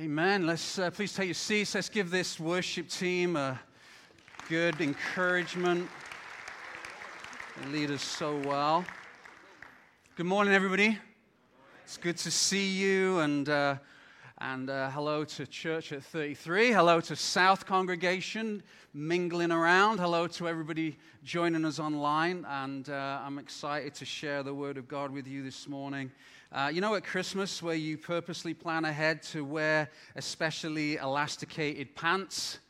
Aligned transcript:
Amen. 0.00 0.44
Let's 0.44 0.80
uh, 0.80 0.90
please 0.90 1.14
take 1.14 1.26
your 1.26 1.34
seats. 1.34 1.76
Let's 1.76 1.88
give 1.88 2.10
this 2.10 2.40
worship 2.40 2.88
team 2.88 3.36
a 3.36 3.60
good 4.48 4.80
encouragement. 4.80 5.88
They 7.62 7.78
lead 7.78 7.92
us 7.92 8.02
so 8.02 8.40
well. 8.40 8.84
Good 10.16 10.26
morning, 10.26 10.52
everybody. 10.52 10.98
It's 11.84 11.96
good 11.96 12.16
to 12.16 12.32
see 12.32 12.72
you, 12.72 13.20
and 13.20 13.48
uh, 13.48 13.76
and 14.38 14.68
uh, 14.68 14.90
hello 14.90 15.22
to 15.22 15.46
Church 15.46 15.92
at 15.92 16.02
33. 16.02 16.72
Hello 16.72 17.00
to 17.00 17.14
South 17.14 17.64
Congregation 17.64 18.64
mingling 18.94 19.52
around. 19.52 19.98
Hello 20.00 20.26
to 20.26 20.48
everybody 20.48 20.98
joining 21.22 21.64
us 21.64 21.78
online, 21.78 22.44
and 22.48 22.90
uh, 22.90 23.20
I'm 23.24 23.38
excited 23.38 23.94
to 23.94 24.04
share 24.04 24.42
the 24.42 24.54
Word 24.54 24.76
of 24.76 24.88
God 24.88 25.12
with 25.12 25.28
you 25.28 25.44
this 25.44 25.68
morning. 25.68 26.10
Uh, 26.54 26.68
you 26.72 26.80
know, 26.80 26.94
at 26.94 27.02
Christmas, 27.02 27.60
where 27.60 27.74
you 27.74 27.98
purposely 27.98 28.54
plan 28.54 28.84
ahead 28.84 29.20
to 29.24 29.44
wear 29.44 29.90
especially 30.14 30.94
elasticated 30.98 31.96
pants. 31.96 32.60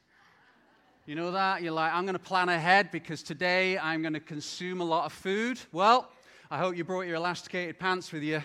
You 1.05 1.15
know 1.17 1.33
that? 1.33 1.61
You're 1.61 1.73
like, 1.73 1.93
I'm 1.93 2.05
going 2.05 2.15
to 2.15 2.19
plan 2.19 2.49
ahead 2.49 2.91
because 2.91 3.23
today 3.23 3.77
I'm 3.77 4.01
going 4.01 4.15
to 4.15 4.21
consume 4.21 4.81
a 4.81 4.85
lot 4.85 5.05
of 5.05 5.13
food. 5.13 5.61
Well, 5.71 6.11
I 6.51 6.57
hope 6.57 6.79
you 6.79 6.85
brought 6.85 7.03
your 7.03 7.17
elasticated 7.17 7.79
pants 7.79 8.11
with 8.11 8.23
you 8.23 8.43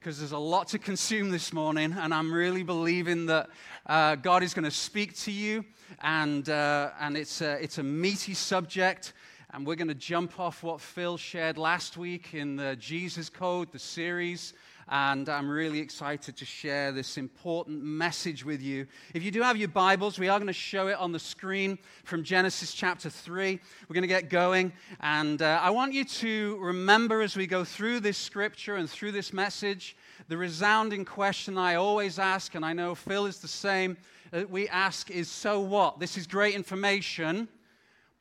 because 0.00 0.18
there's 0.18 0.32
a 0.32 0.38
lot 0.38 0.66
to 0.68 0.80
consume 0.80 1.30
this 1.30 1.52
morning, 1.52 1.94
and 1.96 2.12
I'm 2.12 2.34
really 2.34 2.64
believing 2.64 3.26
that 3.26 3.50
uh, 3.86 4.16
God 4.16 4.42
is 4.42 4.54
going 4.54 4.64
to 4.64 4.72
speak 4.72 5.16
to 5.18 5.30
you, 5.30 5.64
and, 6.02 6.48
uh, 6.48 6.90
and 6.98 7.16
it's, 7.16 7.40
a, 7.42 7.62
it's 7.62 7.78
a 7.78 7.84
meaty 7.84 8.34
subject. 8.34 9.12
And 9.54 9.64
we're 9.64 9.76
going 9.76 9.86
to 9.86 9.94
jump 9.94 10.40
off 10.40 10.64
what 10.64 10.80
Phil 10.80 11.16
shared 11.16 11.58
last 11.58 11.96
week 11.96 12.34
in 12.34 12.56
the 12.56 12.74
Jesus 12.74 13.30
Code, 13.30 13.70
the 13.70 13.78
series. 13.78 14.52
And 14.88 15.28
I'm 15.28 15.48
really 15.48 15.78
excited 15.78 16.36
to 16.38 16.44
share 16.44 16.90
this 16.90 17.16
important 17.16 17.80
message 17.80 18.44
with 18.44 18.60
you. 18.60 18.88
If 19.14 19.22
you 19.22 19.30
do 19.30 19.42
have 19.42 19.56
your 19.56 19.68
Bibles, 19.68 20.18
we 20.18 20.28
are 20.28 20.40
going 20.40 20.48
to 20.48 20.52
show 20.52 20.88
it 20.88 20.98
on 20.98 21.12
the 21.12 21.20
screen 21.20 21.78
from 22.02 22.24
Genesis 22.24 22.74
chapter 22.74 23.08
3. 23.08 23.60
We're 23.88 23.94
going 23.94 24.02
to 24.02 24.08
get 24.08 24.28
going. 24.28 24.72
And 24.98 25.40
uh, 25.40 25.60
I 25.62 25.70
want 25.70 25.92
you 25.92 26.04
to 26.04 26.58
remember 26.60 27.22
as 27.22 27.36
we 27.36 27.46
go 27.46 27.62
through 27.62 28.00
this 28.00 28.18
scripture 28.18 28.74
and 28.74 28.90
through 28.90 29.12
this 29.12 29.32
message, 29.32 29.96
the 30.26 30.36
resounding 30.36 31.04
question 31.04 31.56
I 31.58 31.76
always 31.76 32.18
ask, 32.18 32.56
and 32.56 32.64
I 32.64 32.72
know 32.72 32.96
Phil 32.96 33.26
is 33.26 33.38
the 33.38 33.46
same, 33.46 33.98
that 34.32 34.50
we 34.50 34.66
ask 34.66 35.12
is 35.12 35.30
so 35.30 35.60
what? 35.60 36.00
This 36.00 36.18
is 36.18 36.26
great 36.26 36.56
information. 36.56 37.46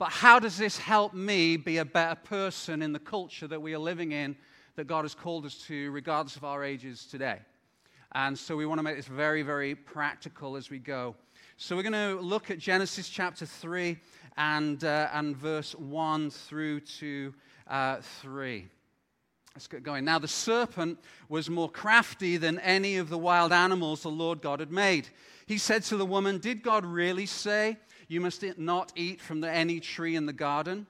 But 0.03 0.11
how 0.11 0.37
does 0.37 0.57
this 0.57 0.77
help 0.77 1.13
me 1.13 1.55
be 1.55 1.77
a 1.77 1.85
better 1.85 2.19
person 2.19 2.81
in 2.81 2.91
the 2.91 2.99
culture 2.99 3.47
that 3.47 3.61
we 3.61 3.73
are 3.73 3.79
living 3.79 4.11
in, 4.11 4.35
that 4.75 4.85
God 4.85 5.05
has 5.05 5.15
called 5.15 5.45
us 5.45 5.55
to, 5.67 5.91
regardless 5.91 6.35
of 6.35 6.43
our 6.43 6.61
ages 6.61 7.05
today? 7.05 7.39
And 8.11 8.37
so 8.37 8.57
we 8.57 8.65
want 8.65 8.79
to 8.79 8.83
make 8.83 8.97
this 8.97 9.07
very, 9.07 9.43
very 9.43 9.75
practical 9.75 10.57
as 10.57 10.69
we 10.69 10.77
go. 10.77 11.15
So 11.55 11.77
we're 11.77 11.89
going 11.89 11.93
to 11.93 12.19
look 12.19 12.51
at 12.51 12.59
Genesis 12.59 13.07
chapter 13.07 13.45
3 13.45 13.97
and, 14.35 14.83
uh, 14.83 15.07
and 15.13 15.37
verse 15.37 15.73
1 15.73 16.31
through 16.31 16.81
to 16.81 17.33
uh, 17.69 18.01
3. 18.01 18.67
Let's 19.55 19.67
get 19.67 19.83
going. 19.83 20.03
Now, 20.03 20.19
the 20.19 20.27
serpent 20.27 20.99
was 21.29 21.49
more 21.49 21.69
crafty 21.69 22.35
than 22.35 22.59
any 22.59 22.97
of 22.97 23.07
the 23.07 23.17
wild 23.17 23.53
animals 23.53 24.01
the 24.01 24.09
Lord 24.09 24.41
God 24.41 24.59
had 24.59 24.69
made. 24.69 25.07
He 25.45 25.57
said 25.57 25.83
to 25.83 25.95
the 25.95 26.05
woman, 26.05 26.39
Did 26.39 26.61
God 26.61 26.85
really 26.85 27.25
say, 27.25 27.77
you 28.13 28.21
must 28.21 28.45
not 28.57 28.93
eat 28.95 29.19
from 29.19 29.43
any 29.43 29.79
tree 29.79 30.15
in 30.15 30.27
the 30.27 30.33
garden. 30.33 30.85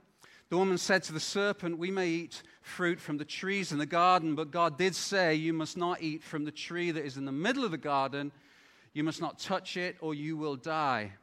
The 0.50 0.58
woman 0.58 0.78
said 0.78 1.04
to 1.04 1.14
the 1.14 1.20
serpent, 1.20 1.78
We 1.78 1.90
may 1.90 2.10
eat 2.10 2.44
fruit 2.62 3.00
from 3.00 3.18
the 3.18 3.26
trees 3.26 3.72
in 3.72 3.80
the 3.80 3.86
garden, 3.86 4.36
but 4.36 4.52
God 4.52 4.78
did 4.78 4.94
say, 4.94 5.34
You 5.34 5.54
must 5.54 5.78
not 5.78 6.02
eat 6.02 6.22
from 6.22 6.44
the 6.44 6.52
tree 6.52 6.92
that 6.92 7.06
is 7.06 7.16
in 7.18 7.26
the 7.26 7.32
middle 7.32 7.64
of 7.64 7.72
the 7.72 7.78
garden. 7.78 8.32
You 8.94 9.04
must 9.04 9.22
not 9.22 9.40
touch 9.40 9.78
it, 9.78 9.96
or 10.02 10.14
you 10.14 10.36
will 10.36 10.58
die. 10.58 11.14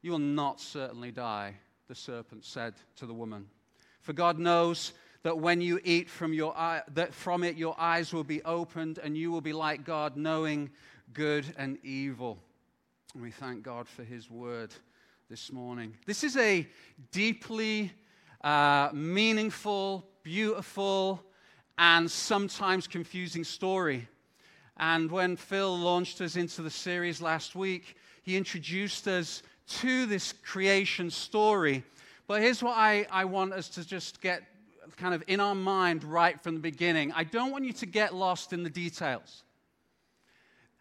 You 0.00 0.12
will 0.12 0.18
not 0.18 0.60
certainly 0.60 1.12
die, 1.12 1.56
the 1.88 1.94
serpent 1.94 2.44
said 2.44 2.74
to 2.96 3.06
the 3.06 3.14
woman. 3.14 3.48
For 4.00 4.14
God 4.14 4.38
knows 4.38 4.92
that 5.24 5.38
when 5.38 5.60
you 5.60 5.78
eat 5.84 6.08
from, 6.08 6.32
your 6.32 6.56
eye, 6.56 6.82
that 6.94 7.12
from 7.12 7.44
it, 7.44 7.56
your 7.56 7.78
eyes 7.78 8.14
will 8.14 8.24
be 8.24 8.42
opened, 8.44 8.98
and 8.98 9.16
you 9.16 9.30
will 9.30 9.42
be 9.42 9.52
like 9.52 9.84
God, 9.84 10.16
knowing 10.16 10.70
good 11.12 11.44
and 11.58 11.78
evil. 11.84 12.38
And 13.12 13.22
we 13.22 13.30
thank 13.30 13.62
God 13.62 13.86
for 13.86 14.04
his 14.04 14.30
word 14.30 14.74
this 15.28 15.52
morning. 15.52 15.94
This 16.06 16.24
is 16.24 16.38
a 16.38 16.66
deeply 17.12 17.92
uh, 18.42 18.88
meaningful, 18.94 20.08
beautiful, 20.22 21.22
and 21.76 22.10
sometimes 22.10 22.86
confusing 22.86 23.44
story. 23.44 24.08
And 24.78 25.10
when 25.10 25.36
Phil 25.36 25.76
launched 25.76 26.22
us 26.22 26.36
into 26.36 26.62
the 26.62 26.70
series 26.70 27.20
last 27.20 27.54
week, 27.54 27.96
he 28.22 28.38
introduced 28.38 29.06
us 29.06 29.42
to 29.80 30.06
this 30.06 30.32
creation 30.32 31.10
story. 31.10 31.84
But 32.26 32.40
here's 32.40 32.62
what 32.62 32.78
I, 32.78 33.06
I 33.10 33.26
want 33.26 33.52
us 33.52 33.68
to 33.70 33.86
just 33.86 34.22
get 34.22 34.44
kind 34.96 35.12
of 35.14 35.22
in 35.26 35.40
our 35.40 35.54
mind 35.54 36.04
right 36.04 36.40
from 36.40 36.54
the 36.54 36.60
beginning. 36.60 37.12
I 37.12 37.24
don't 37.24 37.50
want 37.50 37.66
you 37.66 37.74
to 37.74 37.86
get 37.86 38.14
lost 38.14 38.54
in 38.54 38.62
the 38.62 38.70
details. 38.70 39.42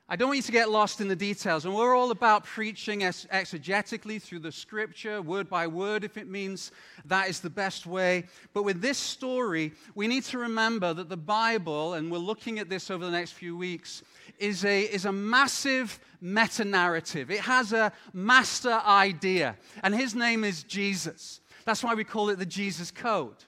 I 0.09 0.15
don't 0.15 0.29
want 0.29 0.37
you 0.37 0.43
to 0.43 0.51
get 0.53 0.69
lost 0.69 1.01
in 1.01 1.09
the 1.09 1.17
details. 1.17 1.65
And 1.65 1.75
we're 1.75 1.93
all 1.93 2.11
about 2.11 2.45
preaching 2.45 3.01
exegetically 3.01 4.21
through 4.21 4.39
the 4.39 4.53
scripture, 4.53 5.21
word 5.21 5.49
by 5.49 5.67
word, 5.67 6.05
if 6.05 6.15
it 6.15 6.29
means 6.29 6.71
that 7.05 7.27
is 7.27 7.41
the 7.41 7.49
best 7.49 7.85
way. 7.85 8.23
But 8.53 8.63
with 8.63 8.81
this 8.81 8.97
story, 8.97 9.73
we 9.95 10.07
need 10.07 10.23
to 10.25 10.37
remember 10.37 10.93
that 10.93 11.09
the 11.09 11.17
Bible, 11.17 11.95
and 11.95 12.09
we're 12.09 12.19
looking 12.19 12.57
at 12.57 12.69
this 12.69 12.89
over 12.89 13.03
the 13.03 13.11
next 13.11 13.33
few 13.33 13.57
weeks, 13.57 14.01
is 14.39 14.63
a, 14.63 14.83
is 14.83 15.03
a 15.03 15.11
massive 15.11 15.99
meta 16.21 16.63
narrative. 16.63 17.29
It 17.29 17.41
has 17.41 17.73
a 17.73 17.91
master 18.13 18.81
idea, 18.85 19.57
and 19.83 19.93
his 19.93 20.15
name 20.15 20.45
is 20.45 20.63
Jesus. 20.63 21.41
That's 21.65 21.83
why 21.83 21.95
we 21.95 22.05
call 22.05 22.29
it 22.29 22.39
the 22.39 22.45
Jesus 22.45 22.91
Code. 22.91 23.43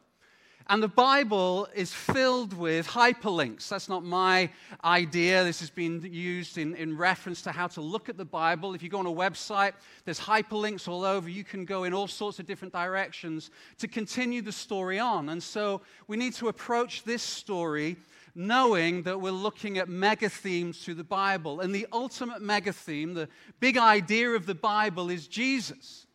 And 0.71 0.83
the 0.83 0.87
Bible 0.87 1.67
is 1.73 1.91
filled 1.91 2.53
with 2.53 2.87
hyperlinks. 2.87 3.67
That's 3.69 3.89
not 3.89 4.03
my 4.03 4.51
idea. 4.83 5.43
This 5.43 5.61
has 5.61 5.71
been 5.71 6.07
used 6.13 6.59
in, 6.59 6.75
in 6.75 6.95
reference 6.95 7.41
to 7.41 7.51
how 7.51 7.65
to 7.69 7.81
look 7.81 8.07
at 8.07 8.17
the 8.17 8.25
Bible. 8.25 8.75
If 8.75 8.83
you 8.83 8.89
go 8.89 8.99
on 8.99 9.07
a 9.07 9.11
website, 9.11 9.73
there's 10.05 10.19
hyperlinks 10.19 10.87
all 10.87 11.03
over. 11.03 11.27
You 11.27 11.43
can 11.43 11.65
go 11.65 11.85
in 11.85 11.93
all 11.93 12.07
sorts 12.07 12.37
of 12.37 12.45
different 12.45 12.71
directions 12.71 13.49
to 13.79 13.87
continue 13.87 14.43
the 14.43 14.51
story 14.51 14.99
on. 14.99 15.29
And 15.29 15.41
so 15.41 15.81
we 16.07 16.17
need 16.17 16.35
to 16.35 16.49
approach 16.49 17.03
this 17.03 17.23
story 17.23 17.97
knowing 18.35 19.01
that 19.03 19.19
we're 19.19 19.31
looking 19.31 19.79
at 19.79 19.89
mega 19.89 20.29
themes 20.29 20.77
through 20.85 20.93
the 20.93 21.03
Bible. 21.03 21.61
And 21.61 21.73
the 21.73 21.87
ultimate 21.91 22.43
mega 22.43 22.73
theme, 22.73 23.15
the 23.15 23.27
big 23.59 23.79
idea 23.79 24.29
of 24.29 24.45
the 24.45 24.53
Bible, 24.53 25.09
is 25.09 25.27
Jesus. 25.27 26.05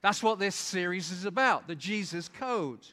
That's 0.00 0.22
what 0.22 0.38
this 0.38 0.54
series 0.54 1.10
is 1.10 1.24
about 1.24 1.66
the 1.66 1.74
Jesus 1.74 2.28
Code. 2.28 2.86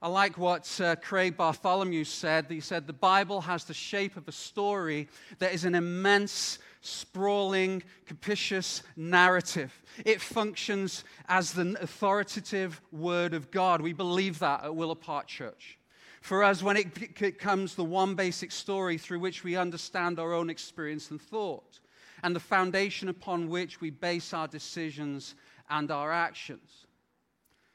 I 0.00 0.06
like 0.06 0.38
what 0.38 0.80
uh, 0.80 0.94
Craig 0.94 1.36
Bartholomew 1.36 2.04
said. 2.04 2.46
He 2.48 2.60
said, 2.60 2.86
The 2.86 2.92
Bible 2.92 3.40
has 3.40 3.64
the 3.64 3.74
shape 3.74 4.16
of 4.16 4.28
a 4.28 4.32
story 4.32 5.08
that 5.40 5.52
is 5.52 5.64
an 5.64 5.74
immense, 5.74 6.60
sprawling, 6.82 7.82
capacious 8.06 8.84
narrative. 8.96 9.82
It 10.04 10.20
functions 10.20 11.02
as 11.28 11.52
the 11.52 11.76
authoritative 11.80 12.80
Word 12.92 13.34
of 13.34 13.50
God. 13.50 13.80
We 13.80 13.92
believe 13.92 14.38
that 14.38 14.62
at 14.62 14.76
Willow 14.76 14.94
Park 14.94 15.26
Church. 15.26 15.78
For 16.20 16.44
us, 16.44 16.62
when 16.62 16.76
it 16.76 16.94
becomes 17.18 17.74
the 17.74 17.84
one 17.84 18.14
basic 18.14 18.52
story 18.52 18.98
through 18.98 19.18
which 19.18 19.42
we 19.42 19.56
understand 19.56 20.20
our 20.20 20.32
own 20.32 20.48
experience 20.48 21.10
and 21.10 21.20
thought, 21.20 21.80
and 22.22 22.36
the 22.36 22.40
foundation 22.40 23.08
upon 23.08 23.48
which 23.48 23.80
we 23.80 23.90
base 23.90 24.32
our 24.32 24.46
decisions 24.46 25.34
and 25.70 25.90
our 25.90 26.12
actions. 26.12 26.86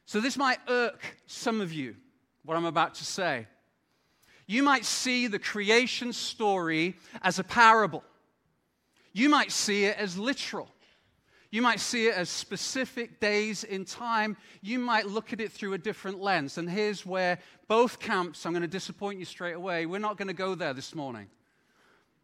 So, 0.05 0.19
this 0.19 0.37
might 0.37 0.59
irk 0.67 1.17
some 1.25 1.61
of 1.61 1.71
you 1.71 1.95
what 2.43 2.57
I'm 2.57 2.65
about 2.65 2.95
to 2.95 3.05
say. 3.05 3.47
You 4.45 4.63
might 4.63 4.85
see 4.85 5.27
the 5.27 5.39
creation 5.39 6.11
story 6.13 6.97
as 7.21 7.39
a 7.39 7.43
parable. 7.43 8.03
You 9.13 9.29
might 9.29 9.51
see 9.51 9.85
it 9.85 9.97
as 9.97 10.17
literal. 10.17 10.69
You 11.51 11.61
might 11.61 11.79
see 11.79 12.07
it 12.07 12.15
as 12.15 12.29
specific 12.29 13.19
days 13.19 13.63
in 13.63 13.85
time. 13.85 14.37
You 14.61 14.79
might 14.79 15.07
look 15.07 15.33
at 15.33 15.39
it 15.39 15.51
through 15.51 15.73
a 15.73 15.77
different 15.77 16.19
lens. 16.19 16.57
And 16.57 16.67
here's 16.67 17.05
where 17.05 17.37
both 17.67 17.99
camps, 17.99 18.45
I'm 18.45 18.53
going 18.53 18.63
to 18.63 18.67
disappoint 18.67 19.19
you 19.19 19.25
straight 19.25 19.53
away. 19.53 19.85
We're 19.85 19.99
not 19.99 20.17
going 20.17 20.29
to 20.29 20.33
go 20.33 20.55
there 20.55 20.73
this 20.73 20.95
morning. 20.95 21.27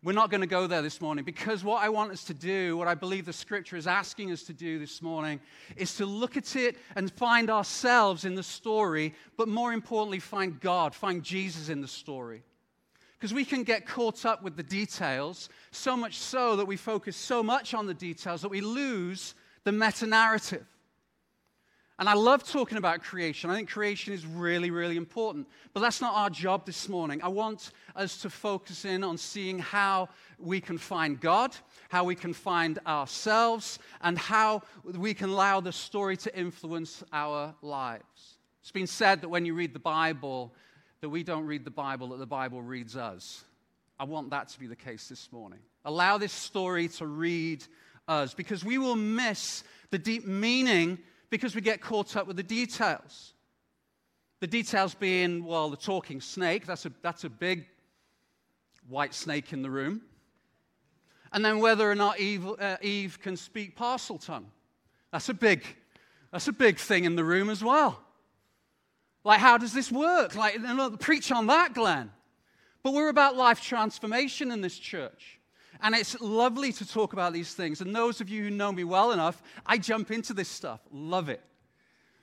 We're 0.02 0.14
not 0.14 0.30
going 0.30 0.40
to 0.40 0.48
go 0.48 0.66
there 0.66 0.82
this 0.82 1.02
morning 1.02 1.26
because 1.26 1.62
what 1.62 1.84
I 1.84 1.90
want 1.90 2.14
us 2.14 2.24
to 2.26 2.34
do, 2.34 2.78
what 2.78 2.88
I 2.88 2.96
believe 2.96 3.26
the 3.26 3.34
scripture 3.34 3.76
is 3.76 3.86
asking 3.86 4.32
us 4.32 4.44
to 4.44 4.54
do 4.54 4.80
this 4.80 5.02
morning, 5.02 5.42
is 5.76 5.96
to 5.96 6.06
look 6.06 6.38
at 6.38 6.56
it 6.56 6.78
and 6.96 7.12
find 7.12 7.50
ourselves 7.50 8.24
in 8.24 8.34
the 8.34 8.44
story, 8.44 9.14
but 9.36 9.50
more 9.50 9.74
importantly, 9.74 10.20
find 10.20 10.58
God, 10.62 10.96
find 10.96 11.22
Jesus 11.22 11.68
in 11.68 11.82
the 11.82 11.88
story. 11.88 12.44
Because 13.18 13.34
we 13.34 13.44
can 13.44 13.64
get 13.64 13.86
caught 13.86 14.26
up 14.26 14.42
with 14.42 14.56
the 14.56 14.64
details, 14.64 15.50
so 15.72 15.98
much 15.98 16.18
so 16.18 16.56
that 16.56 16.66
we 16.66 16.78
focus 16.78 17.18
so 17.18 17.44
much 17.44 17.74
on 17.74 17.86
the 17.86 17.94
details 17.94 18.42
that 18.42 18.48
we 18.48 18.62
lose 18.62 19.36
the 19.66 19.74
meta 19.74 20.08
narrative. 20.08 20.66
And 22.00 22.08
I 22.08 22.14
love 22.14 22.50
talking 22.50 22.78
about 22.78 23.04
creation. 23.04 23.50
I 23.50 23.56
think 23.56 23.70
creation 23.70 24.14
is 24.14 24.26
really, 24.26 24.72
really 24.72 24.96
important. 24.96 25.48
But 25.74 25.82
that's 25.82 26.00
not 26.00 26.16
our 26.16 26.30
job 26.30 26.66
this 26.66 26.88
morning. 26.88 27.22
I 27.22 27.28
want 27.28 27.72
us 27.94 28.16
to 28.22 28.30
focus 28.30 28.86
in 28.86 29.04
on 29.04 29.18
seeing 29.18 29.60
how 29.60 30.08
we 30.40 30.62
can 30.62 30.78
find 30.78 31.20
God, 31.20 31.54
how 31.90 32.06
we 32.06 32.16
can 32.16 32.32
find 32.32 32.80
ourselves, 32.88 33.80
and 34.00 34.18
how 34.18 34.62
we 34.86 35.14
can 35.14 35.30
allow 35.30 35.60
the 35.60 35.74
story 35.74 36.16
to 36.18 36.34
influence 36.40 37.04
our 37.12 37.54
lives. 37.62 38.38
It's 38.62 38.72
been 38.72 38.88
said 38.88 39.20
that 39.20 39.28
when 39.28 39.46
you 39.46 39.54
read 39.54 39.74
the 39.74 39.80
Bible, 39.80 40.54
that 41.02 41.10
we 41.10 41.22
don't 41.22 41.46
read 41.46 41.66
the 41.66 41.72
Bible, 41.72 42.08
that 42.10 42.20
the 42.20 42.26
Bible 42.26 42.62
reads 42.62 42.96
us. 42.96 43.44
I 44.00 44.06
want 44.06 44.30
that 44.30 44.48
to 44.50 44.60
be 44.60 44.68
the 44.68 44.76
case 44.76 45.10
this 45.10 45.30
morning. 45.34 45.60
Allow 45.84 46.18
this 46.18 46.32
story 46.32 46.88
to 46.88 47.06
read 47.06 47.66
us 48.08 48.34
because 48.34 48.64
we 48.64 48.78
will 48.78 48.96
miss 48.96 49.66
the 49.92 50.00
deep 50.00 50.26
meaning 50.26 50.98
because 51.30 51.56
we 51.56 51.62
get 51.62 51.82
caught 51.82 52.16
up 52.16 52.28
with 52.28 52.38
the 52.38 52.44
details. 52.44 53.34
The 54.40 54.48
details 54.48 54.94
being, 54.94 55.44
well, 55.44 55.70
the 55.70 55.78
talking 55.78 56.22
snake, 56.22 56.66
that's 56.66 56.86
a, 56.86 56.92
that's 57.02 57.24
a 57.24 57.30
big 57.30 57.66
white 58.88 59.14
snake 59.14 59.54
in 59.54 59.62
the 59.62 59.70
room. 59.70 60.02
And 61.32 61.44
then 61.44 61.60
whether 61.60 61.90
or 61.90 61.96
not 61.96 62.20
Eve, 62.20 62.48
uh, 62.48 62.78
Eve 62.82 63.20
can 63.22 63.38
speak 63.38 63.78
Parseltongue. 63.78 64.46
That's 65.12 65.30
a 65.30 65.34
big, 65.34 65.64
that's 66.32 66.48
a 66.48 66.54
big 66.54 66.78
thing 66.78 67.04
in 67.04 67.16
the 67.16 67.24
room 67.24 67.50
as 67.50 67.64
well. 67.64 68.00
Like, 69.24 69.40
how 69.40 69.58
does 69.58 69.74
this 69.74 69.92
work? 69.92 70.36
Like, 70.36 70.58
preach 71.00 71.32
on 71.32 71.48
that, 71.48 71.74
Glenn. 71.74 72.12
But 72.82 72.94
we're 72.94 73.10
about 73.10 73.36
life 73.36 73.62
transformation 73.62 74.52
in 74.52 74.62
this 74.62 74.78
church. 74.78 75.39
And 75.82 75.96
it's 75.96 76.20
lovely 76.20 76.72
to 76.74 76.88
talk 76.88 77.14
about 77.14 77.34
these 77.34 77.54
things. 77.54 77.82
And 77.82 77.96
those 77.96 78.22
of 78.22 78.30
you 78.30 78.44
who 78.44 78.50
know 78.50 78.72
me 78.72 78.84
well 78.84 79.12
enough, 79.12 79.42
I 79.66 79.78
jump 79.78 80.12
into 80.12 80.34
this 80.34 80.50
stuff. 80.50 80.82
Love 80.92 81.30
it. 81.30 81.42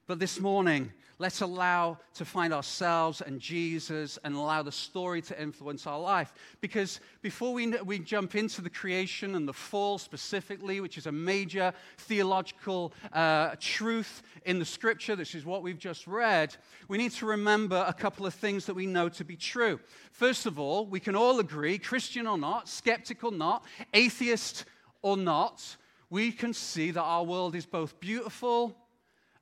But 0.06 0.20
this 0.20 0.38
morning, 0.38 0.92
let's 1.18 1.40
allow 1.40 1.98
to 2.14 2.24
find 2.24 2.54
ourselves 2.54 3.22
and 3.22 3.40
Jesus 3.40 4.20
and 4.22 4.36
allow 4.36 4.62
the 4.62 4.70
story 4.70 5.20
to 5.22 5.42
influence 5.42 5.84
our 5.84 5.98
life. 5.98 6.32
Because 6.60 7.00
before 7.22 7.52
we, 7.52 7.66
we 7.82 7.98
jump 7.98 8.36
into 8.36 8.62
the 8.62 8.70
creation 8.70 9.34
and 9.34 9.48
the 9.48 9.52
fall 9.52 9.98
specifically, 9.98 10.80
which 10.80 10.96
is 10.96 11.06
a 11.06 11.12
major 11.12 11.72
theological 11.98 12.92
uh, 13.12 13.56
truth 13.58 14.22
in 14.44 14.60
the 14.60 14.64
scripture, 14.64 15.16
this 15.16 15.34
is 15.34 15.44
what 15.44 15.64
we've 15.64 15.76
just 15.76 16.06
read, 16.06 16.54
we 16.86 16.98
need 16.98 17.10
to 17.12 17.26
remember 17.26 17.84
a 17.88 17.92
couple 17.92 18.26
of 18.26 18.34
things 18.34 18.64
that 18.66 18.74
we 18.74 18.86
know 18.86 19.08
to 19.08 19.24
be 19.24 19.36
true. 19.36 19.80
First 20.12 20.46
of 20.46 20.56
all, 20.56 20.86
we 20.86 21.00
can 21.00 21.16
all 21.16 21.40
agree, 21.40 21.78
Christian 21.78 22.28
or 22.28 22.38
not, 22.38 22.68
skeptical 22.68 23.34
or 23.34 23.36
not, 23.36 23.64
atheist 23.92 24.66
or 25.02 25.16
not, 25.16 25.76
we 26.10 26.30
can 26.30 26.54
see 26.54 26.92
that 26.92 27.02
our 27.02 27.24
world 27.24 27.56
is 27.56 27.66
both 27.66 27.98
beautiful 27.98 28.76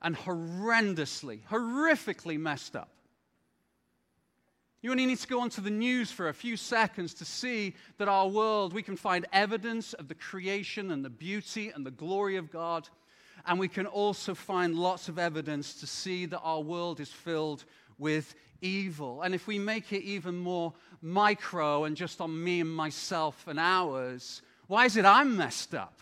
and 0.05 0.15
horrendously, 0.15 1.39
horrifically 1.49 2.39
messed 2.39 2.75
up. 2.75 2.91
You 4.83 4.91
only 4.91 5.07
need 5.07 5.17
to 5.17 5.27
go 5.27 5.39
onto 5.39 5.63
the 5.63 5.71
news 5.71 6.11
for 6.11 6.29
a 6.29 6.33
few 6.33 6.57
seconds 6.57 7.15
to 7.15 7.25
see 7.25 7.73
that 7.97 8.07
our 8.07 8.27
world, 8.27 8.71
we 8.71 8.83
can 8.83 8.97
find 8.97 9.25
evidence 9.33 9.93
of 9.93 10.07
the 10.07 10.13
creation 10.13 10.91
and 10.91 11.03
the 11.03 11.09
beauty 11.09 11.71
and 11.73 11.83
the 11.83 11.89
glory 11.89 12.35
of 12.35 12.51
God. 12.51 12.87
And 13.47 13.57
we 13.57 13.67
can 13.67 13.87
also 13.87 14.35
find 14.35 14.75
lots 14.75 15.09
of 15.09 15.17
evidence 15.17 15.73
to 15.79 15.87
see 15.87 16.27
that 16.27 16.39
our 16.41 16.61
world 16.61 16.99
is 16.99 17.09
filled 17.09 17.65
with 17.97 18.35
evil. 18.61 19.23
And 19.23 19.33
if 19.33 19.47
we 19.47 19.57
make 19.57 19.91
it 19.91 20.03
even 20.03 20.37
more 20.37 20.71
micro 21.01 21.85
and 21.85 21.97
just 21.97 22.21
on 22.21 22.43
me 22.43 22.61
and 22.61 22.69
myself 22.69 23.47
and 23.47 23.59
ours, 23.59 24.43
why 24.67 24.85
is 24.85 24.97
it 24.97 25.05
I'm 25.05 25.35
messed 25.35 25.73
up? 25.73 25.99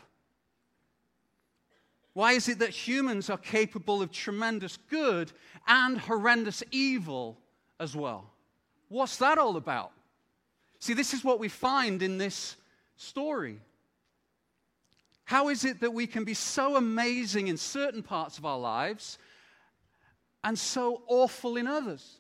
Why 2.14 2.34
is 2.34 2.48
it 2.48 2.60
that 2.60 2.70
humans 2.70 3.30
are 3.30 3.38
capable 3.38 4.02
of 4.02 4.12
tremendous 4.12 4.78
good 4.90 5.32
and 5.68 5.98
horrendous 5.98 6.64
evil 6.72 7.40
as 7.80 7.96
well? 7.96 8.30
What's 8.90 9.18
that 9.18 9.38
all 9.38 9.58
about? 9.58 9.92
See, 10.80 10.94
this 10.94 11.14
is 11.14 11.24
what 11.24 11.40
we 11.40 11.50
find 11.50 12.04
in 12.04 12.18
this 12.18 12.56
story. 12.96 13.60
How 15.26 15.50
is 15.50 15.66
it 15.66 15.80
that 15.80 15.94
we 15.94 16.06
can 16.06 16.24
be 16.24 16.34
so 16.34 16.76
amazing 16.76 17.48
in 17.48 17.58
certain 17.58 18.04
parts 18.04 18.38
of 18.38 18.46
our 18.46 18.60
lives 18.60 19.18
and 20.44 20.60
so 20.60 21.02
awful 21.08 21.58
in 21.58 21.66
others? 21.66 22.20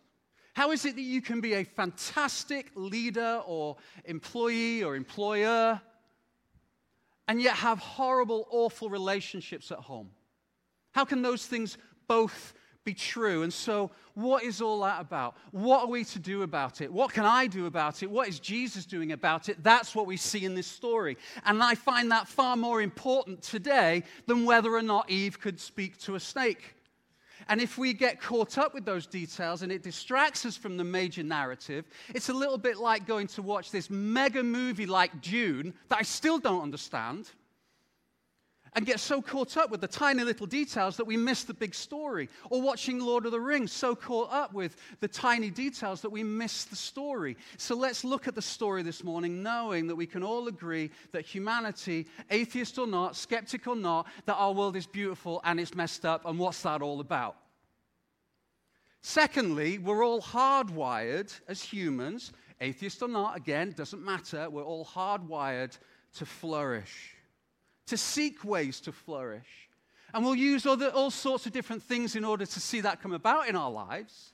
How 0.53 0.71
is 0.71 0.85
it 0.85 0.95
that 0.95 1.01
you 1.01 1.21
can 1.21 1.41
be 1.41 1.53
a 1.53 1.63
fantastic 1.63 2.71
leader 2.75 3.41
or 3.45 3.75
employee 4.05 4.83
or 4.83 4.95
employer 4.95 5.81
and 7.27 7.41
yet 7.41 7.55
have 7.55 7.79
horrible, 7.79 8.47
awful 8.49 8.89
relationships 8.89 9.71
at 9.71 9.79
home? 9.79 10.09
How 10.91 11.05
can 11.05 11.21
those 11.21 11.45
things 11.45 11.77
both 12.07 12.53
be 12.83 12.93
true? 12.93 13.43
And 13.43 13.53
so, 13.53 13.91
what 14.13 14.43
is 14.43 14.61
all 14.61 14.81
that 14.81 15.01
about? 15.01 15.35
What 15.51 15.81
are 15.81 15.87
we 15.87 16.03
to 16.05 16.19
do 16.19 16.43
about 16.43 16.81
it? 16.81 16.91
What 16.91 17.13
can 17.13 17.25
I 17.25 17.47
do 17.47 17.65
about 17.65 18.03
it? 18.03 18.11
What 18.11 18.27
is 18.27 18.39
Jesus 18.39 18.85
doing 18.85 19.11
about 19.11 19.49
it? 19.49 19.63
That's 19.63 19.95
what 19.95 20.05
we 20.05 20.17
see 20.17 20.45
in 20.45 20.53
this 20.53 20.67
story. 20.67 21.17
And 21.45 21.63
I 21.63 21.75
find 21.75 22.11
that 22.11 22.27
far 22.27 22.55
more 22.55 22.81
important 22.81 23.41
today 23.41 24.03
than 24.27 24.45
whether 24.45 24.71
or 24.71 24.83
not 24.83 25.09
Eve 25.09 25.39
could 25.39 25.59
speak 25.59 25.97
to 25.99 26.15
a 26.15 26.19
snake. 26.19 26.75
And 27.47 27.61
if 27.61 27.77
we 27.77 27.93
get 27.93 28.21
caught 28.21 28.57
up 28.57 28.73
with 28.73 28.85
those 28.85 29.05
details 29.05 29.61
and 29.61 29.71
it 29.71 29.83
distracts 29.83 30.45
us 30.45 30.57
from 30.57 30.77
the 30.77 30.83
major 30.83 31.23
narrative, 31.23 31.85
it's 32.13 32.29
a 32.29 32.33
little 32.33 32.57
bit 32.57 32.77
like 32.77 33.05
going 33.05 33.27
to 33.27 33.41
watch 33.41 33.71
this 33.71 33.89
mega 33.89 34.43
movie 34.43 34.85
like 34.85 35.21
Dune 35.21 35.73
that 35.89 35.99
I 35.99 36.03
still 36.03 36.39
don't 36.39 36.61
understand 36.61 37.31
and 38.75 38.85
get 38.85 38.99
so 38.99 39.21
caught 39.21 39.57
up 39.57 39.69
with 39.69 39.81
the 39.81 39.87
tiny 39.87 40.23
little 40.23 40.47
details 40.47 40.97
that 40.97 41.05
we 41.05 41.17
miss 41.17 41.43
the 41.43 41.53
big 41.53 41.75
story. 41.75 42.29
Or 42.49 42.61
watching 42.61 42.99
Lord 42.99 43.25
of 43.25 43.31
the 43.31 43.39
Rings, 43.39 43.71
so 43.71 43.95
caught 43.95 44.31
up 44.31 44.53
with 44.53 44.75
the 44.99 45.07
tiny 45.07 45.49
details 45.49 46.01
that 46.01 46.09
we 46.09 46.23
miss 46.23 46.65
the 46.65 46.75
story. 46.75 47.37
So 47.57 47.75
let's 47.75 48.03
look 48.03 48.27
at 48.27 48.35
the 48.35 48.41
story 48.41 48.83
this 48.83 49.03
morning, 49.03 49.43
knowing 49.43 49.87
that 49.87 49.95
we 49.95 50.07
can 50.07 50.23
all 50.23 50.47
agree 50.47 50.89
that 51.11 51.25
humanity, 51.25 52.07
atheist 52.31 52.77
or 52.77 52.87
not, 52.87 53.15
skeptic 53.15 53.67
or 53.67 53.75
not, 53.75 54.07
that 54.25 54.35
our 54.35 54.53
world 54.53 54.75
is 54.75 54.87
beautiful 54.87 55.41
and 55.43 55.59
it's 55.59 55.75
messed 55.75 56.05
up. 56.05 56.25
And 56.25 56.39
what's 56.39 56.61
that 56.63 56.81
all 56.81 56.99
about? 56.99 57.35
Secondly, 59.01 59.77
we're 59.79 60.05
all 60.05 60.21
hardwired 60.21 61.37
as 61.47 61.61
humans, 61.61 62.31
atheist 62.61 63.01
or 63.01 63.09
not, 63.09 63.35
again, 63.35 63.73
doesn't 63.75 64.03
matter, 64.03 64.49
we're 64.49 64.63
all 64.63 64.85
hardwired 64.85 65.77
to 66.15 66.25
flourish 66.25 67.12
to 67.87 67.97
seek 67.97 68.43
ways 68.43 68.79
to 68.81 68.91
flourish. 68.91 69.69
And 70.13 70.23
we'll 70.23 70.35
use 70.35 70.65
other, 70.65 70.89
all 70.89 71.11
sorts 71.11 71.45
of 71.45 71.53
different 71.53 71.81
things 71.81 72.15
in 72.15 72.23
order 72.23 72.45
to 72.45 72.59
see 72.59 72.81
that 72.81 73.01
come 73.01 73.13
about 73.13 73.47
in 73.47 73.55
our 73.55 73.71
lives. 73.71 74.33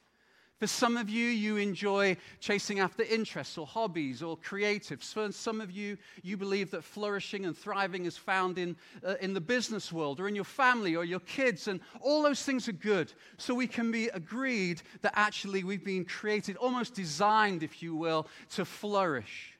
For 0.60 0.68
some 0.68 0.98
of 0.98 1.10
you, 1.10 1.28
you 1.28 1.56
enjoy 1.56 2.18
chasing 2.42 2.82
after 2.82 3.04
interests 3.04 3.58
or 3.58 3.66
hobbies 3.66 4.22
or 4.22 4.38
creatives. 4.38 5.14
For 5.14 5.32
some 5.32 5.62
of 5.62 5.72
you, 5.72 5.98
you 6.22 6.36
believe 6.36 6.70
that 6.72 6.84
flourishing 6.84 7.46
and 7.46 7.58
thriving 7.58 8.04
is 8.04 8.18
found 8.18 8.58
in, 8.58 8.76
uh, 9.06 9.16
in 9.22 9.34
the 9.34 9.40
business 9.40 9.90
world 9.94 10.20
or 10.20 10.28
in 10.28 10.36
your 10.36 10.44
family 10.44 10.98
or 10.98 11.06
your 11.06 11.22
kids. 11.22 11.70
And 11.70 11.80
all 12.02 12.22
those 12.22 12.44
things 12.44 12.68
are 12.68 12.74
good. 12.74 13.14
So 13.38 13.54
we 13.54 13.68
can 13.68 13.90
be 13.90 14.10
agreed 14.10 14.82
that 15.02 15.14
actually 15.16 15.64
we've 15.64 15.86
been 15.86 16.04
created, 16.04 16.58
almost 16.58 16.94
designed, 16.94 17.64
if 17.64 17.82
you 17.82 17.96
will, 17.96 18.28
to 18.56 18.66
flourish. 18.66 19.58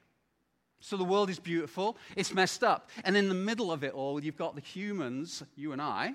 So 0.80 0.96
the 0.96 1.04
world 1.04 1.28
is 1.28 1.38
beautiful, 1.38 1.98
it's 2.16 2.32
messed 2.32 2.64
up. 2.64 2.90
And 3.04 3.16
in 3.16 3.28
the 3.28 3.34
middle 3.34 3.70
of 3.70 3.84
it 3.84 3.92
all, 3.92 4.22
you've 4.22 4.36
got 4.36 4.54
the 4.54 4.62
humans, 4.62 5.42
you 5.54 5.72
and 5.72 5.80
I, 5.80 6.14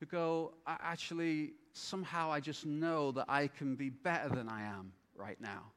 who 0.00 0.06
go, 0.06 0.52
actually, 0.66 1.54
somehow 1.72 2.30
I 2.30 2.40
just 2.40 2.66
know 2.66 3.10
that 3.12 3.26
I 3.28 3.48
can 3.48 3.74
be 3.74 3.88
better 3.88 4.28
than 4.28 4.48
I 4.48 4.64
am 4.64 4.92
right 5.16 5.40
now. 5.40 5.72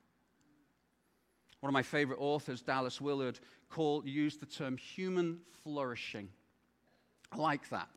One 1.62 1.70
of 1.70 1.74
my 1.74 1.84
favorite 1.84 2.20
authors, 2.20 2.62
Dallas 2.62 3.00
Willard, 3.00 3.40
called, 3.70 4.06
used 4.06 4.42
the 4.42 4.46
term 4.46 4.78
human 4.78 5.40
flourishing. 5.64 6.30
I 7.32 7.38
like 7.38 7.70
that. 7.70 7.88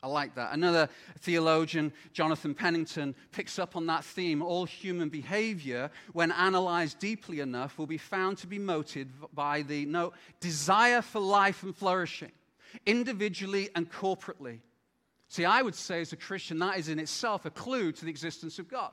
I 0.00 0.06
like 0.06 0.36
that. 0.36 0.52
Another 0.52 0.88
theologian, 1.18 1.92
Jonathan 2.12 2.54
Pennington, 2.54 3.16
picks 3.32 3.58
up 3.58 3.74
on 3.74 3.86
that 3.86 4.04
theme. 4.04 4.42
All 4.42 4.64
human 4.64 5.08
behavior, 5.08 5.90
when 6.12 6.30
analyzed 6.30 7.00
deeply 7.00 7.40
enough, 7.40 7.78
will 7.78 7.86
be 7.86 7.98
found 7.98 8.38
to 8.38 8.46
be 8.46 8.58
motivated 8.60 9.12
by 9.34 9.62
the 9.62 9.86
no, 9.86 10.12
desire 10.38 11.02
for 11.02 11.18
life 11.20 11.64
and 11.64 11.76
flourishing, 11.76 12.30
individually 12.86 13.70
and 13.74 13.90
corporately. 13.90 14.60
See, 15.28 15.44
I 15.44 15.62
would 15.62 15.74
say 15.74 16.00
as 16.00 16.12
a 16.12 16.16
Christian, 16.16 16.58
that 16.60 16.78
is 16.78 16.88
in 16.88 17.00
itself 17.00 17.44
a 17.44 17.50
clue 17.50 17.90
to 17.90 18.04
the 18.04 18.10
existence 18.10 18.60
of 18.60 18.68
God. 18.68 18.92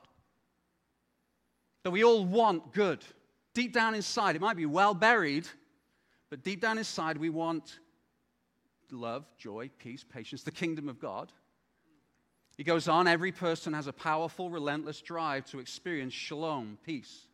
That 1.84 1.92
we 1.92 2.02
all 2.02 2.24
want 2.24 2.72
good. 2.72 3.04
Deep 3.54 3.72
down 3.72 3.94
inside, 3.94 4.34
it 4.34 4.42
might 4.42 4.56
be 4.56 4.66
well 4.66 4.92
buried, 4.92 5.46
but 6.30 6.42
deep 6.42 6.60
down 6.60 6.78
inside, 6.78 7.16
we 7.16 7.30
want 7.30 7.78
love, 8.92 9.24
joy, 9.38 9.70
peace, 9.78 10.04
patience, 10.04 10.42
the 10.42 10.50
kingdom 10.50 10.88
of 10.88 11.00
God. 11.00 11.32
He 12.56 12.64
goes 12.64 12.88
on, 12.88 13.06
every 13.06 13.32
person 13.32 13.74
has 13.74 13.86
a 13.86 13.92
powerful, 13.92 14.50
relentless 14.50 15.02
drive 15.02 15.44
to 15.46 15.58
experience 15.58 16.14
shalom, 16.14 16.78
peace. 16.84 17.26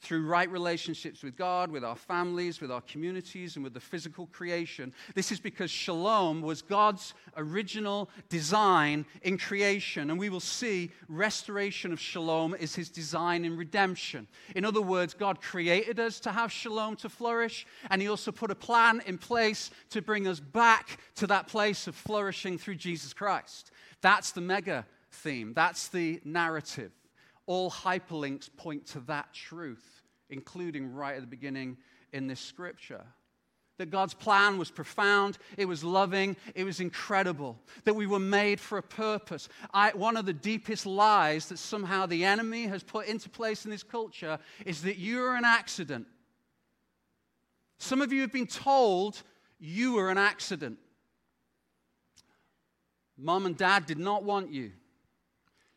Through 0.00 0.26
right 0.26 0.50
relationships 0.50 1.22
with 1.22 1.36
God, 1.36 1.70
with 1.70 1.84
our 1.84 1.96
families, 1.96 2.60
with 2.60 2.70
our 2.70 2.80
communities, 2.82 3.56
and 3.56 3.62
with 3.62 3.74
the 3.74 3.80
physical 3.80 4.26
creation. 4.26 4.94
This 5.14 5.30
is 5.30 5.40
because 5.40 5.70
shalom 5.70 6.40
was 6.40 6.62
God's 6.62 7.12
original 7.36 8.08
design 8.28 9.04
in 9.22 9.36
creation. 9.36 10.10
And 10.10 10.18
we 10.18 10.30
will 10.30 10.40
see 10.40 10.90
restoration 11.08 11.92
of 11.92 12.00
shalom 12.00 12.54
is 12.54 12.74
his 12.74 12.88
design 12.88 13.44
in 13.44 13.56
redemption. 13.56 14.26
In 14.56 14.64
other 14.64 14.82
words, 14.82 15.12
God 15.12 15.42
created 15.42 16.00
us 16.00 16.18
to 16.20 16.32
have 16.32 16.50
shalom 16.50 16.96
to 16.96 17.08
flourish, 17.08 17.66
and 17.90 18.00
he 18.00 18.08
also 18.08 18.32
put 18.32 18.50
a 18.50 18.54
plan 18.54 19.02
in 19.06 19.18
place 19.18 19.70
to 19.90 20.00
bring 20.00 20.26
us 20.26 20.40
back 20.40 20.98
to 21.16 21.26
that 21.26 21.46
place 21.46 21.86
of 21.86 21.94
flourishing 21.94 22.56
through 22.56 22.76
Jesus 22.76 23.12
Christ. 23.12 23.70
That's 24.00 24.32
the 24.32 24.40
mega 24.40 24.86
theme, 25.12 25.52
that's 25.52 25.88
the 25.88 26.20
narrative. 26.24 26.92
All 27.50 27.68
hyperlinks 27.68 28.48
point 28.56 28.86
to 28.92 29.00
that 29.08 29.34
truth, 29.34 30.02
including 30.28 30.94
right 30.94 31.16
at 31.16 31.20
the 31.20 31.26
beginning 31.26 31.78
in 32.12 32.28
this 32.28 32.38
scripture. 32.38 33.02
That 33.78 33.90
God's 33.90 34.14
plan 34.14 34.56
was 34.56 34.70
profound, 34.70 35.36
it 35.56 35.64
was 35.64 35.82
loving, 35.82 36.36
it 36.54 36.62
was 36.62 36.78
incredible, 36.78 37.58
that 37.82 37.94
we 37.94 38.06
were 38.06 38.20
made 38.20 38.60
for 38.60 38.78
a 38.78 38.82
purpose. 38.84 39.48
I, 39.74 39.90
one 39.90 40.16
of 40.16 40.26
the 40.26 40.32
deepest 40.32 40.86
lies 40.86 41.46
that 41.46 41.58
somehow 41.58 42.06
the 42.06 42.24
enemy 42.24 42.68
has 42.68 42.84
put 42.84 43.08
into 43.08 43.28
place 43.28 43.64
in 43.64 43.72
this 43.72 43.82
culture 43.82 44.38
is 44.64 44.82
that 44.82 44.98
you 44.98 45.20
are 45.24 45.34
an 45.34 45.44
accident. 45.44 46.06
Some 47.78 48.00
of 48.00 48.12
you 48.12 48.20
have 48.20 48.32
been 48.32 48.46
told 48.46 49.20
you 49.58 49.94
were 49.94 50.08
an 50.08 50.18
accident. 50.18 50.78
Mom 53.18 53.44
and 53.44 53.56
dad 53.56 53.86
did 53.86 53.98
not 53.98 54.22
want 54.22 54.52
you. 54.52 54.70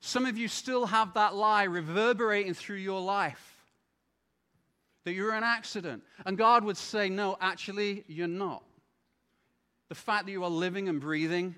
Some 0.05 0.25
of 0.25 0.37
you 0.37 0.49
still 0.49 0.85
have 0.87 1.13
that 1.13 1.33
lie 1.33 1.63
reverberating 1.63 2.53
through 2.53 2.75
your 2.75 2.99
life 2.99 3.55
that 5.05 5.13
you're 5.13 5.33
an 5.33 5.45
accident. 5.45 6.03
And 6.25 6.37
God 6.37 6.65
would 6.65 6.75
say, 6.75 7.07
No, 7.07 7.37
actually, 7.39 8.03
you're 8.07 8.27
not. 8.27 8.63
The 9.87 9.95
fact 9.95 10.25
that 10.25 10.33
you 10.33 10.43
are 10.43 10.49
living 10.49 10.89
and 10.89 10.99
breathing, 10.99 11.55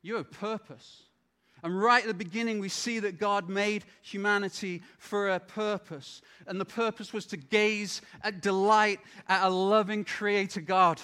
you 0.00 0.14
have 0.14 0.30
purpose. 0.30 1.02
And 1.64 1.76
right 1.82 2.04
at 2.04 2.06
the 2.06 2.14
beginning, 2.14 2.60
we 2.60 2.68
see 2.68 3.00
that 3.00 3.18
God 3.18 3.48
made 3.48 3.84
humanity 4.00 4.80
for 4.98 5.30
a 5.30 5.40
purpose. 5.40 6.22
And 6.46 6.60
the 6.60 6.64
purpose 6.64 7.12
was 7.12 7.26
to 7.26 7.36
gaze 7.36 8.00
at 8.22 8.42
delight 8.42 9.00
at 9.26 9.44
a 9.44 9.50
loving 9.50 10.04
Creator 10.04 10.60
God 10.60 11.00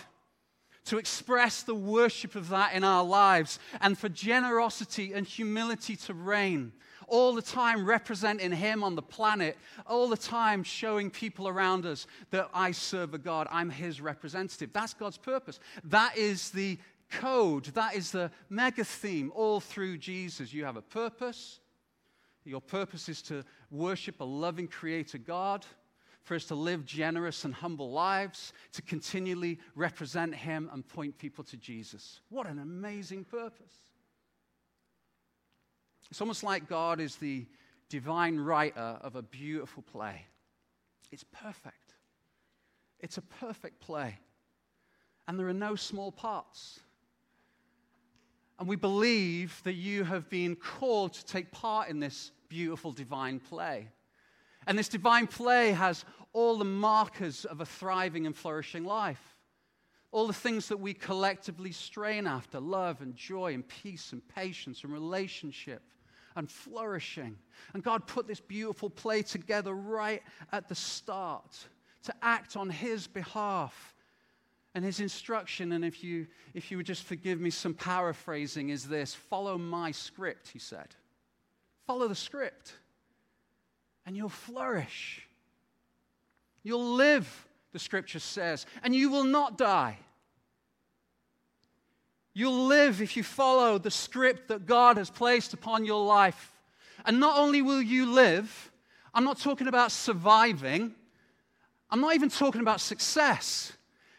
to 0.86 0.98
express 0.98 1.62
the 1.62 1.74
worship 1.74 2.34
of 2.34 2.48
that 2.50 2.74
in 2.74 2.84
our 2.84 3.04
lives, 3.04 3.58
and 3.80 3.96
for 3.96 4.08
generosity 4.08 5.12
and 5.12 5.26
humility 5.26 5.96
to 5.96 6.14
reign. 6.14 6.72
All 7.06 7.34
the 7.34 7.42
time 7.42 7.84
representing 7.84 8.52
Him 8.52 8.82
on 8.82 8.94
the 8.94 9.02
planet, 9.02 9.58
all 9.86 10.08
the 10.08 10.16
time 10.16 10.62
showing 10.62 11.10
people 11.10 11.48
around 11.48 11.84
us 11.84 12.06
that 12.30 12.48
I 12.54 12.72
serve 12.72 13.12
a 13.14 13.18
God, 13.18 13.46
I'm 13.50 13.70
His 13.70 14.00
representative. 14.00 14.72
That's 14.72 14.94
God's 14.94 15.18
purpose. 15.18 15.60
That 15.84 16.16
is 16.16 16.50
the 16.50 16.78
code, 17.10 17.66
that 17.66 17.94
is 17.94 18.10
the 18.10 18.30
mega 18.48 18.84
theme 18.84 19.32
all 19.34 19.60
through 19.60 19.98
Jesus. 19.98 20.52
You 20.52 20.64
have 20.64 20.76
a 20.76 20.82
purpose. 20.82 21.60
Your 22.44 22.60
purpose 22.60 23.08
is 23.08 23.22
to 23.22 23.44
worship 23.70 24.20
a 24.20 24.24
loving 24.24 24.68
Creator 24.68 25.18
God 25.18 25.64
for 26.24 26.34
us 26.34 26.46
to 26.46 26.54
live 26.54 26.84
generous 26.84 27.44
and 27.44 27.54
humble 27.54 27.92
lives, 27.92 28.52
to 28.72 28.82
continually 28.82 29.58
represent 29.76 30.34
Him 30.34 30.70
and 30.72 30.86
point 30.86 31.16
people 31.18 31.44
to 31.44 31.56
Jesus. 31.56 32.20
What 32.30 32.46
an 32.46 32.58
amazing 32.58 33.24
purpose! 33.24 33.74
It's 36.10 36.20
almost 36.20 36.42
like 36.42 36.68
God 36.68 37.00
is 37.00 37.16
the 37.16 37.46
divine 37.88 38.38
writer 38.38 38.98
of 39.02 39.16
a 39.16 39.22
beautiful 39.22 39.82
play. 39.82 40.26
It's 41.12 41.24
perfect. 41.24 41.94
It's 43.00 43.18
a 43.18 43.22
perfect 43.22 43.80
play. 43.80 44.18
And 45.28 45.38
there 45.38 45.48
are 45.48 45.52
no 45.52 45.76
small 45.76 46.10
parts. 46.10 46.80
And 48.58 48.68
we 48.68 48.76
believe 48.76 49.60
that 49.64 49.74
you 49.74 50.04
have 50.04 50.28
been 50.30 50.56
called 50.56 51.12
to 51.14 51.24
take 51.24 51.50
part 51.50 51.88
in 51.88 52.00
this 52.00 52.30
beautiful 52.48 52.92
divine 52.92 53.40
play. 53.40 53.88
And 54.66 54.78
this 54.78 54.88
divine 54.88 55.26
play 55.26 55.72
has 55.72 56.04
all 56.32 56.58
the 56.58 56.64
markers 56.64 57.44
of 57.44 57.60
a 57.60 57.66
thriving 57.66 58.26
and 58.26 58.36
flourishing 58.36 58.84
life. 58.84 59.36
All 60.10 60.26
the 60.26 60.32
things 60.32 60.68
that 60.68 60.78
we 60.78 60.94
collectively 60.94 61.72
strain 61.72 62.26
after 62.26 62.60
love 62.60 63.00
and 63.00 63.16
joy 63.16 63.54
and 63.54 63.66
peace 63.66 64.12
and 64.12 64.26
patience 64.28 64.84
and 64.84 64.92
relationship 64.92 65.82
and 66.36 66.50
flourishing. 66.50 67.36
And 67.72 67.82
God 67.82 68.06
put 68.06 68.26
this 68.26 68.40
beautiful 68.40 68.90
play 68.90 69.22
together 69.22 69.74
right 69.74 70.22
at 70.52 70.68
the 70.68 70.74
start 70.74 71.56
to 72.04 72.14
act 72.22 72.56
on 72.56 72.70
His 72.70 73.06
behalf. 73.06 73.94
And 74.74 74.84
His 74.84 74.98
instruction, 75.00 75.72
and 75.72 75.84
if 75.84 76.02
you, 76.02 76.26
if 76.52 76.70
you 76.70 76.76
would 76.76 76.86
just 76.86 77.04
forgive 77.04 77.40
me 77.40 77.50
some 77.50 77.74
paraphrasing, 77.74 78.70
is 78.70 78.88
this 78.88 79.14
follow 79.14 79.56
my 79.56 79.92
script, 79.92 80.48
He 80.48 80.58
said. 80.58 80.94
Follow 81.86 82.08
the 82.08 82.14
script 82.14 82.72
and 84.06 84.16
you'll 84.16 84.28
flourish. 84.28 85.26
You'll 86.62 86.94
live, 86.94 87.46
the 87.72 87.78
scripture 87.78 88.18
says, 88.18 88.66
and 88.82 88.94
you 88.94 89.10
will 89.10 89.24
not 89.24 89.58
die. 89.58 89.98
You'll 92.32 92.66
live 92.66 93.00
if 93.00 93.16
you 93.16 93.22
follow 93.22 93.78
the 93.78 93.90
script 93.90 94.48
that 94.48 94.66
God 94.66 94.96
has 94.96 95.10
placed 95.10 95.54
upon 95.54 95.84
your 95.84 96.04
life. 96.04 96.52
And 97.06 97.20
not 97.20 97.38
only 97.38 97.62
will 97.62 97.82
you 97.82 98.06
live, 98.06 98.72
I'm 99.12 99.24
not 99.24 99.38
talking 99.38 99.68
about 99.68 99.92
surviving, 99.92 100.94
I'm 101.90 102.00
not 102.00 102.14
even 102.14 102.28
talking 102.28 102.60
about 102.60 102.80
success. 102.80 103.72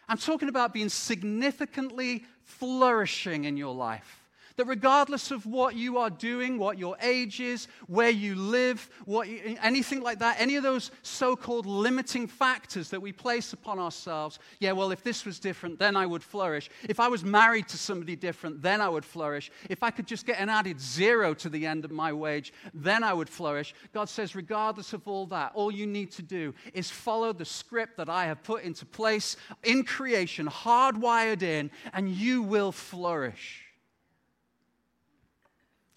I'm 0.07 0.17
talking 0.17 0.49
about 0.49 0.73
being 0.73 0.89
significantly 0.89 2.23
flourishing 2.43 3.45
in 3.45 3.57
your 3.57 3.73
life. 3.73 4.24
That 4.57 4.65
regardless 4.67 5.31
of 5.31 5.45
what 5.45 5.75
you 5.75 5.97
are 5.97 6.09
doing, 6.09 6.57
what 6.57 6.77
your 6.77 6.95
age 7.01 7.41
is, 7.41 7.67
where 7.87 8.09
you 8.09 8.35
live, 8.35 8.89
what 9.03 9.27
you, 9.27 9.57
anything 9.61 10.01
like 10.01 10.19
that, 10.19 10.39
any 10.39 10.55
of 10.55 10.63
those 10.63 10.91
so 11.01 11.35
called 11.35 11.65
limiting 11.65 12.25
factors 12.25 12.89
that 12.89 13.01
we 13.01 13.11
place 13.11 13.51
upon 13.51 13.79
ourselves, 13.79 14.39
yeah, 14.59 14.71
well, 14.71 14.91
if 14.91 15.03
this 15.03 15.25
was 15.25 15.39
different, 15.39 15.77
then 15.77 15.97
I 15.97 16.05
would 16.05 16.23
flourish. 16.23 16.69
If 16.87 17.01
I 17.01 17.09
was 17.09 17.25
married 17.25 17.67
to 17.69 17.77
somebody 17.77 18.15
different, 18.15 18.61
then 18.61 18.79
I 18.79 18.87
would 18.87 19.03
flourish. 19.03 19.51
If 19.69 19.83
I 19.83 19.91
could 19.91 20.07
just 20.07 20.25
get 20.25 20.39
an 20.39 20.47
added 20.47 20.79
zero 20.79 21.33
to 21.33 21.49
the 21.49 21.65
end 21.65 21.83
of 21.83 21.91
my 21.91 22.13
wage, 22.13 22.53
then 22.73 23.03
I 23.03 23.13
would 23.13 23.29
flourish. 23.29 23.75
God 23.93 24.07
says, 24.07 24.35
regardless 24.35 24.93
of 24.93 25.05
all 25.05 25.25
that, 25.27 25.51
all 25.53 25.69
you 25.69 25.85
need 25.85 26.11
to 26.13 26.21
do 26.21 26.53
is 26.73 26.89
follow 26.89 27.33
the 27.33 27.43
script 27.43 27.97
that 27.97 28.09
I 28.09 28.25
have 28.25 28.41
put 28.41 28.63
into 28.63 28.85
place 28.85 29.35
in 29.63 29.83
creation, 29.83 30.47
hardwired 30.47 31.41
in, 31.41 31.71
and 31.93 32.09
you 32.09 32.41
will 32.41 32.71
flourish. 32.71 33.64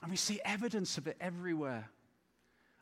And 0.03 0.11
we 0.11 0.17
see 0.17 0.41
evidence 0.45 0.99
of 0.99 1.07
it 1.07 1.17
everywhere. 1.21 1.89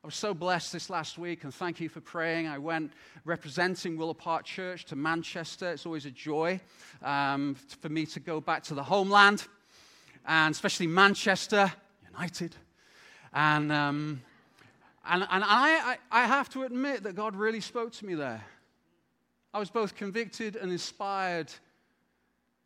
I 0.04 0.06
was 0.06 0.14
so 0.14 0.34
blessed 0.34 0.72
this 0.72 0.88
last 0.88 1.18
week, 1.18 1.42
and 1.42 1.52
thank 1.52 1.80
you 1.80 1.88
for 1.88 2.00
praying. 2.00 2.46
I 2.46 2.58
went 2.58 2.92
representing 3.24 3.96
Willow 3.96 4.14
Park 4.14 4.44
Church 4.44 4.84
to 4.84 4.96
Manchester. 4.96 5.72
It's 5.72 5.86
always 5.86 6.06
a 6.06 6.10
joy 6.10 6.60
um, 7.02 7.56
for 7.80 7.88
me 7.88 8.06
to 8.06 8.20
go 8.20 8.40
back 8.40 8.62
to 8.64 8.74
the 8.74 8.84
homeland, 8.84 9.48
and 10.26 10.54
especially 10.54 10.86
Manchester 10.86 11.72
United. 12.12 12.54
And, 13.32 13.72
um, 13.72 14.22
and, 15.08 15.26
and 15.28 15.42
I, 15.42 15.96
I, 16.12 16.22
I 16.22 16.26
have 16.26 16.50
to 16.50 16.62
admit 16.62 17.02
that 17.02 17.16
God 17.16 17.34
really 17.34 17.60
spoke 17.60 17.92
to 17.94 18.06
me 18.06 18.14
there. 18.14 18.44
I 19.52 19.58
was 19.58 19.70
both 19.70 19.96
convicted 19.96 20.54
and 20.54 20.70
inspired. 20.70 21.50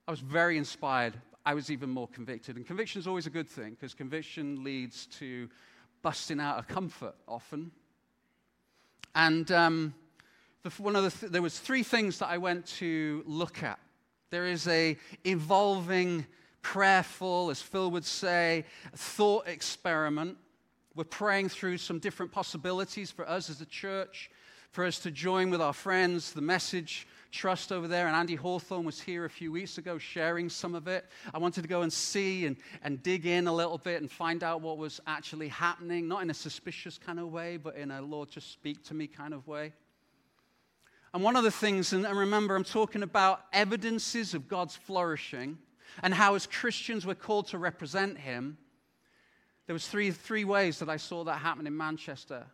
I 0.06 0.10
was 0.10 0.20
very 0.20 0.58
inspired 0.58 1.14
I 1.50 1.54
was 1.54 1.68
even 1.68 1.90
more 1.90 2.06
convicted. 2.06 2.54
And 2.54 2.64
conviction 2.64 3.00
is 3.00 3.08
always 3.08 3.26
a 3.26 3.30
good 3.30 3.48
thing 3.48 3.70
because 3.70 3.92
conviction 3.92 4.62
leads 4.62 5.06
to 5.18 5.48
busting 6.00 6.38
out 6.38 6.60
of 6.60 6.68
comfort 6.68 7.16
often. 7.26 7.72
And 9.16 9.50
um, 9.50 9.92
the, 10.62 10.70
one 10.80 10.94
of 10.94 11.02
the 11.02 11.10
th- 11.10 11.32
there 11.32 11.42
was 11.42 11.58
three 11.58 11.82
things 11.82 12.20
that 12.20 12.28
I 12.28 12.38
went 12.38 12.66
to 12.78 13.24
look 13.26 13.64
at. 13.64 13.80
There 14.30 14.46
is 14.46 14.68
a 14.68 14.96
evolving, 15.24 16.24
prayerful, 16.62 17.50
as 17.50 17.60
Phil 17.60 17.90
would 17.90 18.04
say, 18.04 18.64
thought 18.94 19.48
experiment. 19.48 20.36
We're 20.94 21.02
praying 21.02 21.48
through 21.48 21.78
some 21.78 21.98
different 21.98 22.30
possibilities 22.30 23.10
for 23.10 23.28
us 23.28 23.50
as 23.50 23.60
a 23.60 23.66
church, 23.66 24.30
for 24.70 24.84
us 24.84 25.00
to 25.00 25.10
join 25.10 25.50
with 25.50 25.60
our 25.60 25.72
friends, 25.72 26.32
the 26.32 26.42
message 26.42 27.08
Trust 27.30 27.70
over 27.70 27.86
there, 27.86 28.08
and 28.08 28.16
Andy 28.16 28.34
Hawthorne 28.34 28.84
was 28.84 29.00
here 29.00 29.24
a 29.24 29.30
few 29.30 29.52
weeks 29.52 29.78
ago 29.78 29.98
sharing 29.98 30.48
some 30.48 30.74
of 30.74 30.88
it. 30.88 31.06
I 31.32 31.38
wanted 31.38 31.62
to 31.62 31.68
go 31.68 31.82
and 31.82 31.92
see 31.92 32.44
and, 32.44 32.56
and 32.82 33.00
dig 33.02 33.24
in 33.24 33.46
a 33.46 33.54
little 33.54 33.78
bit 33.78 34.00
and 34.00 34.10
find 34.10 34.42
out 34.42 34.62
what 34.62 34.78
was 34.78 35.00
actually 35.06 35.46
happening, 35.46 36.08
not 36.08 36.22
in 36.22 36.30
a 36.30 36.34
suspicious 36.34 36.98
kind 36.98 37.20
of 37.20 37.28
way, 37.28 37.56
but 37.56 37.76
in 37.76 37.92
a 37.92 38.02
Lord, 38.02 38.30
just 38.30 38.50
speak 38.50 38.82
to 38.84 38.94
me 38.94 39.06
kind 39.06 39.32
of 39.32 39.46
way. 39.46 39.72
And 41.14 41.22
one 41.22 41.36
of 41.36 41.44
the 41.44 41.52
things, 41.52 41.92
and 41.92 42.04
remember, 42.04 42.56
I'm 42.56 42.64
talking 42.64 43.02
about 43.02 43.42
evidences 43.52 44.34
of 44.34 44.48
God's 44.48 44.74
flourishing 44.74 45.58
and 46.02 46.12
how, 46.12 46.34
as 46.34 46.46
Christians, 46.46 47.06
we're 47.06 47.14
called 47.14 47.48
to 47.48 47.58
represent 47.58 48.18
Him. 48.18 48.58
There 49.66 49.74
was 49.74 49.86
three, 49.86 50.10
three 50.10 50.44
ways 50.44 50.80
that 50.80 50.88
I 50.88 50.96
saw 50.96 51.22
that 51.24 51.38
happen 51.38 51.66
in 51.66 51.76
Manchester. 51.76 52.44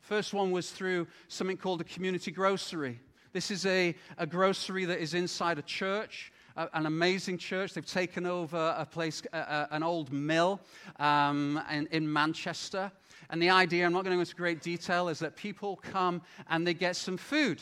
First 0.00 0.34
one 0.34 0.50
was 0.52 0.70
through 0.70 1.06
something 1.28 1.56
called 1.56 1.80
a 1.80 1.84
community 1.84 2.30
grocery. 2.30 3.00
This 3.36 3.50
is 3.50 3.66
a, 3.66 3.94
a 4.16 4.26
grocery 4.26 4.86
that 4.86 4.98
is 4.98 5.12
inside 5.12 5.58
a 5.58 5.62
church 5.62 6.32
an 6.72 6.86
amazing 6.86 7.36
church. 7.36 7.74
They've 7.74 7.84
taken 7.84 8.24
over 8.24 8.74
a 8.78 8.86
place, 8.86 9.20
an 9.30 9.82
old 9.82 10.10
mill 10.10 10.58
um, 10.98 11.62
in, 11.70 11.86
in 11.88 12.10
Manchester. 12.10 12.90
And 13.28 13.42
the 13.42 13.50
idea, 13.50 13.84
I'm 13.84 13.92
not 13.92 14.04
going 14.04 14.12
to 14.12 14.16
go 14.16 14.20
into 14.20 14.34
great 14.36 14.62
detail, 14.62 15.10
is 15.10 15.18
that 15.18 15.36
people 15.36 15.76
come 15.76 16.22
and 16.48 16.66
they 16.66 16.72
get 16.72 16.96
some 16.96 17.18
food. 17.18 17.60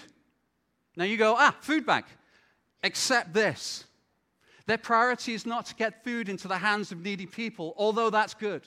Now 0.94 1.06
you 1.06 1.16
go, 1.16 1.34
ah, 1.36 1.56
food 1.60 1.84
bank. 1.84 2.06
Accept 2.84 3.34
this. 3.34 3.82
Their 4.66 4.78
priority 4.78 5.34
is 5.34 5.44
not 5.44 5.66
to 5.66 5.74
get 5.74 6.04
food 6.04 6.28
into 6.28 6.46
the 6.46 6.58
hands 6.58 6.92
of 6.92 7.02
needy 7.02 7.26
people, 7.26 7.74
although 7.76 8.10
that's 8.10 8.34
good. 8.34 8.62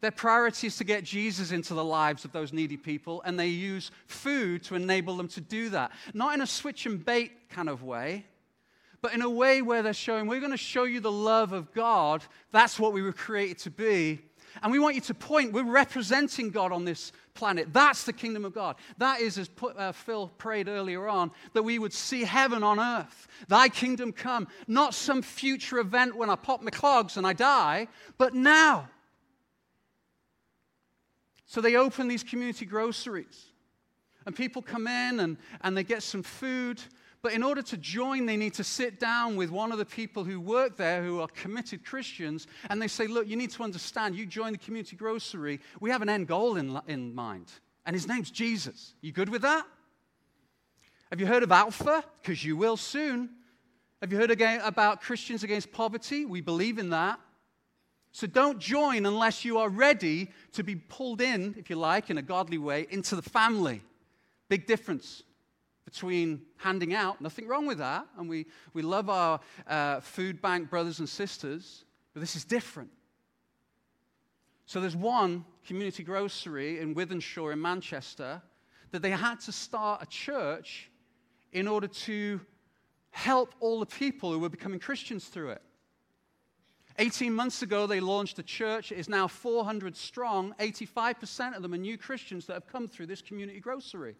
Their 0.00 0.10
priority 0.10 0.66
is 0.66 0.76
to 0.76 0.84
get 0.84 1.04
Jesus 1.04 1.52
into 1.52 1.74
the 1.74 1.84
lives 1.84 2.24
of 2.24 2.32
those 2.32 2.52
needy 2.52 2.76
people, 2.76 3.22
and 3.24 3.38
they 3.38 3.48
use 3.48 3.90
food 4.06 4.62
to 4.64 4.74
enable 4.74 5.16
them 5.16 5.28
to 5.28 5.40
do 5.40 5.70
that. 5.70 5.92
Not 6.14 6.34
in 6.34 6.40
a 6.40 6.46
switch 6.46 6.86
and 6.86 7.04
bait 7.04 7.48
kind 7.50 7.68
of 7.68 7.82
way, 7.82 8.26
but 9.02 9.14
in 9.14 9.22
a 9.22 9.30
way 9.30 9.62
where 9.62 9.82
they're 9.82 9.92
showing, 9.92 10.26
we're 10.26 10.40
going 10.40 10.52
to 10.52 10.56
show 10.56 10.84
you 10.84 11.00
the 11.00 11.12
love 11.12 11.52
of 11.52 11.72
God. 11.72 12.24
That's 12.50 12.78
what 12.78 12.92
we 12.92 13.02
were 13.02 13.12
created 13.12 13.58
to 13.58 13.70
be. 13.70 14.20
And 14.62 14.72
we 14.72 14.78
want 14.78 14.94
you 14.94 15.00
to 15.02 15.14
point, 15.14 15.52
we're 15.52 15.64
representing 15.64 16.50
God 16.50 16.72
on 16.72 16.84
this 16.84 17.12
planet. 17.34 17.72
That's 17.72 18.04
the 18.04 18.12
kingdom 18.12 18.44
of 18.44 18.54
God. 18.54 18.76
That 18.98 19.20
is, 19.20 19.38
as 19.38 19.50
uh, 19.76 19.92
Phil 19.92 20.28
prayed 20.38 20.68
earlier 20.68 21.08
on, 21.08 21.30
that 21.52 21.62
we 21.62 21.78
would 21.78 21.92
see 21.92 22.24
heaven 22.24 22.62
on 22.62 22.80
earth. 22.80 23.28
Thy 23.48 23.68
kingdom 23.68 24.12
come. 24.12 24.48
Not 24.66 24.94
some 24.94 25.22
future 25.22 25.78
event 25.78 26.16
when 26.16 26.30
I 26.30 26.36
pop 26.36 26.62
my 26.62 26.70
clogs 26.70 27.16
and 27.16 27.26
I 27.26 27.32
die, 27.32 27.88
but 28.18 28.34
now. 28.34 28.88
So 31.46 31.60
they 31.60 31.76
open 31.76 32.08
these 32.08 32.22
community 32.22 32.66
groceries. 32.66 33.46
And 34.26 34.34
people 34.34 34.60
come 34.60 34.86
in 34.86 35.20
and, 35.20 35.36
and 35.62 35.76
they 35.76 35.84
get 35.84 36.02
some 36.02 36.22
food 36.22 36.82
but 37.26 37.32
in 37.32 37.42
order 37.42 37.60
to 37.60 37.76
join, 37.76 38.24
they 38.24 38.36
need 38.36 38.54
to 38.54 38.62
sit 38.62 39.00
down 39.00 39.34
with 39.34 39.50
one 39.50 39.72
of 39.72 39.78
the 39.78 39.84
people 39.84 40.22
who 40.22 40.40
work 40.40 40.76
there 40.76 41.02
who 41.02 41.20
are 41.20 41.26
committed 41.26 41.84
Christians, 41.84 42.46
and 42.70 42.80
they 42.80 42.86
say, 42.86 43.08
Look, 43.08 43.26
you 43.26 43.34
need 43.34 43.50
to 43.50 43.64
understand, 43.64 44.14
you 44.14 44.26
join 44.26 44.52
the 44.52 44.58
community 44.58 44.94
grocery, 44.94 45.58
we 45.80 45.90
have 45.90 46.02
an 46.02 46.08
end 46.08 46.28
goal 46.28 46.56
in, 46.56 46.78
in 46.86 47.12
mind, 47.16 47.50
and 47.84 47.94
his 47.94 48.06
name's 48.06 48.30
Jesus. 48.30 48.94
You 49.00 49.10
good 49.10 49.28
with 49.28 49.42
that? 49.42 49.66
Have 51.10 51.18
you 51.18 51.26
heard 51.26 51.42
of 51.42 51.50
Alpha? 51.50 52.04
Because 52.22 52.44
you 52.44 52.56
will 52.56 52.76
soon. 52.76 53.30
Have 54.00 54.12
you 54.12 54.18
heard 54.18 54.30
again 54.30 54.60
about 54.62 55.00
Christians 55.00 55.42
Against 55.42 55.72
Poverty? 55.72 56.26
We 56.26 56.42
believe 56.42 56.78
in 56.78 56.90
that. 56.90 57.18
So 58.16 58.26
don't 58.26 58.58
join 58.58 59.04
unless 59.04 59.44
you 59.44 59.58
are 59.58 59.68
ready 59.68 60.30
to 60.52 60.64
be 60.64 60.74
pulled 60.74 61.20
in, 61.20 61.54
if 61.58 61.68
you 61.68 61.76
like, 61.76 62.08
in 62.08 62.16
a 62.16 62.22
godly 62.22 62.56
way, 62.56 62.86
into 62.88 63.14
the 63.14 63.20
family. 63.20 63.82
Big 64.48 64.66
difference 64.66 65.22
between 65.84 66.40
handing 66.56 66.94
out, 66.94 67.20
nothing 67.20 67.46
wrong 67.46 67.66
with 67.66 67.76
that, 67.76 68.06
and 68.16 68.26
we, 68.26 68.46
we 68.72 68.80
love 68.80 69.10
our 69.10 69.38
uh, 69.66 70.00
food 70.00 70.40
bank 70.40 70.70
brothers 70.70 70.98
and 70.98 71.06
sisters, 71.06 71.84
but 72.14 72.20
this 72.20 72.36
is 72.36 72.44
different. 72.46 72.88
So 74.64 74.80
there's 74.80 74.96
one 74.96 75.44
community 75.66 76.02
grocery 76.02 76.80
in 76.80 76.94
Wythenshawe 76.94 77.52
in 77.52 77.60
Manchester 77.60 78.40
that 78.92 79.02
they 79.02 79.10
had 79.10 79.40
to 79.40 79.52
start 79.52 80.02
a 80.02 80.06
church 80.06 80.90
in 81.52 81.68
order 81.68 81.88
to 81.88 82.40
help 83.10 83.54
all 83.60 83.78
the 83.78 83.84
people 83.84 84.32
who 84.32 84.38
were 84.38 84.48
becoming 84.48 84.78
Christians 84.78 85.26
through 85.26 85.50
it. 85.50 85.62
18 86.98 87.32
months 87.32 87.62
ago, 87.62 87.86
they 87.86 88.00
launched 88.00 88.38
a 88.38 88.42
church. 88.42 88.92
It 88.92 88.98
is 88.98 89.08
now 89.08 89.28
400 89.28 89.96
strong. 89.96 90.54
85% 90.58 91.56
of 91.56 91.62
them 91.62 91.74
are 91.74 91.78
new 91.78 91.98
Christians 91.98 92.46
that 92.46 92.54
have 92.54 92.66
come 92.66 92.88
through 92.88 93.06
this 93.06 93.22
community 93.22 93.60
grocery. 93.60 94.16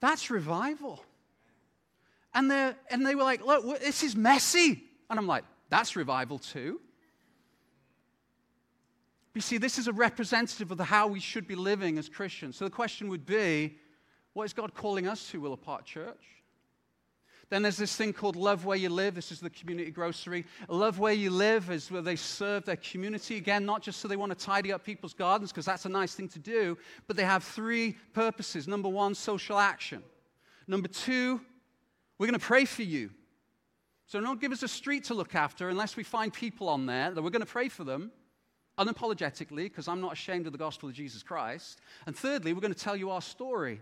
That's 0.00 0.30
revival. 0.30 1.02
And, 2.34 2.52
and 2.90 3.06
they 3.06 3.14
were 3.14 3.22
like, 3.22 3.44
look, 3.44 3.80
this 3.80 4.02
is 4.02 4.14
messy. 4.14 4.84
And 5.08 5.18
I'm 5.18 5.26
like, 5.26 5.44
that's 5.70 5.96
revival 5.96 6.38
too. 6.38 6.80
You 9.34 9.40
see, 9.40 9.58
this 9.58 9.78
is 9.78 9.86
a 9.86 9.92
representative 9.92 10.70
of 10.70 10.80
how 10.80 11.08
we 11.08 11.20
should 11.20 11.46
be 11.46 11.54
living 11.54 11.98
as 11.98 12.08
Christians. 12.08 12.56
So 12.56 12.64
the 12.64 12.70
question 12.70 13.08
would 13.08 13.26
be, 13.26 13.76
what 14.32 14.44
is 14.44 14.52
God 14.52 14.74
calling 14.74 15.06
us 15.06 15.30
to, 15.30 15.40
Willow 15.40 15.56
Park 15.56 15.84
Church? 15.84 16.35
Then 17.48 17.62
there's 17.62 17.76
this 17.76 17.94
thing 17.94 18.12
called 18.12 18.34
Love 18.34 18.64
Where 18.64 18.76
You 18.76 18.88
Live. 18.88 19.14
This 19.14 19.30
is 19.30 19.38
the 19.38 19.50
community 19.50 19.92
grocery. 19.92 20.44
Love 20.68 20.98
Where 20.98 21.12
You 21.12 21.30
Live 21.30 21.70
is 21.70 21.90
where 21.90 22.02
they 22.02 22.16
serve 22.16 22.64
their 22.64 22.76
community. 22.76 23.36
Again, 23.36 23.64
not 23.64 23.82
just 23.82 24.00
so 24.00 24.08
they 24.08 24.16
want 24.16 24.36
to 24.36 24.44
tidy 24.44 24.72
up 24.72 24.84
people's 24.84 25.14
gardens, 25.14 25.52
because 25.52 25.64
that's 25.64 25.84
a 25.84 25.88
nice 25.88 26.14
thing 26.14 26.28
to 26.30 26.40
do, 26.40 26.76
but 27.06 27.16
they 27.16 27.24
have 27.24 27.44
three 27.44 27.96
purposes. 28.12 28.66
Number 28.66 28.88
one, 28.88 29.14
social 29.14 29.58
action. 29.58 30.02
Number 30.66 30.88
two, 30.88 31.40
we're 32.18 32.26
going 32.26 32.38
to 32.38 32.44
pray 32.44 32.64
for 32.64 32.82
you. 32.82 33.10
So 34.06 34.20
don't 34.20 34.40
give 34.40 34.50
us 34.50 34.64
a 34.64 34.68
street 34.68 35.04
to 35.04 35.14
look 35.14 35.36
after 35.36 35.68
unless 35.68 35.96
we 35.96 36.02
find 36.02 36.32
people 36.32 36.68
on 36.68 36.86
there 36.86 37.12
that 37.12 37.22
we're 37.22 37.30
going 37.30 37.40
to 37.40 37.46
pray 37.46 37.68
for 37.68 37.84
them 37.84 38.10
unapologetically, 38.78 39.64
because 39.64 39.88
I'm 39.88 40.00
not 40.00 40.12
ashamed 40.12 40.46
of 40.46 40.52
the 40.52 40.58
gospel 40.58 40.88
of 40.88 40.94
Jesus 40.94 41.22
Christ. 41.22 41.80
And 42.06 42.16
thirdly, 42.16 42.52
we're 42.52 42.60
going 42.60 42.74
to 42.74 42.78
tell 42.78 42.96
you 42.96 43.10
our 43.10 43.22
story. 43.22 43.80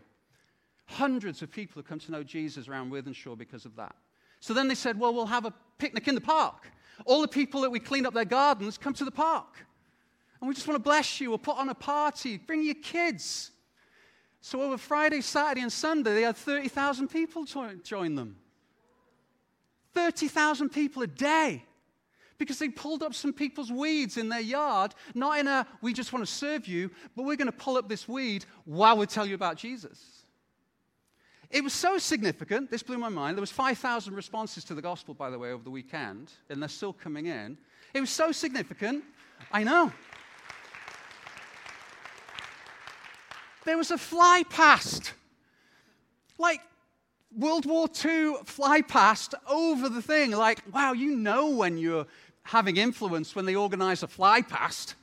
Hundreds 0.86 1.42
of 1.42 1.50
people 1.50 1.80
have 1.80 1.88
come 1.88 1.98
to 1.98 2.12
know 2.12 2.22
Jesus 2.22 2.68
around 2.68 2.90
Wythenshawe 2.92 3.36
because 3.36 3.64
of 3.64 3.76
that. 3.76 3.94
So 4.40 4.52
then 4.52 4.68
they 4.68 4.74
said, 4.74 4.98
well, 4.98 5.14
we'll 5.14 5.26
have 5.26 5.46
a 5.46 5.54
picnic 5.78 6.06
in 6.08 6.14
the 6.14 6.20
park. 6.20 6.70
All 7.06 7.22
the 7.22 7.28
people 7.28 7.62
that 7.62 7.70
we 7.70 7.80
clean 7.80 8.06
up 8.06 8.14
their 8.14 8.24
gardens 8.24 8.76
come 8.76 8.92
to 8.94 9.04
the 9.04 9.10
park. 9.10 9.56
And 10.40 10.48
we 10.48 10.54
just 10.54 10.68
want 10.68 10.76
to 10.76 10.82
bless 10.82 11.20
you. 11.20 11.30
We'll 11.30 11.38
put 11.38 11.56
on 11.56 11.70
a 11.70 11.74
party. 11.74 12.36
Bring 12.36 12.62
your 12.62 12.74
kids. 12.74 13.50
So 14.42 14.60
over 14.60 14.76
Friday, 14.76 15.22
Saturday, 15.22 15.62
and 15.62 15.72
Sunday, 15.72 16.12
they 16.12 16.22
had 16.22 16.36
30,000 16.36 17.08
people 17.08 17.44
join 17.44 18.14
them. 18.14 18.36
30,000 19.94 20.68
people 20.68 21.02
a 21.02 21.06
day 21.06 21.64
because 22.36 22.58
they 22.58 22.68
pulled 22.68 23.02
up 23.02 23.14
some 23.14 23.32
people's 23.32 23.72
weeds 23.72 24.16
in 24.16 24.28
their 24.28 24.40
yard, 24.40 24.94
not 25.14 25.38
in 25.38 25.48
a, 25.48 25.66
we 25.80 25.92
just 25.92 26.12
want 26.12 26.26
to 26.26 26.30
serve 26.30 26.66
you, 26.66 26.90
but 27.16 27.24
we're 27.24 27.36
going 27.36 27.46
to 27.46 27.52
pull 27.52 27.76
up 27.76 27.88
this 27.88 28.08
weed 28.08 28.44
while 28.64 28.96
we 28.96 29.06
tell 29.06 29.24
you 29.24 29.34
about 29.34 29.56
Jesus. 29.56 30.23
It 31.54 31.62
was 31.62 31.72
so 31.72 31.98
significant, 31.98 32.68
this 32.68 32.82
blew 32.82 32.98
my 32.98 33.08
mind. 33.08 33.36
There 33.36 33.40
was 33.40 33.52
5,000 33.52 34.12
responses 34.12 34.64
to 34.64 34.74
the 34.74 34.82
gospel, 34.82 35.14
by 35.14 35.30
the 35.30 35.38
way, 35.38 35.52
over 35.52 35.62
the 35.62 35.70
weekend, 35.70 36.32
and 36.50 36.60
they're 36.60 36.68
still 36.68 36.92
coming 36.92 37.26
in. 37.26 37.56
It 37.94 38.00
was 38.00 38.10
so 38.10 38.32
significant. 38.32 39.04
I 39.52 39.62
know. 39.62 39.92
There 43.64 43.78
was 43.78 43.92
a 43.92 43.98
fly 43.98 44.42
past. 44.50 45.12
Like 46.38 46.60
World 47.38 47.66
War 47.66 47.86
II 48.04 48.34
fly 48.46 48.82
past 48.82 49.36
over 49.48 49.88
the 49.88 50.02
thing. 50.02 50.32
Like, 50.32 50.60
wow, 50.72 50.92
you 50.92 51.14
know 51.14 51.50
when 51.50 51.78
you're 51.78 52.06
having 52.42 52.78
influence 52.78 53.36
when 53.36 53.44
they 53.44 53.54
organize 53.54 54.02
a 54.02 54.08
fly 54.08 54.42
past. 54.42 54.96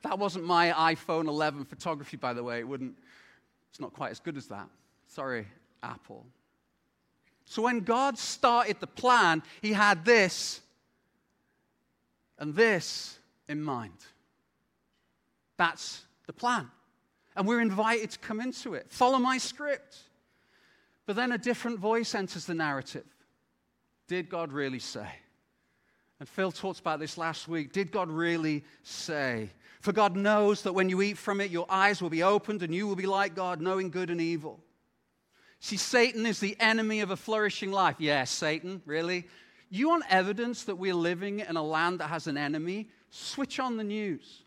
That 0.00 0.18
wasn't 0.18 0.46
my 0.46 0.94
iPhone 0.94 1.28
11 1.28 1.66
photography, 1.66 2.16
by 2.16 2.32
the 2.32 2.42
way. 2.42 2.60
It 2.60 2.66
wouldn't, 2.66 2.94
it's 3.68 3.78
not 3.78 3.92
quite 3.92 4.10
as 4.10 4.20
good 4.20 4.38
as 4.38 4.46
that. 4.46 4.68
Sorry, 5.08 5.46
apple. 5.82 6.26
So 7.44 7.62
when 7.62 7.80
God 7.80 8.18
started 8.18 8.80
the 8.80 8.86
plan, 8.86 9.42
he 9.62 9.72
had 9.72 10.04
this 10.04 10.60
and 12.38 12.54
this 12.54 13.18
in 13.48 13.62
mind. 13.62 13.94
That's 15.56 16.02
the 16.26 16.32
plan. 16.32 16.70
And 17.36 17.46
we're 17.46 17.60
invited 17.60 18.10
to 18.12 18.18
come 18.18 18.40
into 18.40 18.74
it. 18.74 18.86
Follow 18.90 19.18
my 19.18 19.38
script. 19.38 19.98
But 21.06 21.16
then 21.16 21.32
a 21.32 21.38
different 21.38 21.78
voice 21.78 22.14
enters 22.14 22.46
the 22.46 22.54
narrative. 22.54 23.04
Did 24.08 24.28
God 24.28 24.52
really 24.52 24.78
say? 24.78 25.08
And 26.18 26.28
Phil 26.28 26.50
talked 26.50 26.80
about 26.80 26.98
this 26.98 27.18
last 27.18 27.46
week. 27.46 27.72
Did 27.72 27.92
God 27.92 28.08
really 28.08 28.64
say? 28.82 29.50
For 29.80 29.92
God 29.92 30.16
knows 30.16 30.62
that 30.62 30.72
when 30.72 30.88
you 30.88 31.02
eat 31.02 31.18
from 31.18 31.40
it, 31.40 31.50
your 31.50 31.66
eyes 31.68 32.02
will 32.02 32.10
be 32.10 32.22
opened 32.22 32.62
and 32.62 32.74
you 32.74 32.88
will 32.88 32.96
be 32.96 33.06
like 33.06 33.34
God, 33.34 33.60
knowing 33.60 33.90
good 33.90 34.10
and 34.10 34.20
evil. 34.20 34.58
See, 35.60 35.76
Satan 35.76 36.26
is 36.26 36.38
the 36.38 36.56
enemy 36.60 37.00
of 37.00 37.10
a 37.10 37.16
flourishing 37.16 37.72
life. 37.72 37.96
Yes, 37.98 38.30
Satan, 38.30 38.82
really? 38.84 39.26
You 39.70 39.88
want 39.88 40.04
evidence 40.08 40.64
that 40.64 40.76
we're 40.76 40.94
living 40.94 41.40
in 41.40 41.56
a 41.56 41.62
land 41.62 42.00
that 42.00 42.08
has 42.08 42.26
an 42.26 42.36
enemy? 42.36 42.88
Switch 43.10 43.58
on 43.58 43.76
the 43.76 43.84
news. 43.84 44.42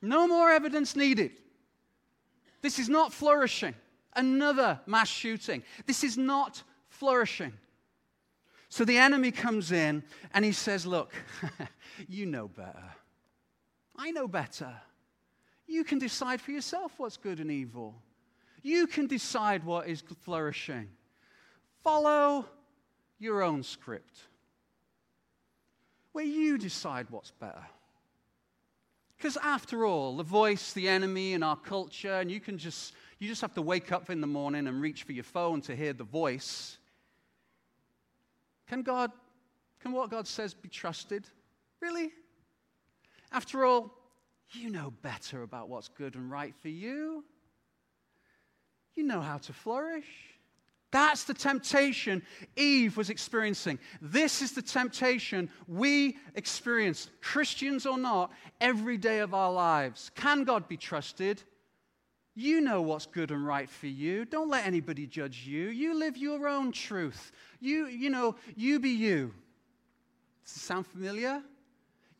No 0.00 0.26
more 0.26 0.50
evidence 0.50 0.96
needed. 0.96 1.32
This 2.62 2.78
is 2.78 2.88
not 2.88 3.12
flourishing. 3.12 3.74
Another 4.14 4.80
mass 4.86 5.08
shooting. 5.08 5.62
This 5.84 6.02
is 6.02 6.16
not 6.16 6.62
flourishing. 6.88 7.52
So 8.68 8.84
the 8.84 8.98
enemy 8.98 9.30
comes 9.30 9.72
in 9.72 10.02
and 10.32 10.44
he 10.44 10.52
says, 10.52 10.86
Look, 10.86 11.12
you 12.08 12.26
know 12.26 12.48
better. 12.48 12.94
I 13.96 14.10
know 14.10 14.28
better. 14.28 14.72
You 15.66 15.84
can 15.84 15.98
decide 15.98 16.40
for 16.40 16.52
yourself 16.52 16.92
what's 16.96 17.16
good 17.16 17.40
and 17.40 17.50
evil. 17.50 17.94
You 18.66 18.88
can 18.88 19.06
decide 19.06 19.62
what 19.62 19.86
is 19.86 20.02
flourishing. 20.22 20.88
Follow 21.84 22.46
your 23.20 23.40
own 23.44 23.62
script, 23.62 24.18
where 26.10 26.24
you 26.24 26.58
decide 26.58 27.06
what's 27.10 27.30
better. 27.30 27.64
Because 29.16 29.36
after 29.36 29.86
all, 29.86 30.16
the 30.16 30.24
voice, 30.24 30.72
the 30.72 30.88
enemy 30.88 31.34
in 31.34 31.44
our 31.44 31.54
culture, 31.54 32.14
and 32.14 32.28
you 32.28 32.40
can 32.40 32.58
just 32.58 32.92
you 33.20 33.28
just 33.28 33.40
have 33.40 33.54
to 33.54 33.62
wake 33.62 33.92
up 33.92 34.10
in 34.10 34.20
the 34.20 34.26
morning 34.26 34.66
and 34.66 34.80
reach 34.80 35.04
for 35.04 35.12
your 35.12 35.22
phone 35.22 35.60
to 35.60 35.76
hear 35.76 35.92
the 35.92 36.02
voice. 36.02 36.76
Can 38.66 38.82
God, 38.82 39.12
can 39.78 39.92
what 39.92 40.10
God 40.10 40.26
says 40.26 40.54
be 40.54 40.68
trusted? 40.68 41.24
Really? 41.80 42.10
After 43.30 43.64
all, 43.64 43.94
you 44.50 44.70
know 44.70 44.92
better 45.02 45.42
about 45.42 45.68
what's 45.68 45.86
good 45.86 46.16
and 46.16 46.28
right 46.32 46.54
for 46.60 46.68
you. 46.68 47.24
You 48.96 49.04
know 49.04 49.20
how 49.20 49.38
to 49.38 49.52
flourish. 49.52 50.06
That's 50.90 51.24
the 51.24 51.34
temptation 51.34 52.22
Eve 52.56 52.96
was 52.96 53.10
experiencing. 53.10 53.78
This 54.00 54.40
is 54.40 54.52
the 54.52 54.62
temptation 54.62 55.50
we 55.68 56.16
experience, 56.34 57.10
Christians 57.20 57.84
or 57.84 57.98
not, 57.98 58.32
every 58.60 58.96
day 58.96 59.18
of 59.18 59.34
our 59.34 59.52
lives. 59.52 60.10
Can 60.14 60.44
God 60.44 60.66
be 60.68 60.76
trusted? 60.76 61.42
You 62.34 62.60
know 62.60 62.82
what's 62.82 63.06
good 63.06 63.30
and 63.30 63.46
right 63.46 63.68
for 63.68 63.88
you. 63.88 64.24
Don't 64.24 64.48
let 64.48 64.66
anybody 64.66 65.06
judge 65.06 65.46
you. 65.46 65.68
You 65.68 65.98
live 65.98 66.16
your 66.16 66.48
own 66.48 66.72
truth. 66.72 67.32
You, 67.60 67.86
you 67.86 68.10
know, 68.10 68.36
you 68.54 68.78
be 68.78 68.90
you. 68.90 69.34
Does 70.44 70.56
it 70.56 70.60
sound 70.60 70.86
familiar? 70.86 71.42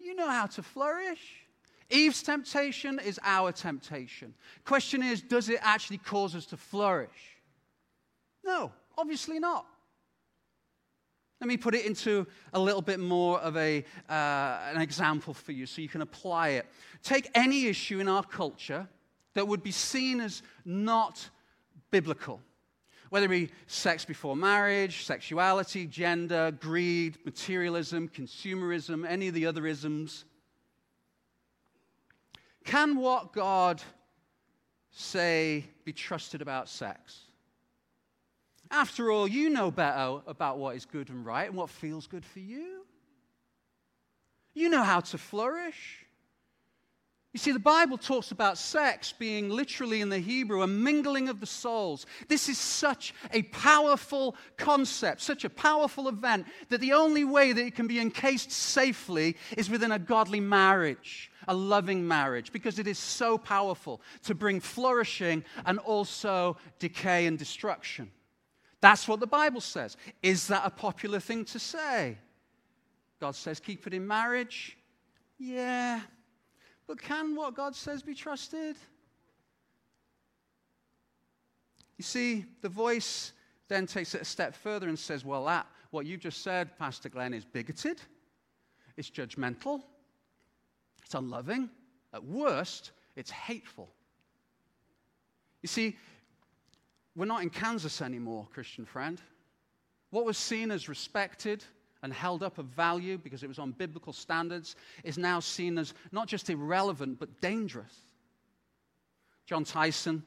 You 0.00 0.14
know 0.14 0.28
how 0.28 0.46
to 0.46 0.62
flourish. 0.62 1.45
Eve's 1.90 2.22
temptation 2.22 2.98
is 3.04 3.20
our 3.22 3.52
temptation. 3.52 4.34
Question 4.64 5.02
is, 5.02 5.22
does 5.22 5.48
it 5.48 5.58
actually 5.62 5.98
cause 5.98 6.34
us 6.34 6.46
to 6.46 6.56
flourish? 6.56 7.38
No, 8.44 8.72
obviously 8.98 9.38
not. 9.38 9.66
Let 11.40 11.48
me 11.48 11.56
put 11.56 11.74
it 11.74 11.84
into 11.84 12.26
a 12.54 12.58
little 12.58 12.80
bit 12.80 12.98
more 12.98 13.38
of 13.40 13.56
a, 13.56 13.84
uh, 14.08 14.12
an 14.12 14.80
example 14.80 15.34
for 15.34 15.52
you 15.52 15.66
so 15.66 15.82
you 15.82 15.88
can 15.88 16.00
apply 16.00 16.50
it. 16.50 16.66
Take 17.02 17.30
any 17.34 17.66
issue 17.66 18.00
in 18.00 18.08
our 18.08 18.22
culture 18.22 18.88
that 19.34 19.46
would 19.46 19.62
be 19.62 19.70
seen 19.70 20.20
as 20.20 20.42
not 20.64 21.28
biblical. 21.90 22.40
Whether 23.10 23.26
it 23.26 23.28
be 23.28 23.50
sex 23.66 24.04
before 24.04 24.34
marriage, 24.34 25.04
sexuality, 25.04 25.86
gender, 25.86 26.50
greed, 26.50 27.18
materialism, 27.24 28.08
consumerism, 28.08 29.06
any 29.06 29.28
of 29.28 29.34
the 29.34 29.46
other 29.46 29.66
isms. 29.66 30.24
Can 32.66 32.96
what 32.96 33.32
God 33.32 33.80
say 34.90 35.64
be 35.84 35.92
trusted 35.92 36.42
about 36.42 36.68
sex? 36.68 37.22
After 38.70 39.10
all, 39.10 39.28
you 39.28 39.50
know 39.50 39.70
better 39.70 40.20
about 40.26 40.58
what 40.58 40.74
is 40.74 40.84
good 40.84 41.08
and 41.08 41.24
right 41.24 41.48
and 41.48 41.56
what 41.56 41.70
feels 41.70 42.08
good 42.08 42.24
for 42.24 42.40
you. 42.40 42.84
You 44.52 44.68
know 44.68 44.82
how 44.82 45.00
to 45.00 45.18
flourish. 45.18 46.05
You 47.36 47.40
see, 47.40 47.52
the 47.52 47.58
Bible 47.58 47.98
talks 47.98 48.30
about 48.30 48.56
sex 48.56 49.12
being 49.12 49.50
literally 49.50 50.00
in 50.00 50.08
the 50.08 50.18
Hebrew 50.18 50.62
a 50.62 50.66
mingling 50.66 51.28
of 51.28 51.38
the 51.38 51.44
souls. 51.44 52.06
This 52.28 52.48
is 52.48 52.56
such 52.56 53.12
a 53.30 53.42
powerful 53.42 54.36
concept, 54.56 55.20
such 55.20 55.44
a 55.44 55.50
powerful 55.50 56.08
event, 56.08 56.46
that 56.70 56.80
the 56.80 56.94
only 56.94 57.24
way 57.24 57.52
that 57.52 57.62
it 57.62 57.74
can 57.74 57.86
be 57.86 58.00
encased 58.00 58.50
safely 58.50 59.36
is 59.54 59.68
within 59.68 59.92
a 59.92 59.98
godly 59.98 60.40
marriage, 60.40 61.30
a 61.46 61.54
loving 61.54 62.08
marriage, 62.08 62.52
because 62.52 62.78
it 62.78 62.86
is 62.86 62.98
so 62.98 63.36
powerful 63.36 64.00
to 64.22 64.34
bring 64.34 64.58
flourishing 64.58 65.44
and 65.66 65.78
also 65.80 66.56
decay 66.78 67.26
and 67.26 67.38
destruction. 67.38 68.10
That's 68.80 69.06
what 69.06 69.20
the 69.20 69.26
Bible 69.26 69.60
says. 69.60 69.98
Is 70.22 70.46
that 70.46 70.62
a 70.64 70.70
popular 70.70 71.20
thing 71.20 71.44
to 71.44 71.58
say? 71.58 72.16
God 73.20 73.34
says, 73.34 73.60
keep 73.60 73.86
it 73.86 73.92
in 73.92 74.06
marriage. 74.06 74.78
Yeah, 75.38 76.00
but 76.86 77.00
can 77.00 77.34
what 77.34 77.54
God 77.54 77.74
says 77.74 78.02
be 78.02 78.14
trusted? 78.14 78.76
You 81.96 82.02
see, 82.02 82.44
the 82.62 82.68
voice 82.68 83.32
then 83.68 83.86
takes 83.86 84.14
it 84.14 84.22
a 84.22 84.24
step 84.24 84.54
further 84.54 84.88
and 84.88 84.98
says, 84.98 85.24
Well, 85.24 85.44
that, 85.46 85.66
what 85.90 86.06
you 86.06 86.16
just 86.16 86.42
said, 86.42 86.78
Pastor 86.78 87.08
Glenn, 87.08 87.34
is 87.34 87.44
bigoted, 87.44 88.00
it's 88.96 89.10
judgmental, 89.10 89.82
it's 91.04 91.14
unloving, 91.14 91.70
at 92.12 92.24
worst, 92.24 92.92
it's 93.16 93.30
hateful. 93.30 93.88
You 95.62 95.68
see, 95.68 95.96
we're 97.16 97.24
not 97.24 97.42
in 97.42 97.50
Kansas 97.50 98.02
anymore, 98.02 98.46
Christian 98.52 98.84
friend. 98.84 99.20
What 100.10 100.24
was 100.24 100.38
seen 100.38 100.70
as 100.70 100.88
respected, 100.88 101.64
and 102.06 102.14
held 102.14 102.44
up 102.44 102.58
of 102.58 102.66
value 102.66 103.18
because 103.18 103.42
it 103.42 103.48
was 103.48 103.58
on 103.58 103.72
biblical 103.72 104.12
standards 104.12 104.76
is 105.02 105.18
now 105.18 105.40
seen 105.40 105.76
as 105.76 105.92
not 106.12 106.28
just 106.28 106.48
irrelevant, 106.48 107.18
but 107.18 107.40
dangerous. 107.40 107.92
Jon 109.44 109.64
Tyson, 109.64 110.22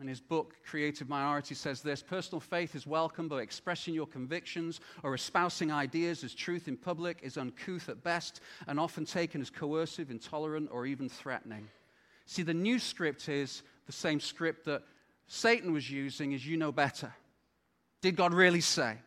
in 0.00 0.06
his 0.06 0.20
book 0.20 0.54
Creative 0.64 1.08
Minority, 1.08 1.56
says 1.56 1.82
this 1.82 2.00
Personal 2.00 2.38
faith 2.38 2.76
is 2.76 2.86
welcome, 2.86 3.26
but 3.26 3.38
expressing 3.38 3.92
your 3.92 4.06
convictions 4.06 4.78
or 5.02 5.12
espousing 5.14 5.72
ideas 5.72 6.22
as 6.22 6.32
truth 6.32 6.68
in 6.68 6.76
public 6.76 7.18
is 7.24 7.36
uncouth 7.36 7.88
at 7.88 8.04
best 8.04 8.40
and 8.68 8.78
often 8.78 9.04
taken 9.04 9.40
as 9.40 9.50
coercive, 9.50 10.12
intolerant, 10.12 10.68
or 10.70 10.86
even 10.86 11.08
threatening. 11.08 11.66
See, 12.26 12.44
the 12.44 12.54
new 12.54 12.78
script 12.78 13.28
is 13.28 13.64
the 13.86 13.92
same 13.92 14.20
script 14.20 14.64
that 14.66 14.84
Satan 15.26 15.72
was 15.72 15.90
using 15.90 16.34
as 16.34 16.46
you 16.46 16.56
know 16.56 16.70
better. 16.70 17.12
Did 18.00 18.14
God 18.14 18.32
really 18.32 18.60
say? 18.60 18.98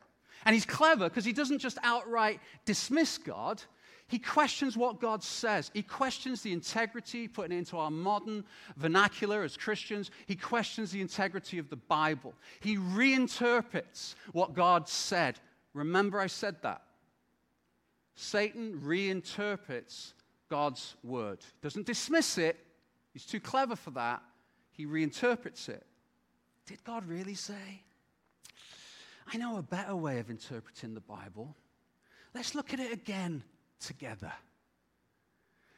And 0.46 0.54
he's 0.54 0.66
clever 0.66 1.10
because 1.10 1.26
he 1.26 1.34
doesn't 1.34 1.60
just 1.60 1.78
outright 1.84 2.40
dismiss 2.66 3.18
God, 3.18 3.62
he 4.08 4.20
questions 4.20 4.78
what 4.78 5.00
God 5.00 5.24
says. 5.24 5.72
He 5.74 5.82
questions 5.82 6.42
the 6.42 6.54
integrity, 6.54 7.28
putting 7.28 7.56
it 7.56 7.60
into 7.60 7.78
our 7.78 7.90
modern 7.90 8.44
vernacular 8.78 9.44
as 9.44 9.58
Christians. 9.58 10.12
He 10.28 10.36
questions 10.36 10.92
the 10.92 11.02
integrity 11.02 11.58
of 11.58 11.70
the 11.70 11.78
Bible. 11.78 12.34
He 12.60 12.78
reinterprets 12.78 14.16
what 14.32 14.54
God 14.54 14.88
said. 14.88 15.40
Remember, 15.74 16.20
I 16.20 16.28
said 16.28 16.58
that. 16.62 16.84
Satan 18.16 18.80
reinterprets 18.86 20.14
God's 20.50 20.96
word. 21.04 21.40
Doesn't 21.62 21.88
dismiss 21.88 22.38
it, 22.38 22.60
he's 23.14 23.26
too 23.26 23.40
clever 23.40 23.76
for 23.76 23.92
that. 23.92 24.22
He 24.72 24.86
reinterprets 24.86 25.70
it. 25.70 25.86
Did 26.66 26.84
God 26.84 27.06
really 27.08 27.36
say? 27.36 27.82
I 29.32 29.38
know 29.38 29.58
a 29.58 29.62
better 29.62 29.96
way 29.96 30.20
of 30.20 30.30
interpreting 30.30 30.94
the 30.94 31.02
Bible. 31.02 31.56
Let's 32.34 32.56
look 32.56 32.74
at 32.74 32.80
it 32.80 32.92
again 32.92 33.44
together. 33.80 34.32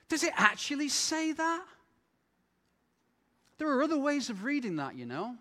Does 0.08 0.23
it 0.23 0.34
actually 0.36 0.89
say 0.89 1.34
that? 1.34 1.65
There 3.58 3.69
are 3.69 3.84
other 3.84 3.97
ways 3.97 4.29
of 4.29 4.43
reading 4.43 4.77
that, 4.77 4.95
you 4.95 5.05
know. 5.05 5.36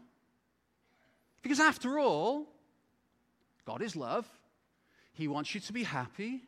Because 1.42 1.60
after 1.60 1.98
all, 1.98 2.46
God 3.64 3.82
is 3.82 3.96
love. 3.96 4.26
He 5.12 5.28
wants 5.28 5.54
you 5.54 5.60
to 5.60 5.72
be 5.72 5.82
happy. 5.82 6.42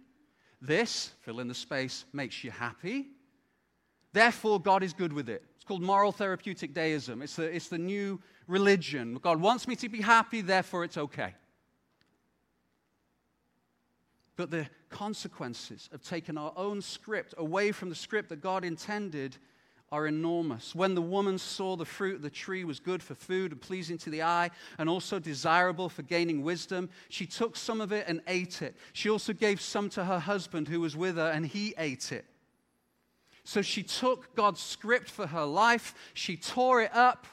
This, 0.61 1.11
fill 1.21 1.41
in 1.41 1.49
the 1.49 1.55
space, 1.55 2.05
makes 2.13 2.43
you 2.43 2.51
happy. 2.51 3.09
Therefore, 4.13 4.61
God 4.61 4.83
is 4.83 4.93
good 4.93 5.13
with 5.13 5.29
it. 5.29 5.45
It's 5.57 5.65
called 5.65 5.83
moral 5.83 6.13
therapeutic 6.13 6.73
deism. 6.73 7.21
It's 7.21 7.37
the, 7.37 7.45
it's 7.45 7.69
the 7.69 7.79
new 7.79 8.21
religion. 8.49 9.19
God 9.23 9.41
wants 9.41 9.69
me 9.69 9.77
to 9.77 9.89
be 9.89 10.01
happy, 10.01 10.41
therefore, 10.41 10.85
it's 10.85 10.97
okay. 10.97 11.35
But 14.37 14.51
the 14.51 14.67
consequences 14.91 15.89
of 15.93 16.03
taking 16.03 16.37
our 16.37 16.53
own 16.57 16.83
script 16.83 17.35
away 17.39 17.73
from 17.73 17.89
the 17.89 17.95
script 17.95 18.29
that 18.29 18.43
God 18.43 18.65
intended 18.65 19.37
are 19.93 20.07
enormous. 20.07 20.75
When 20.75 20.95
the 20.95 21.03
woman 21.03 21.39
saw 21.39 21.77
the 21.77 21.85
fruit 21.85 22.17
of 22.17 22.23
the 22.23 22.31
tree 22.31 22.65
was 22.65 22.81
good 22.81 23.03
for 23.03 23.15
food 23.15 23.53
and 23.53 23.61
pleasing 23.61 23.97
to 23.99 24.11
the 24.11 24.23
eye 24.23 24.51
and 24.79 24.89
also 24.89 25.19
desirable 25.19 25.89
for 25.89 26.03
gaining 26.03 26.43
wisdom, 26.43 26.91
she 27.09 27.25
took 27.25 27.57
some 27.57 27.81
of 27.81 27.93
it 27.93 28.05
and 28.09 28.21
ate 28.27 28.63
it. 28.63 28.77
She 28.93 29.09
also 29.09 29.33
gave 29.33 29.61
some 29.61 29.89
to 29.91 30.05
her 30.05 30.19
husband 30.19 30.69
who 30.69 30.81
was 30.81 30.97
with 30.97 31.17
her, 31.17 31.31
and 31.31 31.47
he 31.47 31.73
ate 31.79 32.11
it. 32.11 32.25
So 33.45 33.63
she 33.63 33.85
took 33.85 34.35
God's 34.35 34.61
script 34.61 35.09
for 35.09 35.29
her 35.29 35.45
life, 35.45 35.95
she 36.15 36.37
tore 36.37 36.83
it 36.83 36.91
up 36.93 37.27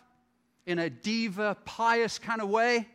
in 0.68 0.78
a 0.78 0.89
diva, 0.89 1.58
pious 1.66 2.20
kind 2.20 2.39
of 2.39 2.50
way, 2.50 2.88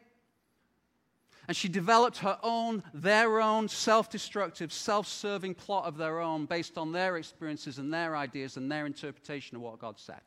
and 1.48 1.56
she 1.56 1.68
developed 1.68 2.18
her 2.18 2.38
own, 2.42 2.82
their 2.92 3.40
own 3.40 3.68
self 3.68 4.10
destructive, 4.10 4.70
self 4.70 5.08
serving 5.08 5.54
plot 5.54 5.86
of 5.86 5.96
their 5.96 6.20
own 6.20 6.44
based 6.44 6.76
on 6.76 6.92
their 6.92 7.16
experiences 7.16 7.78
and 7.78 7.92
their 7.92 8.14
ideas 8.14 8.58
and 8.58 8.70
their 8.70 8.84
interpretation 8.84 9.56
of 9.56 9.62
what 9.62 9.78
God 9.78 9.98
said. 9.98 10.20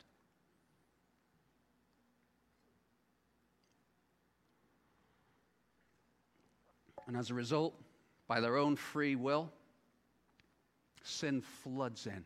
And 7.06 7.16
as 7.16 7.30
a 7.30 7.34
result, 7.34 7.74
by 8.26 8.40
their 8.40 8.56
own 8.56 8.74
free 8.74 9.14
will, 9.14 9.52
sin 11.02 11.40
floods 11.40 12.06
in. 12.06 12.24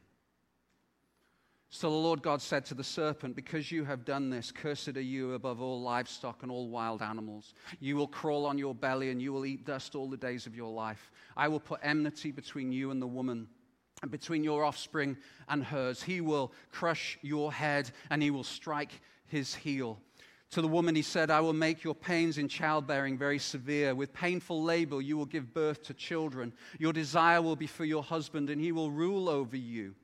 So 1.69 1.91
the 1.91 1.97
Lord 1.97 2.23
God 2.23 2.41
said 2.41 2.65
to 2.67 2.75
the 2.75 2.85
serpent, 2.85 3.35
Because 3.35 3.73
you 3.73 3.85
have 3.85 4.05
done 4.05 4.31
this, 4.31 4.53
cursed 4.53 4.97
are 4.97 5.01
you 5.01 5.35
above 5.35 5.61
all 5.61 5.81
livestock 5.83 6.43
and 6.43 6.51
all 6.51 6.69
wild 6.69 7.03
animals. 7.03 7.55
You 7.81 7.97
will 7.97 8.07
crawl 8.07 8.47
on 8.47 8.57
your 8.57 8.75
belly 8.75 9.11
and 9.11 9.21
you 9.21 9.33
will 9.33 9.45
eat 9.45 9.67
dust 9.67 9.95
all 9.95 10.09
the 10.09 10.17
days 10.17 10.47
of 10.47 10.55
your 10.55 10.73
life. 10.73 11.11
I 11.37 11.49
will 11.49 11.61
put 11.61 11.81
enmity 11.83 12.31
between 12.31 12.73
you 12.73 12.91
and 12.91 13.03
the 13.03 13.07
woman, 13.07 13.49
and 14.03 14.11
between 14.11 14.45
your 14.45 14.65
offspring 14.65 15.17
and 15.49 15.65
hers. 15.65 16.03
He 16.03 16.21
will 16.21 16.53
crush 16.71 17.19
your 17.23 17.53
head 17.53 17.91
and 18.11 18.23
he 18.23 18.31
will 18.31 18.45
strike 18.45 19.01
his 19.27 19.55
heel. 19.55 19.99
To 20.51 20.63
the 20.63 20.69
woman, 20.69 20.95
he 20.95 21.03
said, 21.03 21.31
I 21.31 21.41
will 21.41 21.53
make 21.53 21.83
your 21.83 21.95
pains 21.95 22.39
in 22.39 22.47
childbearing 22.47 23.19
very 23.19 23.41
severe. 23.41 23.95
With 23.95 24.13
painful 24.13 24.63
labor, 24.63 25.01
you 25.01 25.17
will 25.17 25.27
give 25.27 25.53
birth 25.53 25.83
to 25.85 25.95
children. 25.95 26.53
Your 26.79 26.93
desire 26.93 27.43
will 27.43 27.57
be 27.57 27.67
for 27.67 27.85
your 27.85 28.05
husband, 28.05 28.49
and 28.49 28.61
he 28.61 28.71
will 28.71 28.93
rule 28.93 29.29
over 29.29 29.57
you. 29.57 29.97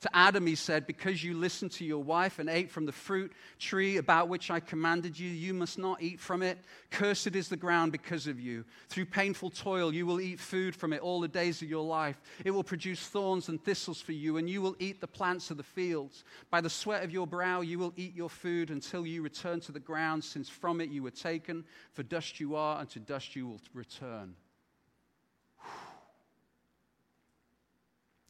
To 0.00 0.16
Adam, 0.16 0.46
he 0.46 0.54
said, 0.54 0.86
Because 0.86 1.22
you 1.22 1.36
listened 1.36 1.72
to 1.72 1.84
your 1.84 2.02
wife 2.02 2.38
and 2.38 2.48
ate 2.48 2.70
from 2.70 2.86
the 2.86 2.92
fruit 2.92 3.32
tree 3.58 3.98
about 3.98 4.28
which 4.28 4.50
I 4.50 4.58
commanded 4.58 5.18
you, 5.18 5.28
you 5.28 5.52
must 5.52 5.78
not 5.78 6.02
eat 6.02 6.18
from 6.18 6.42
it. 6.42 6.58
Cursed 6.90 7.36
is 7.36 7.50
the 7.50 7.56
ground 7.56 7.92
because 7.92 8.26
of 8.26 8.40
you. 8.40 8.64
Through 8.88 9.06
painful 9.06 9.50
toil, 9.50 9.92
you 9.92 10.06
will 10.06 10.18
eat 10.18 10.40
food 10.40 10.74
from 10.74 10.94
it 10.94 11.02
all 11.02 11.20
the 11.20 11.28
days 11.28 11.60
of 11.60 11.68
your 11.68 11.84
life. 11.84 12.18
It 12.46 12.50
will 12.50 12.64
produce 12.64 13.06
thorns 13.06 13.50
and 13.50 13.62
thistles 13.62 14.00
for 14.00 14.12
you, 14.12 14.38
and 14.38 14.48
you 14.48 14.62
will 14.62 14.74
eat 14.78 15.02
the 15.02 15.06
plants 15.06 15.50
of 15.50 15.58
the 15.58 15.62
fields. 15.62 16.24
By 16.50 16.62
the 16.62 16.70
sweat 16.70 17.04
of 17.04 17.10
your 17.10 17.26
brow, 17.26 17.60
you 17.60 17.78
will 17.78 17.92
eat 17.96 18.16
your 18.16 18.30
food 18.30 18.70
until 18.70 19.06
you 19.06 19.20
return 19.20 19.60
to 19.60 19.72
the 19.72 19.80
ground, 19.80 20.24
since 20.24 20.48
from 20.48 20.80
it 20.80 20.88
you 20.88 21.02
were 21.02 21.10
taken. 21.10 21.62
For 21.92 22.02
dust 22.02 22.40
you 22.40 22.56
are, 22.56 22.80
and 22.80 22.88
to 22.88 23.00
dust 23.00 23.36
you 23.36 23.48
will 23.48 23.60
return. 23.74 24.34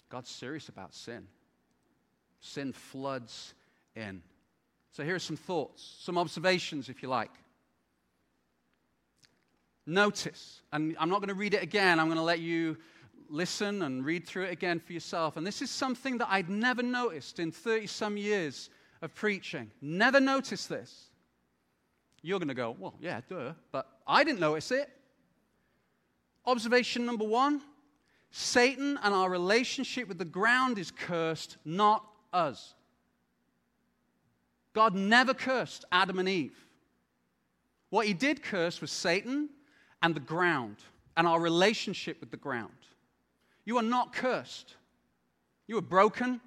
God's 0.09 0.31
serious 0.31 0.69
about 0.69 0.93
sin 0.93 1.29
sin 2.41 2.73
floods 2.73 3.55
in. 3.95 4.23
So 4.93 5.05
here 5.05 5.15
are 5.15 5.21
some 5.21 5.37
thoughts, 5.37 5.97
some 6.01 6.19
observations, 6.19 6.89
if 6.89 7.03
you 7.03 7.09
like. 7.09 7.31
Notice, 9.87 10.63
and 10.73 10.97
I'm 10.99 11.09
not 11.09 11.21
going 11.21 11.29
to 11.29 11.35
read 11.35 11.55
it 11.55 11.63
again, 11.63 11.99
I'm 11.99 12.07
going 12.07 12.19
to 12.19 12.23
let 12.23 12.41
you 12.41 12.77
listen 13.29 13.83
and 13.83 14.05
read 14.05 14.27
through 14.27 14.45
it 14.45 14.53
again 14.53 14.81
for 14.81 14.93
yourself. 14.93 15.37
And 15.37 15.47
this 15.47 15.63
is 15.63 15.71
something 15.71 16.19
that 16.19 16.29
I'd 16.31 16.51
never 16.51 16.83
noticed 16.83 17.39
in 17.39 17.53
30 17.53 17.87
some 17.87 18.17
years 18.17 18.71
of 19.03 19.15
preaching. 19.15 19.71
Never 19.81 20.21
noticed 20.21 20.69
this. 20.69 21.11
You're 22.23 22.39
going 22.39 22.49
to 22.49 22.55
go, 22.55 22.77
well, 22.79 22.95
yeah, 23.01 23.21
duh, 23.29 23.53
but 23.73 23.87
I 24.07 24.25
didn't 24.25 24.41
notice 24.41 24.71
it. 24.71 24.91
Observation 26.45 27.07
number 27.07 27.25
one 27.25 27.63
Satan 28.33 28.99
and 29.03 29.13
our 29.13 29.29
relationship 29.29 30.07
with 30.07 30.19
the 30.19 30.25
ground 30.25 30.79
is 30.79 30.91
cursed, 30.91 31.57
not 31.65 32.05
us. 32.33 32.75
God 34.73 34.95
never 34.95 35.35
cursed 35.35 35.85
Adam 35.91 36.19
and 36.19 36.29
Eve. 36.29 36.57
What 37.91 38.07
he 38.07 38.15
did 38.15 38.43
curse 38.43 38.81
was 38.81 38.93
Satan 38.93 39.49
and 40.03 40.15
the 40.15 40.21
ground 40.21 40.77
and 41.17 41.27
our 41.27 41.41
relationship 41.41 42.21
with 42.21 42.31
the 42.31 42.37
ground. 42.37 42.71
You 43.65 43.77
are 43.79 43.83
not 43.83 44.13
cursed. 44.13 44.77
You 45.67 45.77
are 45.79 45.83
broken. 45.83 46.41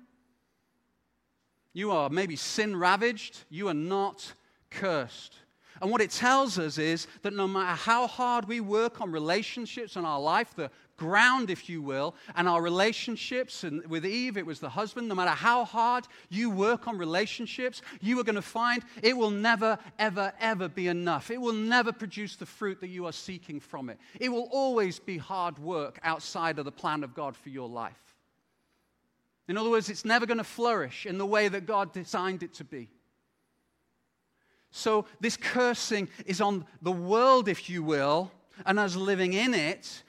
You 1.74 1.92
are 1.92 2.10
maybe 2.10 2.36
sin 2.36 2.76
ravaged. 2.76 3.44
You 3.50 3.68
are 3.68 3.74
not 3.74 4.34
cursed. 4.70 5.36
And 5.82 5.92
what 5.92 6.02
it 6.02 6.12
tells 6.12 6.58
us 6.60 6.78
is 6.78 7.08
that 7.24 7.34
no 7.34 7.48
matter 7.48 7.76
how 7.76 8.08
hard 8.08 8.48
we 8.48 8.62
work 8.62 9.02
on 9.02 9.12
relationships 9.12 9.96
in 9.96 10.06
our 10.06 10.20
life, 10.20 10.54
the 10.56 10.72
ground, 10.98 11.50
if 11.50 11.70
you 11.70 11.82
will, 11.82 12.16
and 12.36 12.48
our 12.48 12.62
relationships. 12.62 13.64
And 13.64 13.86
with 13.88 14.06
Eve, 14.06 14.38
it 14.38 14.46
was 14.46 14.60
the 14.60 14.70
husband. 14.70 15.08
No 15.08 15.16
matter 15.16 15.32
how 15.32 15.66
hard 15.66 16.08
you 16.30 16.50
work 16.50 16.88
on 16.88 16.98
relationships, 16.98 17.82
you 18.02 18.20
are 18.20 18.24
going 18.24 18.36
to 18.36 18.42
find 18.42 18.84
it 19.02 19.18
will 19.18 19.32
never, 19.32 19.78
ever, 20.00 20.34
ever 20.40 20.68
be 20.68 20.88
enough. 20.88 21.32
It 21.32 21.42
will 21.42 21.54
never 21.54 21.92
produce 21.92 22.36
the 22.36 22.46
fruit 22.46 22.80
that 22.82 22.90
you 22.90 23.06
are 23.06 23.12
seeking 23.12 23.60
from 23.60 23.90
it. 23.90 23.98
It 24.20 24.30
will 24.30 24.50
always 24.52 25.00
be 25.00 25.18
hard 25.18 25.58
work 25.60 26.00
outside 26.04 26.60
of 26.60 26.66
the 26.66 26.72
plan 26.72 27.04
of 27.04 27.14
God 27.14 27.36
for 27.36 27.50
your 27.50 27.70
life. 27.70 28.16
In 29.48 29.58
other 29.58 29.70
words, 29.70 29.90
it's 29.90 30.06
never 30.06 30.26
going 30.26 30.38
to 30.38 30.44
flourish 30.44 31.06
in 31.06 31.18
the 31.18 31.26
way 31.26 31.48
that 31.50 31.66
God 31.66 31.92
designed 31.92 32.44
it 32.44 32.54
to 32.56 32.64
be. 32.64 32.90
So, 34.72 35.06
this 35.20 35.38
cursing 35.38 36.10
is 36.26 36.42
on 36.42 36.66
the 36.82 36.92
world, 36.92 37.48
if 37.48 37.70
you 37.70 37.84
will, 37.84 38.32
and 38.66 38.80
us 38.80 38.96
living 38.96 39.34
in 39.34 39.54
it 39.54 40.04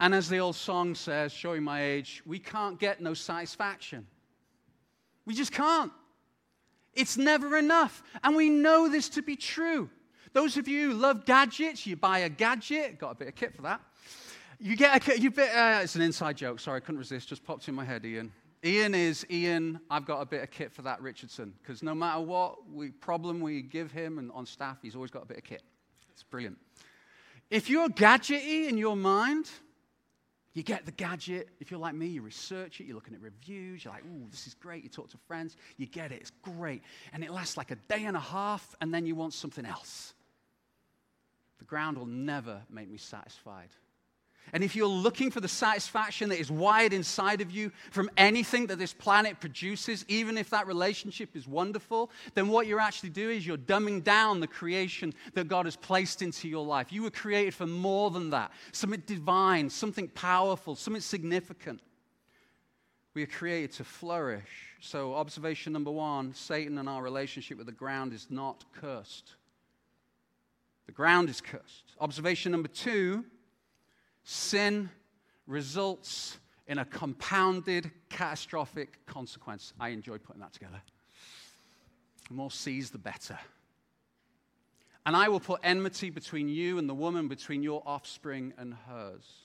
and 0.00 0.14
as 0.14 0.28
the 0.28 0.38
old 0.38 0.56
song 0.56 0.94
says, 0.94 1.32
showing 1.32 1.62
my 1.62 1.82
age, 1.82 2.22
we 2.26 2.38
can't 2.38 2.78
get 2.78 3.00
no 3.00 3.14
satisfaction. 3.14 4.06
We 5.24 5.34
just 5.34 5.52
can't. 5.52 5.92
It's 6.94 7.16
never 7.16 7.56
enough. 7.56 8.02
And 8.22 8.36
we 8.36 8.48
know 8.48 8.88
this 8.88 9.08
to 9.10 9.22
be 9.22 9.36
true. 9.36 9.90
Those 10.32 10.56
of 10.56 10.66
you 10.66 10.90
who 10.90 10.96
love 10.96 11.24
gadgets, 11.24 11.86
you 11.86 11.96
buy 11.96 12.20
a 12.20 12.28
gadget, 12.28 12.98
got 12.98 13.10
a 13.10 13.14
bit 13.14 13.28
of 13.28 13.34
kit 13.36 13.54
for 13.54 13.62
that. 13.62 13.80
You 14.58 14.76
get 14.76 15.08
a 15.08 15.20
you 15.20 15.30
bit, 15.30 15.54
uh, 15.54 15.80
it's 15.82 15.94
an 15.94 16.02
inside 16.02 16.36
joke, 16.36 16.60
sorry, 16.60 16.78
I 16.78 16.80
couldn't 16.80 16.98
resist, 16.98 17.28
just 17.28 17.44
popped 17.44 17.68
in 17.68 17.74
my 17.74 17.84
head, 17.84 18.04
Ian. 18.04 18.32
Ian 18.64 18.94
is 18.94 19.26
Ian, 19.30 19.78
I've 19.90 20.06
got 20.06 20.20
a 20.22 20.26
bit 20.26 20.42
of 20.42 20.50
kit 20.50 20.72
for 20.72 20.82
that 20.82 21.02
Richardson, 21.02 21.52
because 21.60 21.82
no 21.82 21.94
matter 21.94 22.20
what 22.20 22.68
we, 22.70 22.90
problem 22.90 23.40
we 23.40 23.62
give 23.62 23.92
him 23.92 24.18
and 24.18 24.30
on 24.32 24.46
staff, 24.46 24.78
he's 24.80 24.94
always 24.94 25.10
got 25.10 25.22
a 25.22 25.26
bit 25.26 25.38
of 25.38 25.44
kit. 25.44 25.62
It's 26.12 26.22
brilliant. 26.22 26.56
If 27.50 27.68
you're 27.68 27.88
gadgety 27.88 28.68
in 28.68 28.78
your 28.78 28.96
mind, 28.96 29.50
you 30.54 30.62
get 30.62 30.86
the 30.86 30.92
gadget. 30.92 31.48
If 31.60 31.70
you're 31.70 31.80
like 31.80 31.94
me, 31.94 32.06
you 32.06 32.22
research 32.22 32.80
it, 32.80 32.84
you're 32.86 32.94
looking 32.94 33.14
at 33.14 33.20
reviews, 33.20 33.84
you're 33.84 33.92
like, 33.92 34.04
ooh, 34.04 34.28
this 34.30 34.46
is 34.46 34.54
great. 34.54 34.84
You 34.84 34.88
talk 34.88 35.10
to 35.10 35.18
friends, 35.26 35.56
you 35.76 35.86
get 35.86 36.12
it, 36.12 36.20
it's 36.20 36.32
great. 36.42 36.82
And 37.12 37.24
it 37.24 37.30
lasts 37.30 37.56
like 37.56 37.72
a 37.72 37.76
day 37.76 38.04
and 38.04 38.16
a 38.16 38.20
half, 38.20 38.74
and 38.80 38.94
then 38.94 39.04
you 39.04 39.16
want 39.16 39.34
something 39.34 39.66
else. 39.66 40.14
The 41.58 41.64
ground 41.64 41.98
will 41.98 42.06
never 42.06 42.62
make 42.70 42.88
me 42.88 42.98
satisfied. 42.98 43.68
And 44.52 44.62
if 44.62 44.76
you're 44.76 44.86
looking 44.86 45.30
for 45.30 45.40
the 45.40 45.48
satisfaction 45.48 46.28
that 46.28 46.38
is 46.38 46.50
wired 46.50 46.92
inside 46.92 47.40
of 47.40 47.50
you 47.50 47.72
from 47.90 48.10
anything 48.16 48.66
that 48.66 48.78
this 48.78 48.92
planet 48.92 49.40
produces, 49.40 50.04
even 50.06 50.38
if 50.38 50.50
that 50.50 50.66
relationship 50.66 51.34
is 51.34 51.48
wonderful, 51.48 52.10
then 52.34 52.48
what 52.48 52.66
you're 52.66 52.80
actually 52.80 53.10
doing 53.10 53.38
is 53.38 53.46
you're 53.46 53.56
dumbing 53.56 54.04
down 54.04 54.40
the 54.40 54.46
creation 54.46 55.12
that 55.32 55.48
God 55.48 55.64
has 55.64 55.76
placed 55.76 56.22
into 56.22 56.48
your 56.48 56.64
life. 56.64 56.92
You 56.92 57.02
were 57.02 57.10
created 57.10 57.54
for 57.54 57.66
more 57.66 58.10
than 58.10 58.30
that 58.30 58.52
something 58.72 59.02
divine, 59.06 59.70
something 59.70 60.08
powerful, 60.08 60.76
something 60.76 61.00
significant. 61.00 61.80
We 63.14 63.22
are 63.22 63.26
created 63.26 63.72
to 63.72 63.84
flourish. 63.84 64.76
So, 64.80 65.14
observation 65.14 65.72
number 65.72 65.90
one 65.90 66.34
Satan 66.34 66.78
and 66.78 66.88
our 66.88 67.02
relationship 67.02 67.56
with 67.56 67.66
the 67.66 67.72
ground 67.72 68.12
is 68.12 68.26
not 68.28 68.64
cursed. 68.72 69.34
The 70.86 70.92
ground 70.92 71.30
is 71.30 71.40
cursed. 71.40 71.94
Observation 72.00 72.52
number 72.52 72.68
two 72.68 73.24
sin 74.24 74.90
results 75.46 76.38
in 76.66 76.78
a 76.78 76.84
compounded 76.84 77.90
catastrophic 78.08 79.04
consequence. 79.06 79.72
I 79.78 79.90
enjoy 79.90 80.18
putting 80.18 80.40
that 80.40 80.52
together. 80.52 80.80
The 82.28 82.34
more 82.34 82.50
C's, 82.50 82.90
the 82.90 82.98
better. 82.98 83.38
And 85.06 85.14
I 85.14 85.28
will 85.28 85.40
put 85.40 85.60
enmity 85.62 86.08
between 86.08 86.48
you 86.48 86.78
and 86.78 86.88
the 86.88 86.94
woman, 86.94 87.28
between 87.28 87.62
your 87.62 87.82
offspring 87.84 88.54
and 88.56 88.74
hers. 88.88 89.43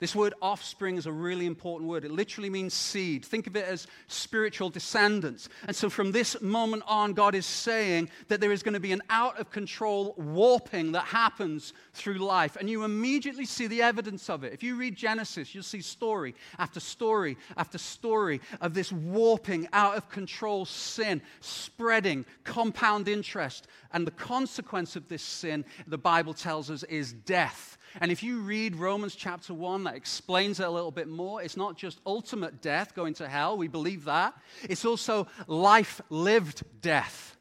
This 0.00 0.14
word 0.14 0.34
offspring 0.40 0.96
is 0.96 1.06
a 1.06 1.12
really 1.12 1.44
important 1.44 1.90
word. 1.90 2.04
It 2.04 2.12
literally 2.12 2.50
means 2.50 2.72
seed. 2.72 3.24
Think 3.24 3.48
of 3.48 3.56
it 3.56 3.64
as 3.64 3.88
spiritual 4.06 4.70
descendants. 4.70 5.48
And 5.66 5.74
so 5.74 5.90
from 5.90 6.12
this 6.12 6.40
moment 6.40 6.84
on, 6.86 7.14
God 7.14 7.34
is 7.34 7.46
saying 7.46 8.08
that 8.28 8.40
there 8.40 8.52
is 8.52 8.62
going 8.62 8.74
to 8.74 8.80
be 8.80 8.92
an 8.92 9.02
out 9.10 9.40
of 9.40 9.50
control 9.50 10.14
warping 10.16 10.92
that 10.92 11.06
happens 11.06 11.72
through 11.94 12.18
life. 12.18 12.56
And 12.56 12.70
you 12.70 12.84
immediately 12.84 13.44
see 13.44 13.66
the 13.66 13.82
evidence 13.82 14.30
of 14.30 14.44
it. 14.44 14.52
If 14.52 14.62
you 14.62 14.76
read 14.76 14.94
Genesis, 14.94 15.52
you'll 15.52 15.64
see 15.64 15.80
story 15.80 16.36
after 16.60 16.78
story 16.78 17.36
after 17.56 17.78
story 17.78 18.40
of 18.60 18.74
this 18.74 18.92
warping, 18.92 19.68
out 19.72 19.96
of 19.96 20.08
control 20.10 20.64
sin 20.64 21.20
spreading, 21.40 22.24
compound 22.44 23.08
interest. 23.08 23.66
And 23.92 24.06
the 24.06 24.12
consequence 24.12 24.94
of 24.94 25.08
this 25.08 25.22
sin, 25.22 25.64
the 25.88 25.98
Bible 25.98 26.34
tells 26.34 26.70
us, 26.70 26.84
is 26.84 27.12
death. 27.12 27.77
And 28.00 28.10
if 28.10 28.22
you 28.22 28.40
read 28.40 28.76
Romans 28.76 29.14
chapter 29.14 29.54
1, 29.54 29.84
that 29.84 29.94
explains 29.94 30.60
it 30.60 30.66
a 30.66 30.70
little 30.70 30.90
bit 30.90 31.08
more. 31.08 31.42
It's 31.42 31.56
not 31.56 31.76
just 31.76 32.00
ultimate 32.06 32.60
death, 32.62 32.94
going 32.94 33.14
to 33.14 33.28
hell, 33.28 33.56
we 33.56 33.68
believe 33.68 34.04
that. 34.04 34.34
It's 34.68 34.84
also 34.84 35.26
life 35.46 36.00
lived 36.10 36.62
death. 36.80 37.36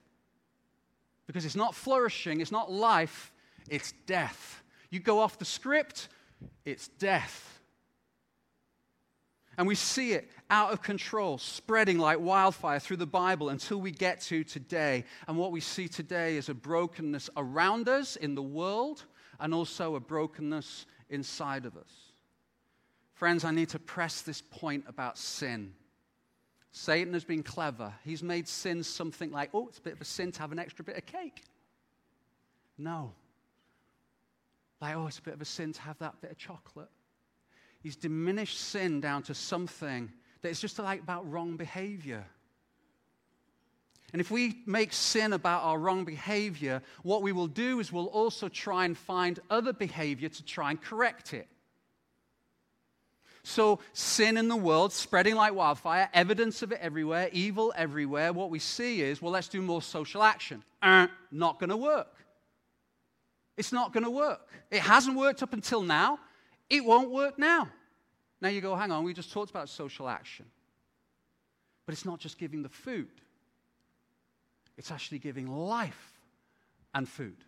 Because 1.28 1.46
it's 1.46 1.56
not 1.56 1.76
flourishing, 1.76 2.40
it's 2.42 2.52
not 2.52 2.72
life, 2.72 3.32
it's 3.70 3.94
death. 4.06 4.64
You 4.90 5.00
go 5.00 5.20
off 5.20 5.38
the 5.38 5.46
script, 5.46 6.08
it's 6.66 6.88
death. 6.88 7.60
And 9.58 9.68
we 9.68 9.76
see 9.76 10.14
it 10.14 10.30
out 10.50 10.72
of 10.72 10.82
control, 10.82 11.38
spreading 11.40 11.98
like 11.98 12.20
wildfire 12.20 12.80
through 12.80 12.98
the 12.98 13.08
Bible 13.08 13.50
until 13.50 13.82
we 13.82 13.92
get 13.92 14.22
to 14.22 14.44
today. 14.44 15.04
And 15.28 15.36
what 15.36 15.52
we 15.52 15.60
see 15.60 15.88
today 15.88 16.38
is 16.38 16.48
a 16.48 16.54
brokenness 16.54 17.30
around 17.36 17.90
us 17.90 18.16
in 18.16 18.36
the 18.36 18.42
world 18.42 19.04
and 19.40 19.54
also 19.54 19.96
a 19.96 20.00
brokenness 20.00 20.86
inside 21.10 21.66
of 21.66 21.76
us. 21.78 22.12
Friends, 23.14 23.44
I 23.44 23.52
need 23.52 23.70
to 23.70 23.80
press 23.80 24.22
this 24.22 24.42
point 24.42 24.86
about 24.88 25.18
sin. 25.18 25.74
Satan 26.72 27.14
has 27.14 27.24
been 27.24 27.42
clever. 27.42 27.94
He's 28.04 28.22
made 28.22 28.48
sin 28.48 28.84
something 28.84 29.32
like, 29.32 29.50
oh, 29.54 29.68
it's 29.68 29.80
a 29.80 29.82
bit 29.82 29.94
of 29.94 30.02
a 30.02 30.06
sin 30.06 30.32
to 30.34 30.42
have 30.42 30.52
an 30.52 30.60
extra 30.60 30.86
bit 30.86 30.98
of 30.98 31.06
cake. 31.06 31.44
No. 32.78 33.14
Like, 34.80 34.96
oh, 34.96 35.08
it's 35.08 35.18
a 35.18 35.24
bit 35.24 35.34
of 35.34 35.42
a 35.42 35.46
sin 35.46 35.74
to 35.74 35.82
have 35.82 35.98
that 36.00 36.22
bit 36.22 36.32
of 36.32 36.38
chocolate. 36.38 36.90
he's 37.82 37.96
diminished 37.96 38.60
sin 38.60 39.02
down 39.02 39.24
to 39.24 39.34
something 39.34 40.12
that 40.42 40.50
is 40.50 40.60
just 40.60 40.78
like 40.78 41.02
about 41.02 41.30
wrong 41.30 41.58
behavior. 41.58 42.26
And 44.14 44.22
if 44.22 44.32
we 44.32 44.64
make 44.66 44.94
sin 44.94 45.34
about 45.34 45.64
our 45.64 45.78
wrong 45.78 46.06
behavior, 46.06 46.82
what 47.04 47.22
we 47.22 47.34
will 47.34 47.48
do 47.48 47.80
is 47.80 47.92
we'll 47.92 48.06
also 48.06 48.48
try 48.48 48.86
and 48.86 48.98
find 48.98 49.40
other 49.50 49.74
behavior 49.74 50.30
to 50.30 50.44
try 50.46 50.70
and 50.70 50.82
correct 50.82 51.34
it. 51.34 51.48
So, 53.44 53.80
sin 53.94 54.36
in 54.36 54.50
the 54.50 54.58
world, 54.58 54.92
spreading 54.92 55.36
like 55.36 55.54
wildfire, 55.54 56.10
evidence 56.14 56.62
of 56.64 56.74
it 56.74 56.80
everywhere, 56.82 57.30
evil 57.32 57.74
everywhere. 57.78 58.34
What 58.34 58.50
we 58.50 58.60
see 58.60 59.02
is, 59.02 59.22
well, 59.22 59.32
let's 59.32 59.48
do 59.48 59.62
more 59.62 59.82
social 59.82 60.22
action. 60.22 60.64
Uh, 60.82 61.08
not 61.32 61.58
going 61.58 61.70
to 61.70 61.78
work. 61.78 62.14
It's 63.56 63.72
not 63.72 63.94
going 63.94 64.04
to 64.04 64.10
work. 64.10 64.50
It 64.70 64.82
hasn't 64.82 65.16
worked 65.16 65.42
up 65.44 65.54
until 65.54 65.82
now. 65.82 66.20
It 66.70 66.84
won't 66.84 67.10
work 67.10 67.40
now. 67.40 67.70
Now 68.42 68.50
you 68.50 68.62
go, 68.62 68.76
hang 68.76 68.92
on, 68.92 69.04
we 69.04 69.14
just 69.14 69.32
talked 69.32 69.50
about 69.50 69.70
social 69.70 70.10
action. 70.10 70.46
But 71.86 71.94
it's 71.94 72.06
not 72.06 72.20
just 72.20 72.38
giving 72.38 72.62
the 72.62 72.70
food, 72.70 73.08
it's 74.78 74.92
actually 74.92 75.20
giving 75.20 75.48
life 75.48 76.20
and 76.94 77.08
food 77.08 77.44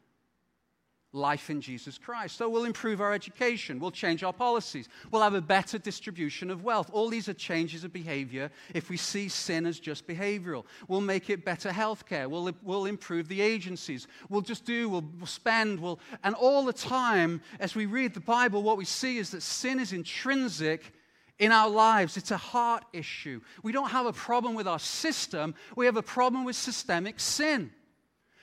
life 1.12 1.50
in 1.50 1.60
Jesus 1.60 1.98
Christ. 1.98 2.38
So 2.38 2.50
we'll 2.50 2.66
improve 2.66 3.02
our 3.02 3.14
education, 3.14 3.80
we'll 3.80 3.92
change 3.92 4.24
our 4.24 4.34
policies, 4.34 4.88
we'll 5.12 5.24
have 5.24 5.34
a 5.34 5.42
better 5.42 5.78
distribution 5.78 6.52
of 6.52 6.64
wealth. 6.64 6.90
All 6.94 7.10
these 7.10 7.28
are 7.28 7.34
changes 7.34 7.84
of 7.84 7.92
behavior 7.92 8.52
if 8.74 8.90
we 8.90 8.98
see 8.98 9.28
sin 9.28 9.66
as 9.66 9.80
just 9.80 10.08
behavioral. 10.08 10.66
We'll 10.88 11.02
make 11.02 11.30
it 11.30 11.44
better 11.44 11.70
healthcare, 11.70 12.30
we'll, 12.30 12.52
we'll 12.62 12.86
improve 12.86 13.28
the 13.28 13.42
agencies, 13.42 14.08
we'll 14.30 14.42
just 14.42 14.66
do, 14.66 14.88
we'll, 14.90 15.06
we'll 15.18 15.26
spend, 15.26 15.80
we'll, 15.80 16.00
and 16.24 16.36
all 16.36 16.64
the 16.66 16.74
time 16.74 17.42
as 17.60 17.76
we 17.76 17.86
read 17.86 18.14
the 18.14 18.20
Bible, 18.20 18.62
what 18.62 18.78
we 18.78 18.86
see 18.86 19.18
is 19.18 19.32
that 19.32 19.42
sin 19.42 19.80
is 19.80 19.94
intrinsic 19.94 20.94
in 21.40 21.52
our 21.52 21.70
lives. 21.70 22.18
It's 22.18 22.32
a 22.32 22.38
heart 22.38 22.84
issue. 22.94 23.42
We 23.64 23.72
don't 23.72 23.90
have 23.90 24.06
a 24.06 24.14
problem 24.14 24.54
with 24.54 24.68
our 24.68 24.80
system, 24.80 25.56
we 25.76 25.86
have 25.86 25.98
a 25.98 26.04
problem 26.04 26.44
with 26.44 26.56
systemic 26.56 27.20
sin. 27.20 27.72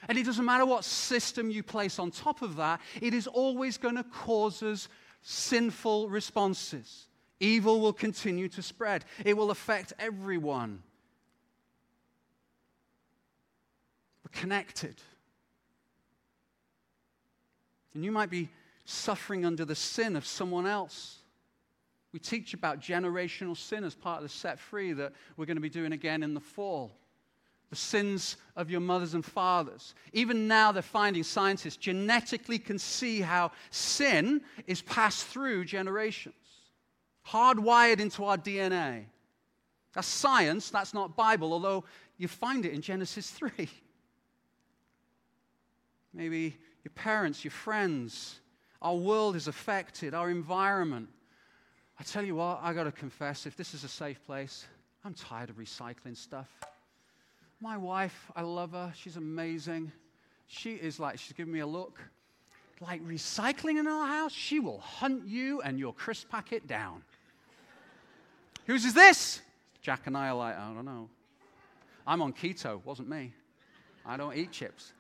And 0.09 0.19
it 0.19 0.25
doesn't 0.25 0.45
matter 0.45 0.65
what 0.67 0.85
system 0.85 1.51
you 1.51 1.63
place 1.63 1.99
on 1.99 2.11
top 2.11 2.43
of 2.43 2.57
that, 2.57 2.81
it 3.01 3.15
is 3.15 3.27
always 3.27 3.77
going 3.77 3.97
to 3.97 4.05
cause 4.05 4.63
us 4.63 4.89
sinful 5.23 6.09
responses. 6.09 7.07
Evil 7.39 7.81
will 7.81 7.93
continue 7.93 8.49
to 8.49 8.63
spread, 8.63 9.05
it 9.25 9.37
will 9.37 9.51
affect 9.51 9.93
everyone. 9.99 10.83
We're 14.25 14.41
connected. 14.41 14.97
And 17.95 18.05
you 18.05 18.13
might 18.13 18.31
be 18.31 18.51
suffering 18.85 19.45
under 19.45 19.65
the 19.65 19.75
sin 19.75 20.17
of 20.17 20.27
someone 20.27 20.67
else. 20.67 21.19
We 22.13 22.19
teach 22.19 22.55
about 22.55 22.81
generational 22.81 23.57
sin 23.57 23.85
as 23.85 23.95
part 23.95 24.19
of 24.19 24.23
the 24.23 24.29
set 24.29 24.59
free 24.59 24.93
that 24.95 25.13
we're 25.37 25.47
going 25.47 25.57
to 25.57 25.61
be 25.61 25.69
doing 25.69 25.93
again 25.93 26.23
in 26.23 26.35
the 26.35 26.41
fall 26.41 26.97
the 27.71 27.77
sins 27.77 28.37
of 28.55 28.71
your 28.71 28.81
mothers 28.81 29.15
and 29.15 29.25
fathers. 29.25 29.95
Even 30.13 30.47
now, 30.47 30.71
they're 30.71 30.83
finding 30.83 31.23
scientists 31.23 31.77
genetically 31.77 32.59
can 32.59 32.79
see 32.79 33.21
how 33.21 33.51
sin 33.71 34.41
is 34.67 34.83
passed 34.83 35.27
through 35.27 35.65
generations, 35.65 36.35
hardwired 37.27 37.99
into 37.99 38.25
our 38.25 38.39
DNA. 38.39 39.05
That's 39.95 40.07
science, 40.07 40.71
that's 40.71 40.95
not 40.95 41.17
Bible, 41.17 41.53
although 41.53 41.85
you 42.19 42.29
find 42.29 42.65
it 42.65 42.73
in 42.73 42.83
Genesis 42.83 43.31
3. 43.33 43.51
Maybe 46.13 46.57
your 46.85 46.93
parents, 46.95 47.45
your 47.45 47.51
friends, 47.51 48.41
our 48.81 48.95
world 48.95 49.35
is 49.35 49.49
affected, 49.49 50.15
our 50.15 50.31
environment. 50.31 51.09
I 51.99 52.03
tell 52.03 52.25
you 52.25 52.37
what, 52.37 52.61
I 52.63 52.73
got 52.73 52.85
to 52.85 52.93
confess, 52.93 53.47
if 53.47 53.57
this 53.57 53.73
is 53.73 53.85
a 53.85 53.89
safe 53.89 54.25
place, 54.27 54.67
I'm 55.05 55.15
tired 55.15 55.51
of 55.51 55.57
recycling 55.57 56.17
stuff. 56.17 56.49
My 57.61 57.77
wife, 57.77 58.31
I 58.37 58.43
love 58.43 58.73
her. 58.73 58.93
She's 58.95 59.17
amazing. 59.17 59.91
She 60.47 60.75
is 60.75 61.01
like, 61.01 61.19
she's 61.19 61.33
giving 61.33 61.53
me 61.53 61.61
a 61.61 61.67
look. 61.67 61.99
Like 62.81 63.03
recycling 63.07 63.79
in 63.79 63.87
our 63.87 64.07
house, 64.07 64.33
she 64.33 64.61
will 64.61 64.81
hunt 64.81 65.27
you 65.27 65.63
and 65.63 65.79
your 65.79 65.95
crisp 65.95 66.29
packet 66.29 66.67
down. 66.67 67.03
Whose 68.67 68.85
is 68.85 68.93
this? 68.93 69.41
Jack 69.81 70.07
and 70.07 70.17
I 70.17 70.29
are 70.29 70.35
like, 70.35 70.59
I 70.59 70.75
don't 70.75 70.85
know. 70.85 71.09
I'm 72.07 72.21
on 72.21 72.33
keto, 72.33 72.85
wasn't 72.85 73.09
me. 73.09 73.33
I 74.05 74.17
don't 74.17 74.37
eat 74.37 74.53
chips. 74.53 74.93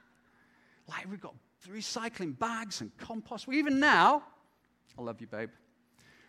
Like 0.88 1.10
we've 1.10 1.20
got 1.20 1.34
recycling 1.68 2.38
bags 2.38 2.80
and 2.80 2.96
compost. 2.96 3.46
We 3.46 3.58
even 3.58 3.78
now, 3.78 4.22
I 4.98 5.02
love 5.02 5.20
you, 5.20 5.26
babe. 5.26 5.50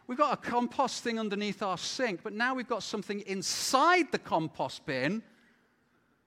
We've 0.07 0.17
got 0.17 0.33
a 0.33 0.37
compost 0.37 1.03
thing 1.03 1.19
underneath 1.19 1.61
our 1.61 1.77
sink, 1.77 2.21
but 2.23 2.31
now 2.31 2.55
we've 2.55 2.67
got 2.67 2.81
something 2.81 3.19
inside 3.21 4.11
the 4.11 4.17
compost 4.17 4.85
bin 4.85 5.21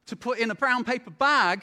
to 0.06 0.16
put 0.16 0.38
in 0.38 0.50
a 0.50 0.54
brown 0.54 0.84
paper 0.84 1.10
bag 1.10 1.62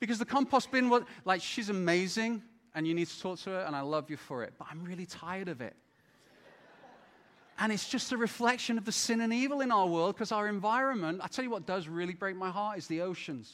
because 0.00 0.18
the 0.18 0.24
compost 0.24 0.70
bin 0.70 0.88
was 0.88 1.02
like, 1.26 1.42
she's 1.42 1.68
amazing 1.68 2.42
and 2.74 2.86
you 2.86 2.94
need 2.94 3.08
to 3.08 3.20
talk 3.20 3.38
to 3.40 3.50
her 3.50 3.60
and 3.60 3.76
I 3.76 3.82
love 3.82 4.08
you 4.08 4.16
for 4.16 4.44
it, 4.44 4.54
but 4.58 4.66
I'm 4.70 4.82
really 4.82 5.04
tired 5.04 5.48
of 5.48 5.60
it. 5.60 5.76
And 7.58 7.72
it's 7.72 7.88
just 7.88 8.12
a 8.12 8.16
reflection 8.16 8.78
of 8.78 8.84
the 8.84 8.92
sin 8.92 9.20
and 9.20 9.32
evil 9.32 9.60
in 9.60 9.70
our 9.70 9.86
world 9.86 10.14
because 10.14 10.32
our 10.32 10.48
environment, 10.48 11.20
I 11.22 11.26
tell 11.26 11.44
you 11.44 11.50
what 11.50 11.66
does 11.66 11.88
really 11.88 12.14
break 12.14 12.36
my 12.36 12.50
heart 12.50 12.78
is 12.78 12.86
the 12.86 13.02
oceans. 13.02 13.52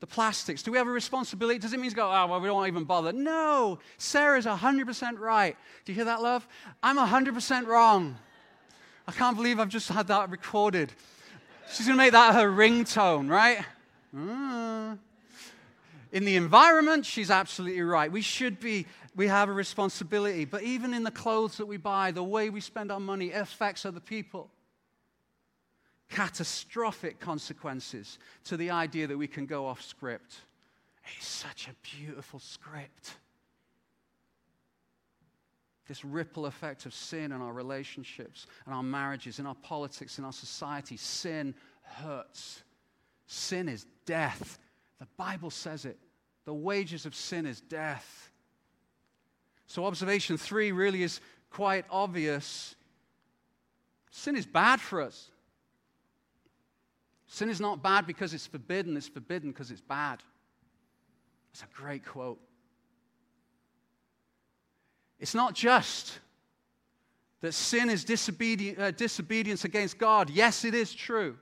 The 0.00 0.06
plastics. 0.06 0.62
Do 0.62 0.70
we 0.70 0.78
have 0.78 0.86
a 0.86 0.90
responsibility? 0.90 1.58
Does 1.58 1.72
it 1.72 1.80
mean 1.80 1.90
to 1.90 1.96
go, 1.96 2.06
oh, 2.06 2.26
well, 2.28 2.40
we 2.40 2.46
don't 2.46 2.66
even 2.68 2.84
bother? 2.84 3.12
No. 3.12 3.80
Sarah's 3.96 4.46
100% 4.46 5.18
right. 5.18 5.56
Do 5.84 5.92
you 5.92 5.96
hear 5.96 6.04
that, 6.04 6.22
love? 6.22 6.46
I'm 6.82 6.96
100% 6.96 7.66
wrong. 7.66 8.16
I 9.08 9.12
can't 9.12 9.36
believe 9.36 9.58
I've 9.58 9.68
just 9.68 9.88
had 9.88 10.06
that 10.08 10.30
recorded. 10.30 10.92
She's 11.72 11.86
going 11.86 11.98
to 11.98 12.04
make 12.04 12.12
that 12.12 12.34
her 12.34 12.48
ringtone, 12.48 13.28
right? 13.28 13.64
Mm. 14.14 14.98
In 16.12 16.24
the 16.24 16.36
environment, 16.36 17.04
she's 17.04 17.30
absolutely 17.30 17.82
right. 17.82 18.10
We 18.10 18.22
should 18.22 18.60
be, 18.60 18.86
we 19.16 19.26
have 19.26 19.48
a 19.48 19.52
responsibility. 19.52 20.44
But 20.44 20.62
even 20.62 20.94
in 20.94 21.02
the 21.02 21.10
clothes 21.10 21.56
that 21.56 21.66
we 21.66 21.76
buy, 21.76 22.12
the 22.12 22.22
way 22.22 22.50
we 22.50 22.60
spend 22.60 22.92
our 22.92 23.00
money 23.00 23.32
affects 23.32 23.84
other 23.84 24.00
people. 24.00 24.50
Catastrophic 26.10 27.20
consequences 27.20 28.18
to 28.44 28.56
the 28.56 28.70
idea 28.70 29.06
that 29.06 29.18
we 29.18 29.26
can 29.26 29.46
go 29.46 29.66
off 29.66 29.82
script. 29.82 30.36
It's 31.16 31.26
such 31.26 31.68
a 31.68 31.96
beautiful 31.96 32.38
script 32.38 33.16
this 35.88 36.04
ripple 36.04 36.46
effect 36.46 36.84
of 36.86 36.94
sin 36.94 37.32
in 37.32 37.40
our 37.40 37.52
relationships 37.52 38.46
and 38.66 38.74
our 38.74 38.82
marriages, 38.82 39.38
in 39.38 39.46
our 39.46 39.54
politics, 39.54 40.18
in 40.18 40.24
our 40.24 40.32
society. 40.32 40.98
Sin 40.98 41.54
hurts. 41.82 42.62
Sin 43.26 43.68
is 43.68 43.86
death. 44.04 44.58
The 45.00 45.08
Bible 45.16 45.50
says 45.50 45.86
it. 45.86 45.98
The 46.44 46.52
wages 46.52 47.06
of 47.06 47.14
sin 47.14 47.46
is 47.46 47.60
death. 47.62 48.30
So, 49.66 49.84
observation 49.84 50.36
three 50.36 50.72
really 50.72 51.02
is 51.02 51.20
quite 51.50 51.84
obvious. 51.90 52.74
Sin 54.10 54.36
is 54.36 54.46
bad 54.46 54.80
for 54.80 55.00
us. 55.00 55.30
Sin 57.28 57.50
is 57.50 57.60
not 57.60 57.82
bad 57.82 58.06
because 58.06 58.32
it's 58.32 58.46
forbidden, 58.46 58.96
it's 58.96 59.06
forbidden 59.06 59.50
because 59.50 59.70
it's 59.70 59.82
bad. 59.82 60.22
It's 61.52 61.62
a 61.62 61.66
great 61.74 62.04
quote. 62.04 62.40
It's 65.20 65.34
not 65.34 65.54
just 65.54 66.18
that 67.40 67.52
sin 67.52 67.90
is 67.90 68.04
uh, 68.04 68.90
disobedience 68.92 69.64
against 69.64 69.98
God. 69.98 70.30
Yes, 70.30 70.64
it 70.64 70.74
is 70.74 70.94
true. 70.94 71.36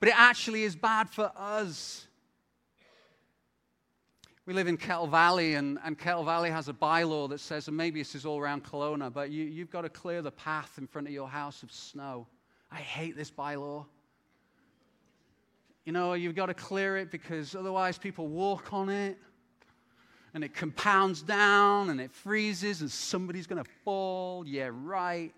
But 0.00 0.10
it 0.10 0.14
actually 0.18 0.64
is 0.64 0.74
bad 0.74 1.08
for 1.08 1.30
us. 1.36 2.06
We 4.46 4.54
live 4.54 4.66
in 4.66 4.78
Kettle 4.78 5.06
Valley, 5.06 5.54
and, 5.54 5.78
and 5.84 5.98
Kettle 5.98 6.24
Valley 6.24 6.50
has 6.50 6.68
a 6.68 6.72
bylaw 6.72 7.28
that 7.28 7.40
says, 7.40 7.68
and 7.68 7.76
maybe 7.76 8.00
this 8.00 8.14
is 8.14 8.24
all 8.24 8.40
around 8.40 8.64
Kelowna, 8.64 9.12
but 9.12 9.30
you, 9.30 9.44
you've 9.44 9.70
got 9.70 9.82
to 9.82 9.90
clear 9.90 10.22
the 10.22 10.30
path 10.30 10.78
in 10.78 10.86
front 10.86 11.06
of 11.06 11.12
your 11.12 11.28
house 11.28 11.62
of 11.62 11.70
snow. 11.70 12.26
I 12.72 12.76
hate 12.76 13.16
this 13.16 13.30
bylaw. 13.30 13.84
You 15.88 15.92
know, 15.92 16.12
you've 16.12 16.34
got 16.34 16.46
to 16.46 16.54
clear 16.54 16.98
it 16.98 17.10
because 17.10 17.54
otherwise 17.54 17.96
people 17.96 18.26
walk 18.26 18.74
on 18.74 18.90
it 18.90 19.16
and 20.34 20.44
it 20.44 20.52
compounds 20.52 21.22
down 21.22 21.88
and 21.88 21.98
it 21.98 22.12
freezes 22.12 22.82
and 22.82 22.90
somebody's 22.90 23.46
going 23.46 23.64
to 23.64 23.70
fall. 23.86 24.44
Yeah, 24.46 24.68
right. 24.70 25.32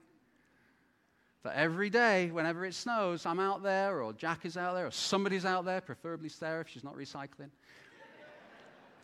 But 1.45 1.55
every 1.55 1.89
day, 1.89 2.33
whenever 2.33 2.65
it 2.65 2.75
snows, 2.75 3.27
I'm 3.27 3.39
out 3.39 3.63
there, 3.63 4.03
or 4.03 4.13
Jack 4.13 4.45
is 4.45 4.57
out 4.57 4.75
there, 4.75 4.89
or 4.89 4.91
somebody's 4.91 5.45
out 5.45 5.67
there, 5.67 5.81
preferably 5.81 6.29
Sarah 6.29 6.63
if 6.63 6.69
she's 6.69 6.83
not 6.83 6.97
recycling, 6.97 7.51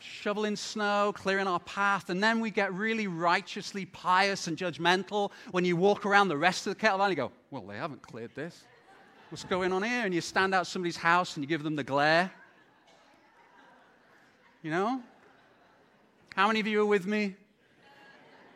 shoveling 0.00 0.56
snow, 0.56 1.12
clearing 1.14 1.46
our 1.46 1.60
path, 1.60 2.10
and 2.10 2.20
then 2.20 2.40
we 2.40 2.50
get 2.50 2.74
really 2.74 3.06
righteously 3.06 3.84
pious 3.86 4.48
and 4.48 4.58
judgmental 4.58 5.30
when 5.52 5.64
you 5.64 5.76
walk 5.76 6.06
around 6.06 6.26
the 6.26 6.36
rest 6.36 6.66
of 6.66 6.74
the 6.74 6.80
kettle 6.80 7.00
and 7.02 7.10
you 7.10 7.16
go, 7.16 7.30
Well, 7.52 7.62
they 7.62 7.76
haven't 7.76 8.02
cleared 8.02 8.34
this. 8.34 8.64
What's 9.28 9.42
going 9.42 9.72
on 9.72 9.82
here? 9.82 10.04
And 10.04 10.14
you 10.14 10.20
stand 10.20 10.54
out 10.54 10.68
somebody's 10.68 10.96
house 10.96 11.34
and 11.34 11.42
you 11.42 11.48
give 11.48 11.64
them 11.64 11.74
the 11.74 11.82
glare. 11.82 12.30
You 14.62 14.70
know? 14.70 15.00
How 16.36 16.46
many 16.46 16.60
of 16.60 16.68
you 16.68 16.82
are 16.82 16.86
with 16.86 17.06
me? 17.06 17.34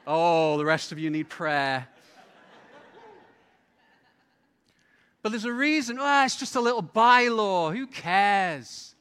Oh, 0.06 0.56
the 0.58 0.64
rest 0.64 0.92
of 0.92 0.98
you 1.00 1.10
need 1.10 1.28
prayer. 1.28 1.88
But 5.22 5.30
there's 5.32 5.44
a 5.44 5.52
reason. 5.52 5.98
Oh, 6.00 6.24
it's 6.24 6.36
just 6.36 6.54
a 6.54 6.60
little 6.60 6.84
bylaw. 6.84 7.76
Who 7.76 7.88
cares? 7.88 8.94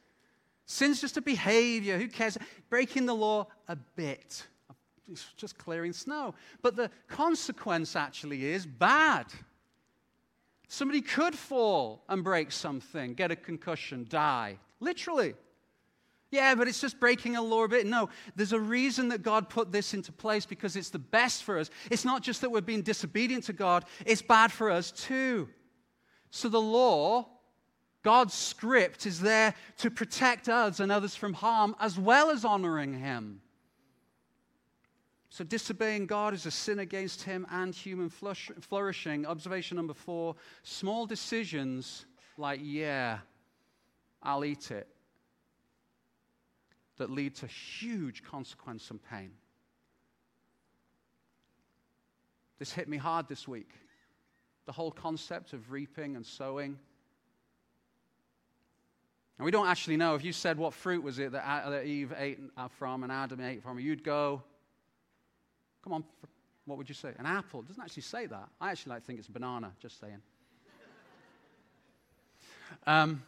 Sin's 0.65 0.99
just 0.99 1.17
a 1.17 1.21
behavior. 1.21 1.99
Who 1.99 2.07
cares? 2.07 2.35
Breaking 2.71 3.05
the 3.05 3.15
law 3.15 3.45
a 3.67 3.75
bit. 3.75 4.47
It's 5.07 5.25
just 5.37 5.55
clearing 5.59 5.93
snow. 5.93 6.33
But 6.63 6.75
the 6.75 6.89
consequence 7.07 7.95
actually 7.95 8.45
is 8.45 8.65
bad. 8.65 9.27
Somebody 10.71 11.01
could 11.01 11.35
fall 11.35 12.03
and 12.07 12.23
break 12.23 12.51
something, 12.51 13.15
get 13.15 13.31
a 13.31 13.35
concussion, 13.35 14.05
die. 14.07 14.59
Literally. 14.79 15.33
Yeah, 16.29 16.53
but 16.53 16.67
it's 16.67 16.79
just 16.79 16.99
breaking 16.99 17.35
a 17.35 17.41
law 17.41 17.63
a 17.63 17.67
bit. 17.67 17.87
No, 17.87 18.09
there's 18.35 18.53
a 18.53 18.59
reason 18.59 19.09
that 19.09 19.23
God 19.23 19.49
put 19.49 19.71
this 19.71 19.95
into 19.95 20.11
place 20.11 20.45
because 20.45 20.75
it's 20.75 20.91
the 20.91 20.99
best 20.99 21.43
for 21.43 21.57
us. 21.57 21.71
It's 21.89 22.05
not 22.05 22.21
just 22.21 22.41
that 22.41 22.51
we're 22.51 22.61
being 22.61 22.83
disobedient 22.83 23.45
to 23.45 23.53
God, 23.53 23.83
it's 24.05 24.21
bad 24.21 24.51
for 24.51 24.69
us 24.69 24.91
too. 24.91 25.49
So 26.29 26.49
the 26.49 26.61
law, 26.61 27.27
God's 28.03 28.35
script, 28.35 29.07
is 29.07 29.19
there 29.19 29.55
to 29.79 29.89
protect 29.89 30.49
us 30.49 30.79
and 30.79 30.91
others 30.91 31.15
from 31.15 31.33
harm 31.33 31.75
as 31.79 31.97
well 31.97 32.29
as 32.29 32.45
honoring 32.45 32.93
Him. 32.93 33.41
So, 35.31 35.43
disobeying 35.43 36.07
God 36.07 36.33
is 36.33 36.47
a 36.47 36.51
sin 36.51 36.79
against 36.79 37.23
Him 37.23 37.45
and 37.51 37.73
human 37.73 38.09
flourishing. 38.09 39.25
Observation 39.27 39.77
number 39.77 39.93
four 39.93 40.35
small 40.63 41.05
decisions 41.05 42.05
like, 42.37 42.59
yeah, 42.63 43.19
I'll 44.23 44.43
eat 44.43 44.71
it, 44.71 44.87
that 46.97 47.11
lead 47.11 47.35
to 47.35 47.47
huge 47.47 48.23
consequence 48.23 48.89
and 48.89 48.99
pain. 49.03 49.31
This 52.57 52.73
hit 52.73 52.89
me 52.89 52.97
hard 52.97 53.27
this 53.27 53.47
week. 53.47 53.69
The 54.65 54.71
whole 54.71 54.91
concept 54.91 55.53
of 55.53 55.71
reaping 55.71 56.15
and 56.15 56.25
sowing. 56.25 56.77
And 59.37 59.45
we 59.45 59.51
don't 59.51 59.67
actually 59.67 59.95
know. 59.95 60.15
If 60.15 60.25
you 60.25 60.33
said 60.33 60.57
what 60.57 60.73
fruit 60.73 61.01
was 61.01 61.19
it 61.19 61.31
that 61.31 61.85
Eve 61.85 62.13
ate 62.17 62.39
uh, 62.57 62.67
from 62.67 63.03
and 63.03 63.11
Adam 63.11 63.39
ate 63.39 63.63
from, 63.63 63.79
you'd 63.79 64.03
go, 64.03 64.43
Come 65.83 65.93
on, 65.93 66.03
what 66.65 66.77
would 66.77 66.89
you 66.89 66.95
say? 66.95 67.13
An 67.17 67.25
apple. 67.25 67.61
It 67.61 67.67
doesn't 67.67 67.83
actually 67.83 68.03
say 68.03 68.25
that. 68.27 68.49
I 68.59 68.71
actually 68.71 68.91
like 68.91 69.03
think 69.03 69.19
it's 69.19 69.27
banana, 69.27 69.71
just 69.81 69.99
saying. 69.99 70.21
Um, 72.85 73.23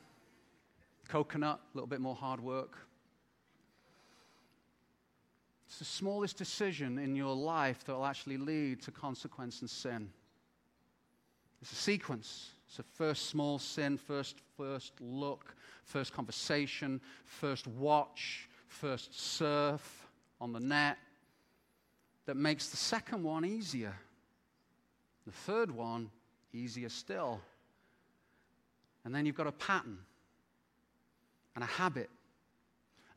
coconut, 1.08 1.60
a 1.74 1.78
little 1.78 1.88
bit 1.88 2.00
more 2.02 2.16
hard 2.16 2.40
work. 2.40 2.78
It's 5.68 5.80
the 5.80 5.86
smallest 5.86 6.38
decision 6.38 6.98
in 6.98 7.16
your 7.16 7.36
life 7.36 7.84
that 7.86 7.94
will 7.94 8.06
actually 8.06 8.38
lead 8.38 8.82
to 8.84 8.92
consequence 8.92 9.62
and 9.62 9.70
sin. 9.70 10.10
It's 11.62 11.72
a 11.72 11.76
sequence. 11.76 12.52
It's 12.68 12.80
a 12.80 12.84
first 12.84 13.28
small 13.30 13.60
sin, 13.60 13.98
first 13.98 14.42
first 14.58 14.94
look, 15.00 15.56
first 15.84 16.14
conversation, 16.14 17.02
first 17.26 17.68
watch, 17.68 18.48
first 18.68 19.20
surf 19.20 20.08
on 20.40 20.54
the 20.54 20.60
net, 20.60 20.98
that 22.26 22.36
makes 22.36 22.70
the 22.70 22.78
second 22.78 23.24
one 23.24 23.46
easier. 23.46 23.96
The 25.26 25.32
third 25.32 25.72
one, 25.72 26.10
easier 26.54 26.90
still. 26.90 27.42
And 29.04 29.14
then 29.14 29.26
you've 29.26 29.36
got 29.36 29.48
a 29.48 29.52
pattern 29.52 29.98
and 31.56 31.64
a 31.64 31.68
habit. 31.68 32.10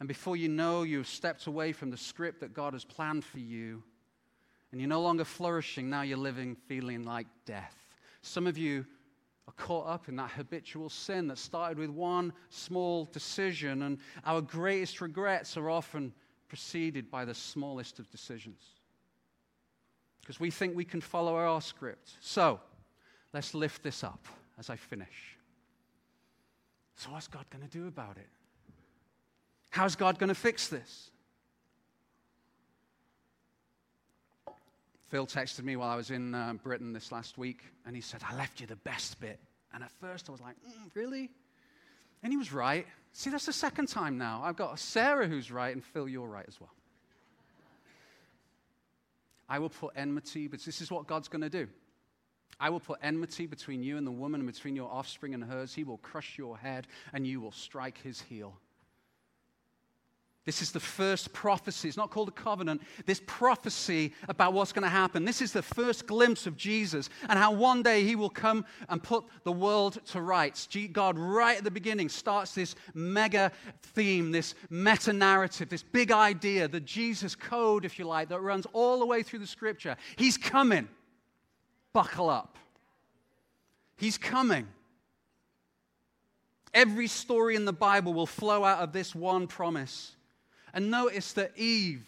And 0.01 0.09
before 0.09 0.37
you 0.37 0.49
know, 0.49 0.83
you've 0.83 1.07
stepped 1.07 1.47
away 1.47 1.73
from 1.73 1.91
the 1.91 1.97
script 1.97 2.41
that 2.41 2.55
God 2.55 2.73
has 2.73 2.85
planned 2.85 3.25
for 3.25 3.39
you. 3.39 3.83
And 4.73 4.81
you're 4.81 4.89
no 4.89 5.03
longer 5.03 5.25
flourishing. 5.25 5.89
Now 5.89 6.03
you're 6.03 6.19
living 6.19 6.57
feeling 6.67 7.05
like 7.05 7.27
death. 7.47 7.77
Some 8.23 8.47
of 8.47 8.59
you 8.59 8.85
are 9.47 9.53
caught 9.53 9.87
up 9.87 10.09
in 10.09 10.17
that 10.17 10.31
habitual 10.31 10.89
sin 10.89 11.29
that 11.29 11.39
started 11.39 11.79
with 11.79 11.91
one 11.91 12.33
small 12.49 13.05
decision. 13.05 13.83
And 13.83 13.99
our 14.25 14.41
greatest 14.41 15.01
regrets 15.01 15.57
are 15.57 15.71
often 15.71 16.13
preceded 16.49 17.11
by 17.11 17.25
the 17.25 17.35
smallest 17.35 17.99
of 17.99 18.11
decisions 18.11 18.74
because 20.25 20.41
we 20.41 20.51
think 20.51 20.75
we 20.75 20.85
can 20.85 21.01
follow 21.01 21.37
our 21.37 21.61
script. 21.61 22.13
So, 22.21 22.61
let's 23.33 23.53
lift 23.55 23.83
this 23.83 24.03
up 24.03 24.27
as 24.59 24.71
I 24.71 24.77
finish. 24.77 25.37
So, 26.97 27.11
what's 27.11 27.29
God 27.29 27.45
going 27.51 27.63
to 27.63 27.71
do 27.71 27.87
about 27.87 28.17
it? 28.17 28.29
How's 29.71 29.97
God 29.97 30.19
going 30.19 30.29
to 30.29 30.35
fix 30.35 30.69
this? 30.69 31.11
Phil 35.09 35.27
texted 35.27 35.63
me 35.63 35.77
while 35.77 35.91
I 35.91 35.97
was 35.97 36.11
in 36.11 36.35
uh, 36.35 36.55
Britain 36.63 36.93
this 36.93 37.13
last 37.13 37.37
week, 37.37 37.61
and 37.87 37.95
he 37.95 38.01
said, 38.01 38.23
I 38.29 38.35
left 38.35 38.61
you 38.61 38.67
the 38.67 38.77
best 38.77 39.21
bit. 39.21 39.39
And 39.73 39.85
at 39.85 39.91
first 40.01 40.29
I 40.29 40.33
was 40.33 40.41
like, 40.41 40.57
mm, 40.57 40.91
really? 40.95 41.31
And 42.23 42.33
he 42.33 42.37
was 42.37 42.53
right. 42.53 42.87
See, 43.13 43.31
that's 43.31 43.47
the 43.47 43.53
second 43.53 43.89
time 43.89 44.17
now. 44.17 44.41
I've 44.43 44.57
got 44.57 44.79
Sarah 44.79 45.29
who's 45.29 45.51
right, 45.51 45.75
and 45.75 45.85
Phil, 45.85 46.09
you're 46.09 46.27
right 46.27 46.47
as 46.49 46.61
well. 46.61 46.73
I 49.49 49.59
will 49.59 49.71
put 49.71 49.93
enmity, 49.97 50.49
but 50.49 50.61
this 50.61 50.81
is 50.81 50.91
what 50.91 51.07
God's 51.07 51.29
going 51.29 51.43
to 51.43 51.51
do. 51.51 51.69
I 52.61 52.71
will 52.71 52.81
put 52.81 52.99
enmity 53.03 53.47
between 53.47 53.83
you 53.83 53.97
and 53.97 54.07
the 54.07 54.13
woman 54.13 54.41
and 54.41 54.51
between 54.51 54.77
your 54.77 54.91
offspring 54.91 55.35
and 55.35 55.43
hers. 55.43 55.75
He 55.75 55.85
will 55.85 55.99
crush 55.99 56.39
your 56.39 56.57
head 56.57 56.87
and 57.13 57.27
you 57.27 57.41
will 57.41 57.53
strike 57.53 57.99
his 57.99 58.21
heel. 58.21 58.59
This 60.45 60.61
is 60.61 60.73
the 60.73 60.81
first 60.81 61.33
prophecy. 61.33 61.89
It's 61.89 61.97
not 61.97 62.11
called 62.11 62.29
a 62.29 62.33
covenant. 62.33 62.83
This 63.07 63.23
prophecy 63.27 64.13
about 64.29 64.53
what's 64.53 64.73
going 64.73 64.83
to 64.83 64.91
happen. 64.91 65.25
This 65.25 65.41
is 65.41 65.53
the 65.53 65.63
first 65.63 66.07
glimpse 66.07 66.47
of 66.47 66.55
Jesus 66.55 67.09
and 67.31 67.39
how 67.39 67.53
one 67.53 67.83
day 67.83 68.05
he 68.05 68.15
will 68.15 68.29
come 68.29 68.67
and 68.91 69.03
put 69.03 69.25
the 69.45 69.53
world 69.53 70.05
to 70.09 70.21
rights. 70.21 70.69
God, 70.93 71.19
right 71.19 71.57
at 71.57 71.65
the 71.65 71.71
beginning, 71.71 72.11
starts 72.11 72.55
this 72.55 72.75
mega 72.93 73.53
theme, 73.83 74.33
this 74.33 74.55
meta 74.69 75.15
narrative, 75.15 75.71
this 75.71 75.83
big 75.83 76.13
idea, 76.13 76.69
the 76.69 76.81
Jesus 76.81 77.35
code, 77.35 77.87
if 77.87 77.99
you 77.99 78.05
like, 78.05 78.29
that 78.29 78.41
runs 78.41 78.67
all 78.75 78.99
the 78.99 79.07
way 79.07 79.23
through 79.23 79.39
the 79.39 79.47
scripture. 79.47 79.97
He's 80.17 80.37
coming. 80.37 80.89
Buckle 81.95 82.29
up. 82.29 82.59
He's 83.97 84.19
coming. 84.19 84.67
Every 86.75 87.07
story 87.07 87.55
in 87.55 87.65
the 87.65 87.73
Bible 87.73 88.13
will 88.13 88.27
flow 88.27 88.63
out 88.63 88.81
of 88.81 88.93
this 88.93 89.15
one 89.15 89.47
promise. 89.47 90.15
And 90.75 90.91
notice 90.91 91.33
that 91.35 91.57
Eve, 91.57 92.05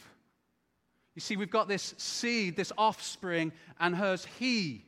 you 1.14 1.20
see, 1.20 1.36
we've 1.36 1.48
got 1.48 1.68
this 1.68 1.94
seed, 1.96 2.56
this 2.56 2.72
offspring, 2.76 3.52
and 3.80 3.94
hers 3.94 4.26
he. 4.38 4.84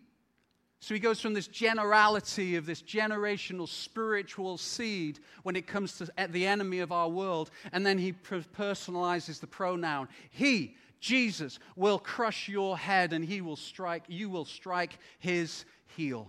So 0.80 0.94
he 0.94 1.00
goes 1.00 1.20
from 1.20 1.32
this 1.32 1.46
generality 1.46 2.56
of 2.56 2.66
this 2.66 2.82
generational 2.82 3.68
spiritual 3.68 4.58
seed 4.58 5.20
when 5.44 5.56
it 5.56 5.66
comes 5.66 5.96
to 5.98 6.08
the 6.28 6.46
enemy 6.46 6.80
of 6.80 6.92
our 6.92 7.08
world, 7.08 7.50
and 7.72 7.86
then 7.86 7.98
he 7.98 8.12
personalizes 8.12 9.40
the 9.40 9.46
pronoun. 9.46 10.08
He, 10.30 10.76
Jesus, 11.00 11.60
will 11.76 12.00
crush 12.00 12.48
your 12.48 12.76
head 12.76 13.12
and 13.12 13.24
he 13.24 13.40
will 13.40 13.56
strike, 13.56 14.04
you 14.08 14.28
will 14.28 14.44
strike 14.44 14.98
his 15.20 15.64
heel. 15.96 16.28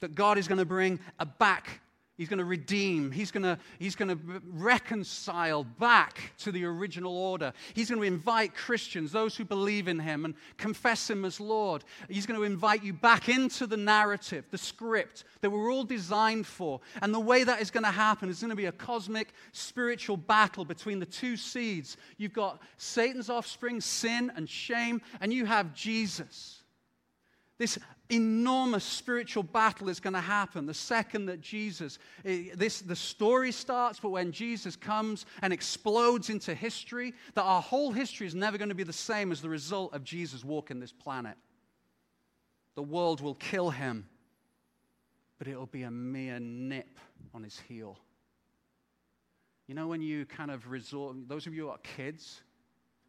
That 0.00 0.14
God 0.14 0.38
is 0.38 0.48
going 0.48 0.58
to 0.58 0.64
bring 0.64 0.98
a 1.18 1.26
back 1.26 1.80
He's 2.16 2.30
going 2.30 2.38
to 2.38 2.46
redeem. 2.46 3.10
He's 3.10 3.30
going 3.30 3.42
to, 3.42 3.58
he's 3.78 3.94
going 3.94 4.08
to 4.08 4.18
reconcile 4.50 5.64
back 5.64 6.32
to 6.38 6.50
the 6.50 6.64
original 6.64 7.14
order. 7.14 7.52
He's 7.74 7.90
going 7.90 8.00
to 8.00 8.06
invite 8.06 8.54
Christians, 8.54 9.12
those 9.12 9.36
who 9.36 9.44
believe 9.44 9.86
in 9.86 9.98
him 9.98 10.24
and 10.24 10.34
confess 10.56 11.10
him 11.10 11.26
as 11.26 11.40
Lord. 11.40 11.84
He's 12.08 12.24
going 12.24 12.40
to 12.40 12.44
invite 12.44 12.82
you 12.82 12.94
back 12.94 13.28
into 13.28 13.66
the 13.66 13.76
narrative, 13.76 14.46
the 14.50 14.56
script 14.56 15.24
that 15.42 15.50
we're 15.50 15.70
all 15.70 15.84
designed 15.84 16.46
for. 16.46 16.80
And 17.02 17.12
the 17.12 17.20
way 17.20 17.44
that 17.44 17.60
is 17.60 17.70
going 17.70 17.84
to 17.84 17.90
happen 17.90 18.30
is 18.30 18.40
going 18.40 18.48
to 18.48 18.56
be 18.56 18.66
a 18.66 18.72
cosmic 18.72 19.34
spiritual 19.52 20.16
battle 20.16 20.64
between 20.64 20.98
the 20.98 21.06
two 21.06 21.36
seeds. 21.36 21.98
You've 22.16 22.32
got 22.32 22.62
Satan's 22.78 23.28
offspring, 23.28 23.82
sin 23.82 24.32
and 24.36 24.48
shame, 24.48 25.02
and 25.20 25.34
you 25.34 25.44
have 25.44 25.74
Jesus. 25.74 26.62
This 27.58 27.78
enormous 28.10 28.84
spiritual 28.84 29.42
battle 29.42 29.88
is 29.88 30.00
going 30.00 30.14
to 30.14 30.20
happen 30.20 30.66
the 30.66 30.74
second 30.74 31.26
that 31.26 31.40
Jesus, 31.40 31.98
eh, 32.24 32.50
this, 32.54 32.80
the 32.80 32.96
story 32.96 33.52
starts, 33.52 33.98
but 34.00 34.10
when 34.10 34.32
Jesus 34.32 34.76
comes 34.76 35.26
and 35.42 35.52
explodes 35.52 36.30
into 36.30 36.54
history, 36.54 37.14
that 37.34 37.42
our 37.42 37.62
whole 37.62 37.92
history 37.92 38.26
is 38.26 38.34
never 38.34 38.58
going 38.58 38.68
to 38.68 38.74
be 38.74 38.84
the 38.84 38.92
same 38.92 39.32
as 39.32 39.40
the 39.40 39.48
result 39.48 39.94
of 39.94 40.04
Jesus 40.04 40.44
walking 40.44 40.80
this 40.80 40.92
planet. 40.92 41.36
The 42.74 42.82
world 42.82 43.20
will 43.20 43.34
kill 43.34 43.70
him, 43.70 44.06
but 45.38 45.48
it'll 45.48 45.66
be 45.66 45.82
a 45.82 45.90
mere 45.90 46.38
nip 46.38 46.98
on 47.34 47.42
his 47.42 47.58
heel. 47.58 47.98
You 49.66 49.74
know, 49.74 49.88
when 49.88 50.00
you 50.00 50.26
kind 50.26 50.50
of 50.50 50.70
resort, 50.70 51.16
those 51.28 51.46
of 51.46 51.54
you 51.54 51.62
who 51.62 51.68
are 51.70 51.78
kids, 51.78 52.42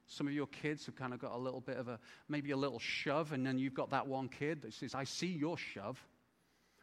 some 0.08 0.26
of 0.26 0.34
your 0.34 0.48
kids 0.48 0.86
have 0.86 0.96
kind 0.96 1.14
of 1.14 1.20
got 1.20 1.34
a 1.34 1.38
little 1.38 1.60
bit 1.60 1.78
of 1.78 1.90
a, 1.90 2.00
maybe 2.30 2.52
a 2.52 2.58
little 2.58 2.80
shove, 2.80 3.34
and 3.34 3.46
then 3.46 3.60
you've 3.60 3.74
got 3.74 3.90
that 3.92 4.08
one 4.08 4.30
kid 4.30 4.62
that 4.62 4.74
says, 4.74 4.96
I 4.96 5.04
see 5.04 5.28
your 5.28 5.58
shove, 5.58 6.02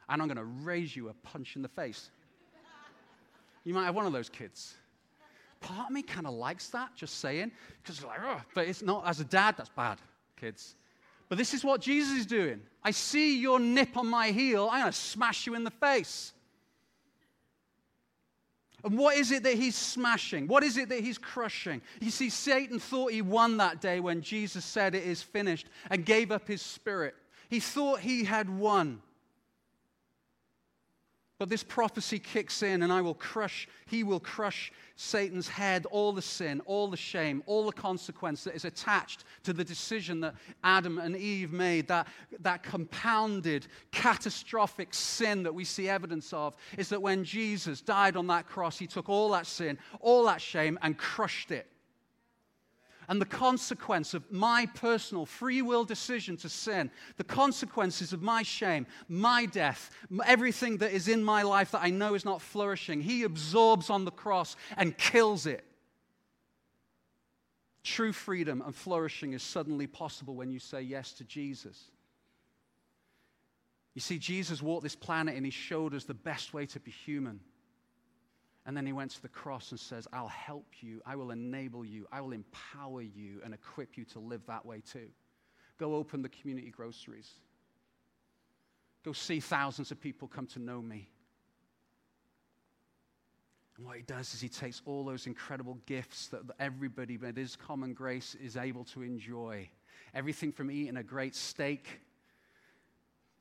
and 0.08 0.20
I'm 0.20 0.28
going 0.28 0.36
to 0.36 0.44
raise 0.44 0.94
you 0.94 1.08
a 1.08 1.14
punch 1.14 1.56
in 1.56 1.62
the 1.62 1.68
face. 1.68 2.10
you 3.64 3.72
might 3.72 3.86
have 3.86 3.94
one 3.94 4.04
of 4.04 4.12
those 4.12 4.28
kids. 4.28 4.74
part 5.62 5.86
of 5.86 5.92
me 5.92 6.02
kind 6.02 6.26
of 6.26 6.34
likes 6.34 6.68
that, 6.68 6.90
just 6.94 7.20
saying, 7.20 7.50
because 7.82 8.04
like, 8.04 8.20
oh, 8.22 8.42
but 8.54 8.68
it's 8.68 8.82
not, 8.82 9.06
as 9.06 9.20
a 9.20 9.24
dad, 9.24 9.54
that's 9.56 9.70
bad, 9.70 9.98
kids. 10.38 10.74
But 11.30 11.38
this 11.38 11.54
is 11.54 11.64
what 11.64 11.80
Jesus 11.80 12.18
is 12.18 12.26
doing. 12.26 12.60
I 12.82 12.90
see 12.90 13.40
your 13.40 13.58
nip 13.58 13.96
on 13.96 14.06
my 14.06 14.32
heel, 14.32 14.68
I'm 14.70 14.82
going 14.82 14.92
to 14.92 14.98
smash 14.98 15.46
you 15.46 15.54
in 15.54 15.64
the 15.64 15.70
face. 15.70 16.33
And 18.84 18.98
what 18.98 19.16
is 19.16 19.32
it 19.32 19.42
that 19.44 19.54
he's 19.54 19.74
smashing? 19.74 20.46
What 20.46 20.62
is 20.62 20.76
it 20.76 20.90
that 20.90 21.00
he's 21.00 21.16
crushing? 21.16 21.80
You 22.00 22.10
see, 22.10 22.28
Satan 22.28 22.78
thought 22.78 23.12
he 23.12 23.22
won 23.22 23.56
that 23.56 23.80
day 23.80 23.98
when 23.98 24.20
Jesus 24.20 24.64
said, 24.64 24.94
It 24.94 25.04
is 25.04 25.22
finished, 25.22 25.66
and 25.90 26.04
gave 26.04 26.30
up 26.30 26.46
his 26.46 26.60
spirit. 26.60 27.14
He 27.48 27.60
thought 27.60 28.00
he 28.00 28.24
had 28.24 28.50
won. 28.50 29.00
But 31.38 31.48
this 31.48 31.64
prophecy 31.64 32.20
kicks 32.20 32.62
in, 32.62 32.82
and 32.82 32.92
I 32.92 33.00
will 33.00 33.14
crush, 33.14 33.66
he 33.86 34.04
will 34.04 34.20
crush 34.20 34.70
Satan's 34.94 35.48
head, 35.48 35.84
all 35.86 36.12
the 36.12 36.22
sin, 36.22 36.60
all 36.60 36.88
the 36.88 36.96
shame, 36.96 37.42
all 37.46 37.66
the 37.66 37.72
consequence 37.72 38.44
that 38.44 38.54
is 38.54 38.64
attached 38.64 39.24
to 39.42 39.52
the 39.52 39.64
decision 39.64 40.20
that 40.20 40.36
Adam 40.62 40.98
and 40.98 41.16
Eve 41.16 41.52
made, 41.52 41.88
that, 41.88 42.06
that 42.40 42.62
compounded, 42.62 43.66
catastrophic 43.90 44.94
sin 44.94 45.42
that 45.42 45.52
we 45.52 45.64
see 45.64 45.88
evidence 45.88 46.32
of, 46.32 46.54
is 46.78 46.88
that 46.90 47.02
when 47.02 47.24
Jesus 47.24 47.80
died 47.80 48.16
on 48.16 48.28
that 48.28 48.46
cross, 48.46 48.78
he 48.78 48.86
took 48.86 49.08
all 49.08 49.30
that 49.32 49.46
sin, 49.46 49.76
all 50.00 50.24
that 50.26 50.40
shame, 50.40 50.78
and 50.82 50.96
crushed 50.96 51.50
it 51.50 51.66
and 53.08 53.20
the 53.20 53.26
consequence 53.26 54.14
of 54.14 54.30
my 54.30 54.66
personal 54.74 55.26
free 55.26 55.62
will 55.62 55.84
decision 55.84 56.36
to 56.38 56.48
sin, 56.48 56.90
the 57.16 57.24
consequences 57.24 58.12
of 58.12 58.22
my 58.22 58.42
shame, 58.42 58.86
my 59.08 59.46
death, 59.46 59.90
everything 60.24 60.78
that 60.78 60.92
is 60.92 61.08
in 61.08 61.22
my 61.22 61.42
life 61.42 61.70
that 61.72 61.82
I 61.82 61.90
know 61.90 62.14
is 62.14 62.24
not 62.24 62.42
flourishing, 62.42 63.00
he 63.00 63.22
absorbs 63.22 63.90
on 63.90 64.04
the 64.04 64.10
cross 64.10 64.56
and 64.76 64.96
kills 64.96 65.46
it. 65.46 65.64
True 67.82 68.12
freedom 68.12 68.62
and 68.64 68.74
flourishing 68.74 69.34
is 69.34 69.42
suddenly 69.42 69.86
possible 69.86 70.34
when 70.34 70.50
you 70.50 70.58
say 70.58 70.80
yes 70.80 71.12
to 71.14 71.24
Jesus. 71.24 71.90
You 73.94 74.00
see, 74.00 74.18
Jesus 74.18 74.60
walked 74.60 74.82
this 74.82 74.96
planet 74.96 75.36
and 75.36 75.44
he 75.44 75.50
showed 75.50 75.94
us 75.94 76.04
the 76.04 76.14
best 76.14 76.52
way 76.52 76.66
to 76.66 76.80
be 76.80 76.90
human. 76.90 77.40
And 78.66 78.76
then 78.76 78.86
he 78.86 78.92
went 78.92 79.10
to 79.12 79.22
the 79.22 79.28
cross 79.28 79.70
and 79.72 79.80
says, 79.80 80.08
I'll 80.12 80.28
help 80.28 80.66
you, 80.80 81.02
I 81.04 81.16
will 81.16 81.30
enable 81.30 81.84
you, 81.84 82.06
I 82.10 82.20
will 82.20 82.32
empower 82.32 83.02
you 83.02 83.40
and 83.44 83.52
equip 83.52 83.98
you 83.98 84.04
to 84.06 84.18
live 84.18 84.40
that 84.46 84.64
way 84.64 84.80
too. 84.80 85.08
Go 85.78 85.96
open 85.96 86.22
the 86.22 86.30
community 86.30 86.70
groceries. 86.70 87.30
Go 89.04 89.12
see 89.12 89.40
thousands 89.40 89.90
of 89.90 90.00
people 90.00 90.28
come 90.28 90.46
to 90.48 90.58
know 90.58 90.80
me. 90.80 91.10
And 93.76 93.84
what 93.84 93.96
he 93.96 94.02
does 94.02 94.32
is 94.32 94.40
he 94.40 94.48
takes 94.48 94.80
all 94.86 95.04
those 95.04 95.26
incredible 95.26 95.78
gifts 95.84 96.28
that 96.28 96.42
everybody, 96.58 97.16
that 97.18 97.36
is 97.36 97.56
common 97.56 97.92
grace, 97.92 98.36
is 98.36 98.56
able 98.56 98.84
to 98.84 99.02
enjoy. 99.02 99.68
Everything 100.14 100.52
from 100.52 100.70
eating 100.70 100.96
a 100.96 101.02
great 101.02 101.34
steak 101.34 102.00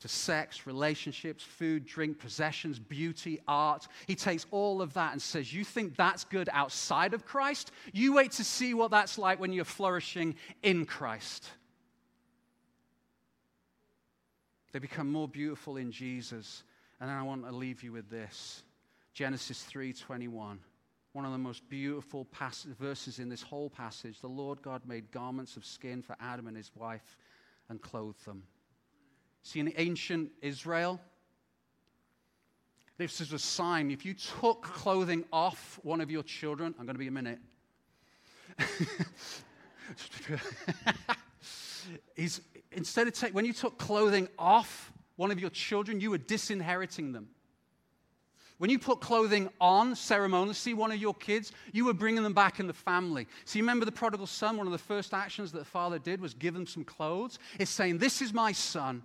to 0.03 0.09
sex, 0.09 0.67
relationships, 0.67 1.45
food, 1.45 1.85
drink, 1.85 2.19
possessions, 2.19 2.77
beauty, 2.77 3.39
art. 3.47 3.87
He 4.05 4.15
takes 4.15 4.45
all 4.51 4.81
of 4.81 4.93
that 4.95 5.13
and 5.13 5.21
says, 5.21 5.53
You 5.53 5.63
think 5.63 5.95
that's 5.95 6.25
good 6.25 6.49
outside 6.51 7.13
of 7.13 7.25
Christ? 7.25 7.71
You 7.93 8.13
wait 8.13 8.33
to 8.33 8.43
see 8.43 8.73
what 8.73 8.91
that's 8.91 9.17
like 9.17 9.39
when 9.39 9.53
you're 9.53 9.63
flourishing 9.63 10.35
in 10.61 10.85
Christ. 10.85 11.49
They 14.73 14.79
become 14.79 15.09
more 15.09 15.29
beautiful 15.29 15.77
in 15.77 15.89
Jesus. 15.89 16.63
And 16.99 17.09
then 17.09 17.15
I 17.15 17.23
want 17.23 17.45
to 17.45 17.53
leave 17.53 17.81
you 17.81 17.93
with 17.93 18.09
this 18.09 18.61
Genesis 19.13 19.63
3:21. 19.63 20.59
One 21.13 21.23
of 21.23 21.31
the 21.31 21.37
most 21.37 21.69
beautiful 21.69 22.27
verses 22.77 23.19
in 23.19 23.29
this 23.29 23.41
whole 23.41 23.69
passage. 23.69 24.19
The 24.19 24.27
Lord 24.27 24.61
God 24.61 24.85
made 24.85 25.11
garments 25.11 25.55
of 25.55 25.63
skin 25.63 26.01
for 26.01 26.17
Adam 26.19 26.47
and 26.47 26.57
his 26.57 26.75
wife 26.75 27.15
and 27.69 27.81
clothed 27.81 28.25
them. 28.25 28.43
See, 29.43 29.59
in 29.59 29.73
ancient 29.77 30.31
Israel, 30.41 30.99
this 32.97 33.19
is 33.19 33.33
a 33.33 33.39
sign. 33.39 33.91
If 33.91 34.05
you 34.05 34.13
took 34.13 34.61
clothing 34.63 35.25
off 35.33 35.79
one 35.83 35.99
of 35.99 36.09
your 36.09 36.23
children, 36.23 36.73
I'm 36.79 36.85
going 36.85 36.95
to 36.95 36.99
be 36.99 37.07
a 37.07 37.11
minute. 37.11 37.39
He's, 42.15 42.39
instead 42.71 43.07
of 43.07 43.13
take, 43.13 43.33
when 43.33 43.45
you 43.45 43.51
took 43.53 43.77
clothing 43.77 44.29
off 44.39 44.93
one 45.17 45.31
of 45.31 45.39
your 45.39 45.49
children, 45.49 45.99
you 45.99 46.11
were 46.11 46.17
disinheriting 46.17 47.11
them. 47.11 47.27
When 48.59 48.69
you 48.69 48.79
put 48.79 49.01
clothing 49.01 49.49
on 49.59 49.95
ceremoniously 49.95 50.73
one 50.73 50.91
of 50.91 50.97
your 50.97 51.15
kids, 51.15 51.51
you 51.73 51.83
were 51.83 51.93
bringing 51.93 52.23
them 52.23 52.33
back 52.33 52.61
in 52.61 52.67
the 52.67 52.73
family. 52.73 53.27
So 53.43 53.57
you 53.57 53.63
remember 53.63 53.83
the 53.83 53.91
prodigal 53.91 54.27
son? 54.27 54.55
One 54.55 54.67
of 54.67 54.71
the 54.71 54.77
first 54.77 55.13
actions 55.13 55.51
that 55.51 55.59
the 55.59 55.65
father 55.65 55.99
did 55.99 56.21
was 56.21 56.33
give 56.33 56.53
them 56.53 56.65
some 56.65 56.85
clothes. 56.85 57.39
It's 57.59 57.71
saying, 57.71 57.97
This 57.97 58.21
is 58.21 58.33
my 58.33 58.53
son. 58.53 59.03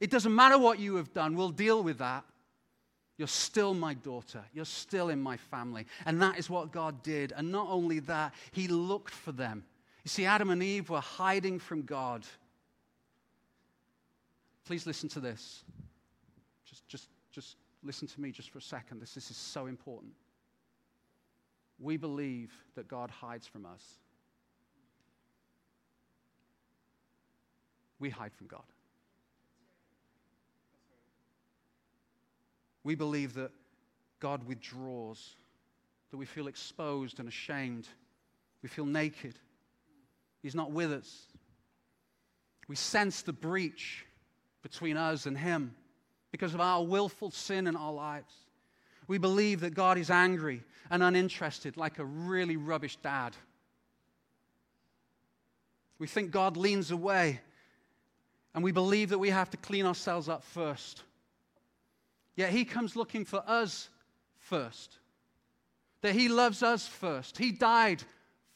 It 0.00 0.10
doesn't 0.10 0.34
matter 0.34 0.58
what 0.58 0.78
you 0.78 0.96
have 0.96 1.12
done, 1.12 1.36
we'll 1.36 1.50
deal 1.50 1.82
with 1.82 1.98
that. 1.98 2.24
You're 3.18 3.28
still 3.28 3.72
my 3.72 3.94
daughter. 3.94 4.44
You're 4.52 4.66
still 4.66 5.08
in 5.08 5.22
my 5.22 5.38
family. 5.38 5.86
And 6.04 6.20
that 6.20 6.38
is 6.38 6.50
what 6.50 6.70
God 6.70 7.02
did. 7.02 7.32
And 7.34 7.50
not 7.50 7.66
only 7.70 8.00
that, 8.00 8.34
He 8.52 8.68
looked 8.68 9.14
for 9.14 9.32
them. 9.32 9.64
You 10.04 10.10
see, 10.10 10.26
Adam 10.26 10.50
and 10.50 10.62
Eve 10.62 10.90
were 10.90 11.00
hiding 11.00 11.58
from 11.58 11.82
God. 11.82 12.24
Please 14.66 14.86
listen 14.86 15.08
to 15.10 15.20
this. 15.20 15.64
Just, 16.66 16.86
just, 16.88 17.08
just 17.30 17.56
listen 17.82 18.06
to 18.06 18.20
me 18.20 18.32
just 18.32 18.50
for 18.50 18.58
a 18.58 18.62
second. 18.62 19.00
This, 19.00 19.14
this 19.14 19.30
is 19.30 19.36
so 19.36 19.66
important. 19.66 20.12
We 21.78 21.96
believe 21.96 22.52
that 22.74 22.88
God 22.88 23.10
hides 23.10 23.46
from 23.46 23.64
us. 23.64 23.82
We 27.98 28.10
hide 28.10 28.32
from 28.34 28.46
God. 28.46 28.64
We 32.86 32.94
believe 32.94 33.34
that 33.34 33.50
God 34.20 34.46
withdraws, 34.46 35.34
that 36.12 36.18
we 36.18 36.24
feel 36.24 36.46
exposed 36.46 37.18
and 37.18 37.28
ashamed. 37.28 37.88
We 38.62 38.68
feel 38.68 38.86
naked. 38.86 39.34
He's 40.40 40.54
not 40.54 40.70
with 40.70 40.92
us. 40.92 41.26
We 42.68 42.76
sense 42.76 43.22
the 43.22 43.32
breach 43.32 44.06
between 44.62 44.96
us 44.96 45.26
and 45.26 45.36
Him 45.36 45.74
because 46.30 46.54
of 46.54 46.60
our 46.60 46.84
willful 46.84 47.32
sin 47.32 47.66
in 47.66 47.74
our 47.74 47.92
lives. 47.92 48.32
We 49.08 49.18
believe 49.18 49.62
that 49.62 49.74
God 49.74 49.98
is 49.98 50.08
angry 50.08 50.62
and 50.88 51.02
uninterested, 51.02 51.76
like 51.76 51.98
a 51.98 52.04
really 52.04 52.56
rubbish 52.56 52.98
dad. 53.02 53.34
We 55.98 56.06
think 56.06 56.30
God 56.30 56.56
leans 56.56 56.92
away, 56.92 57.40
and 58.54 58.62
we 58.62 58.70
believe 58.70 59.08
that 59.08 59.18
we 59.18 59.30
have 59.30 59.50
to 59.50 59.56
clean 59.56 59.86
ourselves 59.86 60.28
up 60.28 60.44
first. 60.44 61.02
Yet 62.36 62.50
he 62.50 62.64
comes 62.64 62.94
looking 62.94 63.24
for 63.24 63.42
us 63.46 63.88
first. 64.38 64.98
That 66.02 66.14
he 66.14 66.28
loves 66.28 66.62
us 66.62 66.86
first. 66.86 67.38
He 67.38 67.50
died 67.50 68.04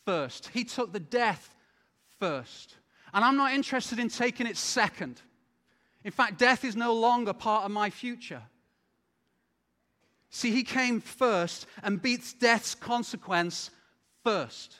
first. 0.04 0.50
He 0.52 0.64
took 0.64 0.92
the 0.92 1.00
death 1.00 1.56
first. 2.18 2.76
And 3.12 3.24
I'm 3.24 3.36
not 3.36 3.52
interested 3.52 3.98
in 3.98 4.08
taking 4.08 4.46
it 4.46 4.56
second. 4.56 5.20
In 6.04 6.12
fact, 6.12 6.38
death 6.38 6.64
is 6.64 6.76
no 6.76 6.94
longer 6.94 7.32
part 7.32 7.64
of 7.64 7.70
my 7.70 7.90
future. 7.90 8.42
See, 10.28 10.52
he 10.52 10.62
came 10.62 11.00
first 11.00 11.66
and 11.82 12.00
beats 12.00 12.32
death's 12.32 12.74
consequence 12.74 13.70
first. 14.22 14.76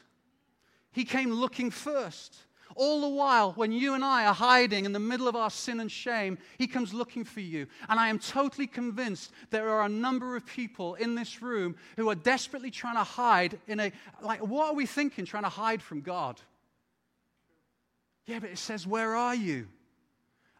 He 0.92 1.04
came 1.04 1.32
looking 1.32 1.70
first. 1.70 2.36
All 2.80 3.02
the 3.02 3.08
while, 3.10 3.52
when 3.52 3.72
you 3.72 3.92
and 3.92 4.02
I 4.02 4.24
are 4.24 4.32
hiding 4.32 4.86
in 4.86 4.94
the 4.94 4.98
middle 4.98 5.28
of 5.28 5.36
our 5.36 5.50
sin 5.50 5.80
and 5.80 5.92
shame, 5.92 6.38
He 6.56 6.66
comes 6.66 6.94
looking 6.94 7.24
for 7.24 7.40
you. 7.40 7.66
And 7.90 8.00
I 8.00 8.08
am 8.08 8.18
totally 8.18 8.66
convinced 8.66 9.32
there 9.50 9.68
are 9.68 9.82
a 9.82 9.88
number 9.88 10.34
of 10.34 10.46
people 10.46 10.94
in 10.94 11.14
this 11.14 11.42
room 11.42 11.76
who 11.98 12.08
are 12.08 12.14
desperately 12.14 12.70
trying 12.70 12.96
to 12.96 13.04
hide 13.04 13.58
in 13.68 13.80
a, 13.80 13.92
like, 14.22 14.40
what 14.40 14.68
are 14.68 14.74
we 14.74 14.86
thinking, 14.86 15.26
trying 15.26 15.42
to 15.42 15.50
hide 15.50 15.82
from 15.82 16.00
God? 16.00 16.40
Yeah, 18.24 18.38
but 18.38 18.48
it 18.48 18.56
says, 18.56 18.86
Where 18.86 19.14
are 19.14 19.34
you? 19.34 19.68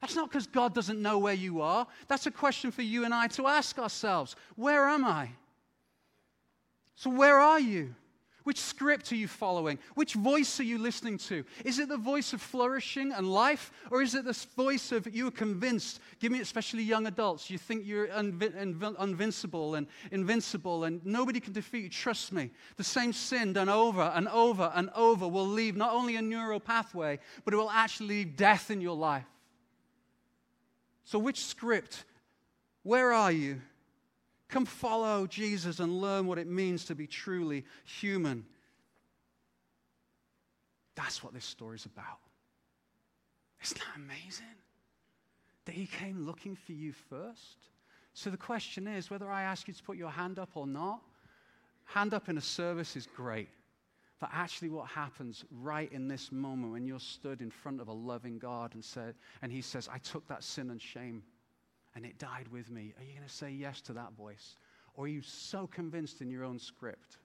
That's 0.02 0.14
not 0.14 0.28
because 0.28 0.46
God 0.46 0.74
doesn't 0.74 1.00
know 1.00 1.18
where 1.18 1.32
you 1.32 1.62
are. 1.62 1.86
That's 2.06 2.26
a 2.26 2.30
question 2.30 2.70
for 2.70 2.82
you 2.82 3.06
and 3.06 3.14
I 3.14 3.28
to 3.28 3.46
ask 3.46 3.78
ourselves 3.78 4.36
Where 4.56 4.86
am 4.86 5.06
I? 5.06 5.30
So, 6.96 7.08
where 7.08 7.38
are 7.38 7.60
you? 7.60 7.94
Which 8.44 8.60
script 8.60 9.12
are 9.12 9.16
you 9.16 9.28
following? 9.28 9.78
Which 9.94 10.14
voice 10.14 10.60
are 10.60 10.64
you 10.64 10.78
listening 10.78 11.18
to? 11.18 11.44
Is 11.64 11.78
it 11.78 11.88
the 11.88 11.96
voice 11.96 12.32
of 12.32 12.40
flourishing 12.40 13.12
and 13.12 13.30
life, 13.30 13.70
or 13.90 14.02
is 14.02 14.14
it 14.14 14.24
the 14.24 14.46
voice 14.56 14.92
of 14.92 15.14
you 15.14 15.28
are 15.28 15.32
convinced? 15.32 16.00
Give 16.18 16.32
me, 16.32 16.40
especially 16.40 16.82
young 16.82 17.06
adults, 17.06 17.50
you 17.50 17.58
think 17.58 17.86
you're 17.86 18.06
invincible 18.06 19.74
and 19.74 19.86
invincible 20.10 20.84
and 20.84 21.04
nobody 21.04 21.40
can 21.40 21.52
defeat 21.52 21.84
you. 21.84 21.88
Trust 21.90 22.32
me, 22.32 22.50
the 22.76 22.84
same 22.84 23.12
sin 23.12 23.52
done 23.52 23.68
over 23.68 24.02
and 24.14 24.28
over 24.28 24.72
and 24.74 24.90
over 24.94 25.28
will 25.28 25.46
leave 25.46 25.76
not 25.76 25.92
only 25.92 26.16
a 26.16 26.22
neural 26.22 26.60
pathway, 26.60 27.18
but 27.44 27.54
it 27.54 27.56
will 27.56 27.70
actually 27.70 28.08
leave 28.08 28.36
death 28.36 28.70
in 28.70 28.80
your 28.80 28.96
life. 28.96 29.26
So, 31.04 31.18
which 31.18 31.44
script? 31.44 32.04
Where 32.82 33.12
are 33.12 33.32
you? 33.32 33.60
Come 34.50 34.66
follow 34.66 35.26
Jesus 35.26 35.78
and 35.78 36.00
learn 36.00 36.26
what 36.26 36.38
it 36.38 36.48
means 36.48 36.84
to 36.86 36.94
be 36.94 37.06
truly 37.06 37.64
human. 37.84 38.44
That's 40.96 41.22
what 41.22 41.32
this 41.32 41.44
story 41.44 41.76
is 41.76 41.86
about. 41.86 42.18
Isn't 43.62 43.78
that 43.78 43.96
amazing? 43.96 44.46
That 45.66 45.74
he 45.74 45.86
came 45.86 46.26
looking 46.26 46.56
for 46.56 46.72
you 46.72 46.92
first. 46.92 47.68
So 48.12 48.28
the 48.28 48.36
question 48.36 48.88
is 48.88 49.08
whether 49.08 49.30
I 49.30 49.42
ask 49.42 49.68
you 49.68 49.74
to 49.74 49.82
put 49.82 49.96
your 49.96 50.10
hand 50.10 50.38
up 50.38 50.50
or 50.54 50.66
not, 50.66 51.00
hand 51.84 52.12
up 52.12 52.28
in 52.28 52.36
a 52.36 52.42
service 52.42 52.96
is 52.96 53.06
great. 53.06 53.48
But 54.18 54.30
actually, 54.34 54.68
what 54.68 54.86
happens 54.86 55.44
right 55.50 55.90
in 55.92 56.06
this 56.06 56.30
moment 56.30 56.72
when 56.72 56.84
you're 56.84 57.00
stood 57.00 57.40
in 57.40 57.50
front 57.50 57.80
of 57.80 57.88
a 57.88 57.92
loving 57.92 58.38
God 58.38 58.74
and, 58.74 58.84
said, 58.84 59.14
and 59.40 59.50
He 59.50 59.62
says, 59.62 59.88
I 59.90 59.96
took 59.98 60.26
that 60.28 60.44
sin 60.44 60.70
and 60.70 60.82
shame 60.82 61.22
and 61.94 62.04
it 62.04 62.18
died 62.18 62.48
with 62.50 62.70
me, 62.70 62.94
are 62.98 63.04
you 63.04 63.14
going 63.14 63.26
to 63.26 63.32
say 63.32 63.50
yes 63.50 63.80
to 63.82 63.92
that 63.94 64.12
voice? 64.12 64.56
Or 64.94 65.04
are 65.04 65.08
you 65.08 65.22
so 65.22 65.66
convinced 65.66 66.20
in 66.20 66.30
your 66.30 66.44
own 66.44 66.58
script 66.58 67.18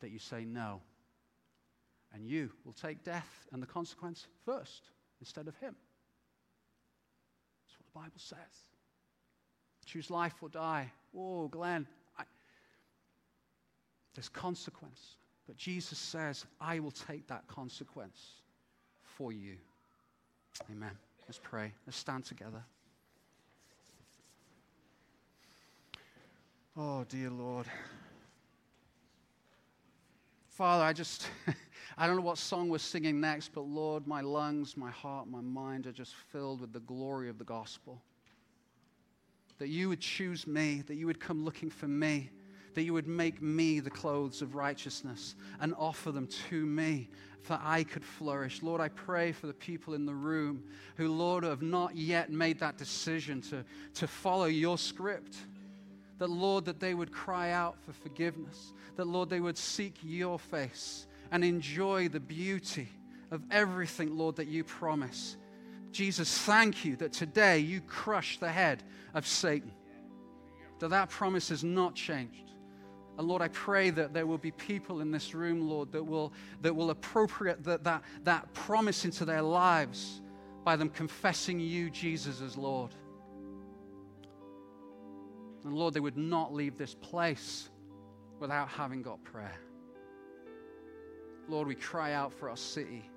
that 0.00 0.10
you 0.10 0.18
say 0.18 0.44
no? 0.44 0.80
And 2.14 2.26
you 2.26 2.50
will 2.64 2.74
take 2.74 3.04
death 3.04 3.46
and 3.52 3.62
the 3.62 3.66
consequence 3.66 4.26
first 4.44 4.90
instead 5.20 5.48
of 5.48 5.56
Him. 5.56 5.74
That's 7.64 7.78
what 7.78 7.86
the 7.86 7.98
Bible 7.98 8.18
says. 8.18 8.38
Choose 9.86 10.10
life 10.10 10.34
or 10.42 10.48
die. 10.48 10.90
Oh, 11.16 11.48
Glenn, 11.48 11.86
I... 12.18 12.24
there's 14.14 14.28
consequence. 14.28 15.16
But 15.46 15.56
Jesus 15.56 15.98
says, 15.98 16.46
I 16.60 16.78
will 16.78 16.92
take 16.92 17.26
that 17.28 17.46
consequence 17.46 18.42
for 19.02 19.32
you. 19.32 19.56
Amen. 20.70 20.96
Let's 21.26 21.40
pray. 21.42 21.72
Let's 21.86 21.98
stand 21.98 22.24
together. 22.24 22.62
Oh, 26.76 27.04
dear 27.04 27.28
Lord. 27.28 27.66
Father, 30.48 30.84
I 30.84 30.92
just, 30.92 31.28
I 31.98 32.06
don't 32.06 32.16
know 32.16 32.22
what 32.22 32.38
song 32.38 32.68
we're 32.68 32.78
singing 32.78 33.20
next, 33.20 33.50
but 33.54 33.62
Lord, 33.62 34.06
my 34.06 34.22
lungs, 34.22 34.76
my 34.76 34.90
heart, 34.90 35.28
my 35.28 35.40
mind 35.40 35.86
are 35.86 35.92
just 35.92 36.14
filled 36.14 36.60
with 36.60 36.72
the 36.72 36.80
glory 36.80 37.28
of 37.28 37.38
the 37.38 37.44
gospel. 37.44 38.00
That 39.58 39.68
you 39.68 39.90
would 39.90 40.00
choose 40.00 40.46
me, 40.46 40.82
that 40.86 40.94
you 40.94 41.06
would 41.06 41.20
come 41.20 41.44
looking 41.44 41.70
for 41.70 41.88
me 41.88 42.30
that 42.74 42.82
you 42.82 42.92
would 42.92 43.06
make 43.06 43.42
me 43.42 43.80
the 43.80 43.90
clothes 43.90 44.42
of 44.42 44.54
righteousness 44.54 45.34
and 45.60 45.74
offer 45.78 46.10
them 46.10 46.26
to 46.48 46.66
me 46.66 47.08
for 47.40 47.58
I 47.62 47.82
could 47.82 48.04
flourish. 48.04 48.62
Lord, 48.62 48.80
I 48.80 48.88
pray 48.88 49.32
for 49.32 49.48
the 49.48 49.54
people 49.54 49.94
in 49.94 50.06
the 50.06 50.14
room 50.14 50.62
who, 50.96 51.08
Lord, 51.08 51.42
have 51.42 51.60
not 51.60 51.96
yet 51.96 52.30
made 52.30 52.60
that 52.60 52.78
decision 52.78 53.40
to, 53.42 53.64
to 53.94 54.06
follow 54.06 54.44
your 54.44 54.78
script. 54.78 55.36
That, 56.22 56.30
Lord, 56.30 56.66
that 56.66 56.78
they 56.78 56.94
would 56.94 57.10
cry 57.10 57.50
out 57.50 57.74
for 57.84 57.92
forgiveness. 57.92 58.74
That, 58.94 59.08
Lord, 59.08 59.28
they 59.28 59.40
would 59.40 59.58
seek 59.58 59.96
your 60.04 60.38
face 60.38 61.08
and 61.32 61.42
enjoy 61.42 62.10
the 62.10 62.20
beauty 62.20 62.88
of 63.32 63.42
everything, 63.50 64.16
Lord, 64.16 64.36
that 64.36 64.46
you 64.46 64.62
promise. 64.62 65.36
Jesus, 65.90 66.38
thank 66.38 66.84
you 66.84 66.94
that 66.98 67.12
today 67.12 67.58
you 67.58 67.80
crush 67.80 68.38
the 68.38 68.52
head 68.52 68.84
of 69.14 69.26
Satan. 69.26 69.72
That 70.78 70.90
that 70.90 71.10
promise 71.10 71.48
has 71.48 71.64
not 71.64 71.96
changed. 71.96 72.52
And 73.18 73.26
Lord, 73.26 73.42
I 73.42 73.48
pray 73.48 73.90
that 73.90 74.14
there 74.14 74.24
will 74.24 74.38
be 74.38 74.52
people 74.52 75.00
in 75.00 75.10
this 75.10 75.34
room, 75.34 75.68
Lord, 75.68 75.90
that 75.90 76.04
will, 76.04 76.32
that 76.60 76.72
will 76.72 76.90
appropriate 76.90 77.64
that, 77.64 77.82
that, 77.82 78.04
that 78.22 78.54
promise 78.54 79.04
into 79.04 79.24
their 79.24 79.42
lives 79.42 80.22
by 80.62 80.76
them 80.76 80.88
confessing 80.88 81.58
you, 81.58 81.90
Jesus, 81.90 82.40
as 82.40 82.56
Lord. 82.56 82.94
And 85.64 85.74
Lord, 85.74 85.94
they 85.94 86.00
would 86.00 86.16
not 86.16 86.52
leave 86.52 86.76
this 86.76 86.94
place 86.94 87.68
without 88.40 88.68
having 88.68 89.02
got 89.02 89.22
prayer. 89.22 89.58
Lord, 91.48 91.68
we 91.68 91.74
cry 91.74 92.12
out 92.12 92.32
for 92.32 92.48
our 92.50 92.56
city, 92.56 93.08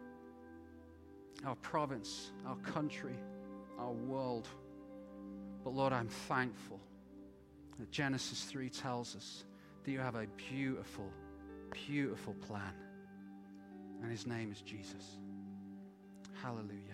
our 1.46 1.56
province, 1.56 2.32
our 2.46 2.58
country, 2.58 3.16
our 3.80 3.92
world. 3.92 4.48
But 5.64 5.74
Lord, 5.74 5.94
I'm 5.94 6.08
thankful 6.08 6.80
that 7.80 7.92
Genesis 7.92 8.44
3 8.44 8.70
tells 8.70 9.16
us 9.16 9.46
that 9.84 9.92
you 9.92 10.00
have 10.00 10.16
a 10.16 10.28
beautiful, 10.38 11.10
beautiful 11.72 12.34
plan. 12.36 12.74
And 14.02 14.12
his 14.12 14.28
name 14.28 14.52
is 14.52 14.62
Jesus. 14.62 15.18
Hallelujah. 16.42 16.85